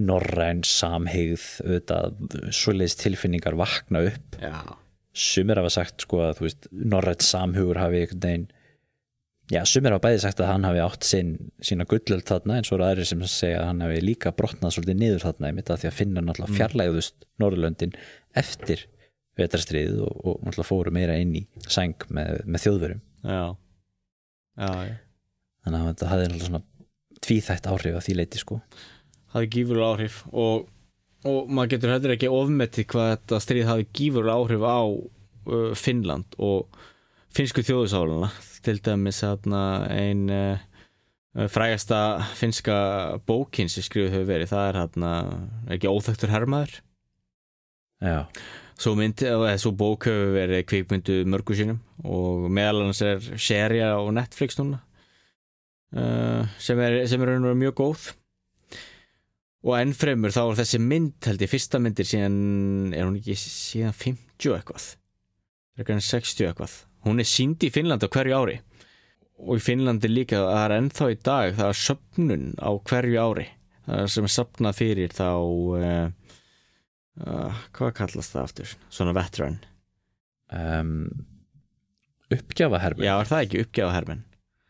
[0.00, 2.14] norræn auðvitað,
[2.54, 4.38] svoleiðis tilfinningar vakna upp.
[4.40, 4.62] Já,
[5.12, 8.46] sumir hafa sagt sko að veist norrætt samhugur hafi einhvern veginn
[9.52, 12.78] já, sumir hafa bæði sagt að hann hafi átt sinn, sína gullöld þarna en svo
[12.78, 15.90] eru aðrir sem segja að hann hafi líka brotnað svolítið niður þarna einmitt að því
[15.90, 17.94] að finna náttúrulega fjarlægðust Norðurlöndin
[18.42, 18.86] eftir
[19.40, 23.42] vetrastriðið og, og náttúrulega fóru meira inn í sæng með, með þjóðverum já.
[24.56, 24.96] Já, já.
[25.62, 26.64] Þannig að þetta hafði náttúrulega svona
[27.22, 28.62] tvíþætt áhrif að því leiti sko
[29.32, 30.68] hafði gífurlega áhrif og,
[31.28, 36.36] og maður getur heldur ekki ofmetið hvað þetta stríð hafði gífurlega áhrif á uh, Finnland
[36.42, 36.82] og
[37.32, 38.30] finnsku þjóðusáluna
[38.62, 42.76] til dæmis hérna, ein uh, frægasta finnska
[43.26, 45.12] bókin sem skrifuð hefur verið það er hérna,
[45.72, 46.76] ekki óþektur hermaður?
[48.02, 48.18] Já,
[48.82, 53.94] svo myndi, eða svo bók hefur verið kvikmyndu mörgu sínum og meðal hans er serja
[53.96, 54.82] á Netflix núna
[55.96, 58.10] uh, sem er, sem er mjög góð
[59.62, 63.94] og ennfremur þá er þessi mynd held ég fyrsta myndir síðan er hún ekki síðan
[63.94, 64.86] 50 eitthvað?
[65.76, 66.76] Frekar en 60 eitthvað.
[67.06, 68.56] Hún er sínd í Finnlandi á hverju ári.
[69.42, 73.46] Og í Finnlandi líka það er ennþá í dag það er söpnun á hverju ári.
[73.86, 76.10] Það er sem er sapnað fyrir þá uh,
[77.26, 78.74] uh, hvað kallast það aftur?
[78.90, 79.58] Svona veteran.
[80.52, 80.92] Um,
[82.32, 84.22] uppgjafahermi já er það ekki já,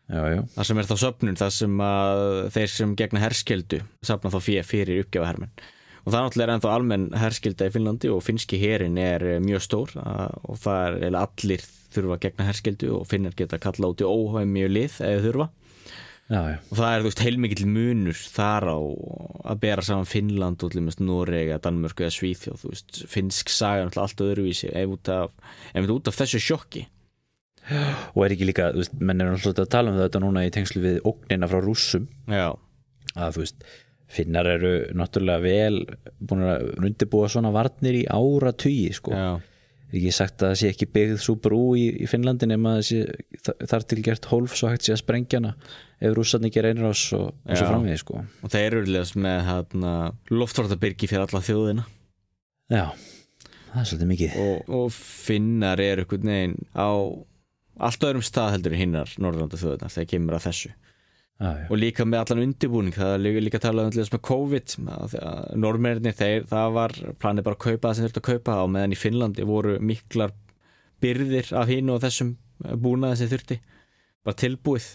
[0.09, 2.25] það sem er þá söpnun það sem að
[2.55, 5.53] þeir sem gegna herskildu sapna þá fyrir, uppgjafahermen
[6.03, 9.63] og það er náttúrulega ennþá almenn herskilda í Finnlandi og finnski herin er eh, mjög
[9.63, 14.07] stór og það er allir þurfa að gegna herskildu og finnar geta kalla út í
[14.07, 15.49] óhæmi og lið eða þurfa.
[16.31, 16.57] Já, já.
[16.71, 18.79] og það er þú veist heilmikill munur þar á
[19.51, 23.51] að bera saman Finnland og til dæmis Noreg eða Danmörku eða Svíþjóð þú veist, finnsk
[23.51, 25.33] saga er náttúrulega allt öðruvísi ef út af,
[25.75, 26.85] ef út af þessu sjokki
[28.15, 30.51] og er ekki líka, þú veist, menn er náttúrulega að tala um þetta núna í
[30.53, 32.09] tengslu við ógnina frá rússum.
[32.27, 32.49] Já,
[33.15, 33.63] að þú veist,
[34.13, 35.79] finnar eru náttúrulega vel
[36.21, 39.31] búin að undirbúa svona varnir í ára tugi sko, já,
[39.93, 42.99] ekki sagt að það sé ekki byggð svo brú í, í Finnlandi nema það sé
[43.45, 45.51] þa- þar til gert hólf svo hægt sé að sprengja hana
[46.03, 46.15] ef
[46.51, 47.69] ger einrás og, og svo Já.
[47.69, 48.23] framvegi sko.
[48.43, 49.91] Og þeir eru leðast með hérna,
[50.33, 51.85] loftvartabyrgi fyrir alla þjóðina.
[52.73, 52.85] Já,
[53.69, 54.35] það er svolítið mikið.
[54.43, 56.89] Og, og finnar eru einhvern veginn á
[57.77, 60.73] allt öðrum stað heldur hinnar Norðurlanda þjóðina þegar kemur að þessu.
[61.41, 61.65] Já.
[61.65, 64.73] og líka með allan undirbúning það er líka, líka talað um þess með COVID
[65.59, 68.93] normerinni þeir, það var planið bara að kaupa það sem þurfti að kaupa og meðan
[68.93, 70.35] í Finnlandi voru miklar
[71.03, 72.35] byrðir af hínu og þessum
[72.83, 73.59] búnaði sem þurfti.
[74.23, 74.85] Bara tilbúið,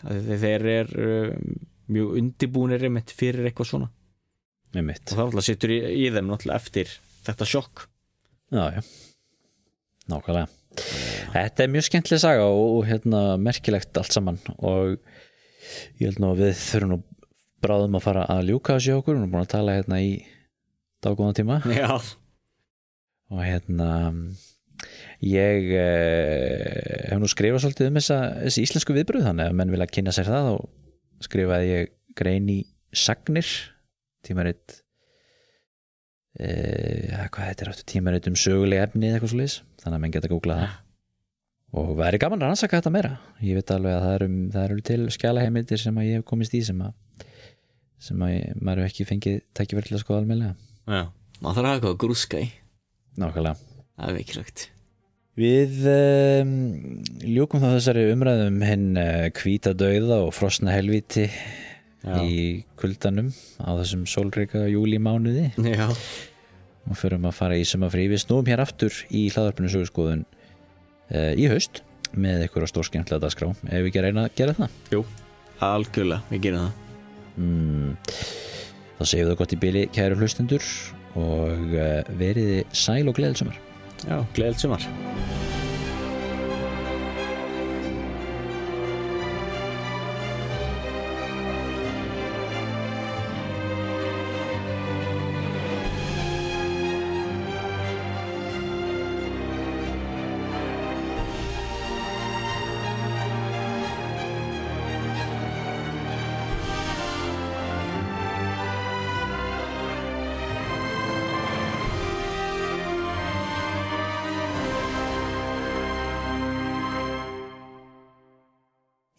[0.40, 1.56] þeir er um,
[1.92, 3.90] mjög undirbúnir einmitt fyrir eitthvað svona.
[4.76, 6.94] Með mitt og það sittur í, í þeim eftir
[7.26, 7.88] þetta sjokk.
[8.54, 8.80] Já, já,
[10.08, 10.48] nákvæmlega
[11.32, 14.98] þetta er mjög skemmtileg saga og, og hérna merkilegt allt saman og
[15.98, 17.00] ég held nú að við þurfum nú
[17.64, 20.12] bráðum að fara að ljúka þessu okkur, við erum búin að tala hérna í
[21.04, 21.58] daggóðan tíma.
[21.74, 21.90] Já,
[23.32, 23.88] og hérna
[25.24, 29.90] ég eh, hef nú skrifað svolítið um þessa, þessi íslensku viðbröð þannig að menn vilja
[29.90, 32.60] kynna sér það og skrifaði ég grein í
[32.94, 33.48] Sagnir
[34.26, 34.78] tímaritt
[36.36, 39.96] eh, ja, hvað þetta er áttu tímaritt um söguleg efni eða eitthvað svo leis þannig
[39.96, 40.76] að menn geta googlað það.
[41.78, 43.10] Og það er gaman að rannsaka þetta meira.
[43.44, 46.56] Ég veit alveg að það eru, það eru til skjalaheimildir sem að ég hef komist
[46.56, 46.94] í sem að
[48.08, 49.38] sem að ég, maður ekki fengið
[49.98, 50.54] að skoða almennilega.
[50.88, 51.02] Já,
[51.42, 52.00] maður þarf að hafa að
[52.40, 52.48] í
[53.18, 53.70] nákvæmlega.
[53.98, 54.68] Það er mikilvægt.
[55.38, 56.54] Við um,
[57.22, 61.28] ljúkum þá þessari umræðum hinn uh, kvíta dauða og frosna helviti
[62.04, 62.18] Já.
[62.22, 68.06] í kuldanum á þessum sólreika júlímánuði Já, og förum að fara í sumafrí.
[68.08, 71.82] Við snúum hér aftur í hlaðarpinu sögurskoðun uh, í haust
[72.16, 74.76] með á stórskemmtilega dagskrá ef við ekki reyna að gera það.
[74.94, 75.02] jú,
[75.60, 76.84] algjörlega, við gerum það
[77.38, 77.92] Mm,
[78.98, 80.64] þá segjum við gott í bili kæru hlustendur
[81.18, 83.60] og uh, veriði sæl og gleðilsumar.
[84.06, 85.47] Já, gleðilt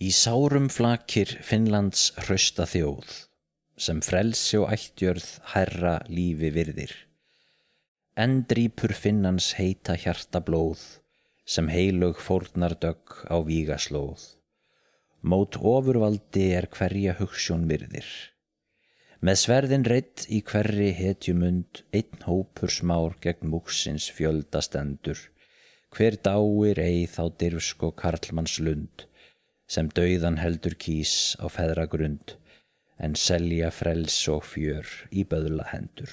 [0.09, 3.09] Í sárum flakir Finnlands hrausta þjóð,
[3.85, 6.93] sem frelsi og ættjörð herra lífi virðir.
[8.23, 10.81] En drýpur Finnans heita hjarta blóð,
[11.45, 14.23] sem heilug fórnar dögg á vígaslóð.
[15.21, 18.09] Mót ofurvaldi er hverja hugssjón virðir.
[19.21, 25.21] Með sverðin reitt í hverri hetjumund, einn hópur smár gegn múksins fjölda stendur.
[25.93, 29.08] Hver dáir eið á dirfsk og karlmanns lund,
[29.69, 32.35] sem dauðan heldur kýs á feðra grund,
[32.97, 36.09] en selja frels og fjör í böðla hendur.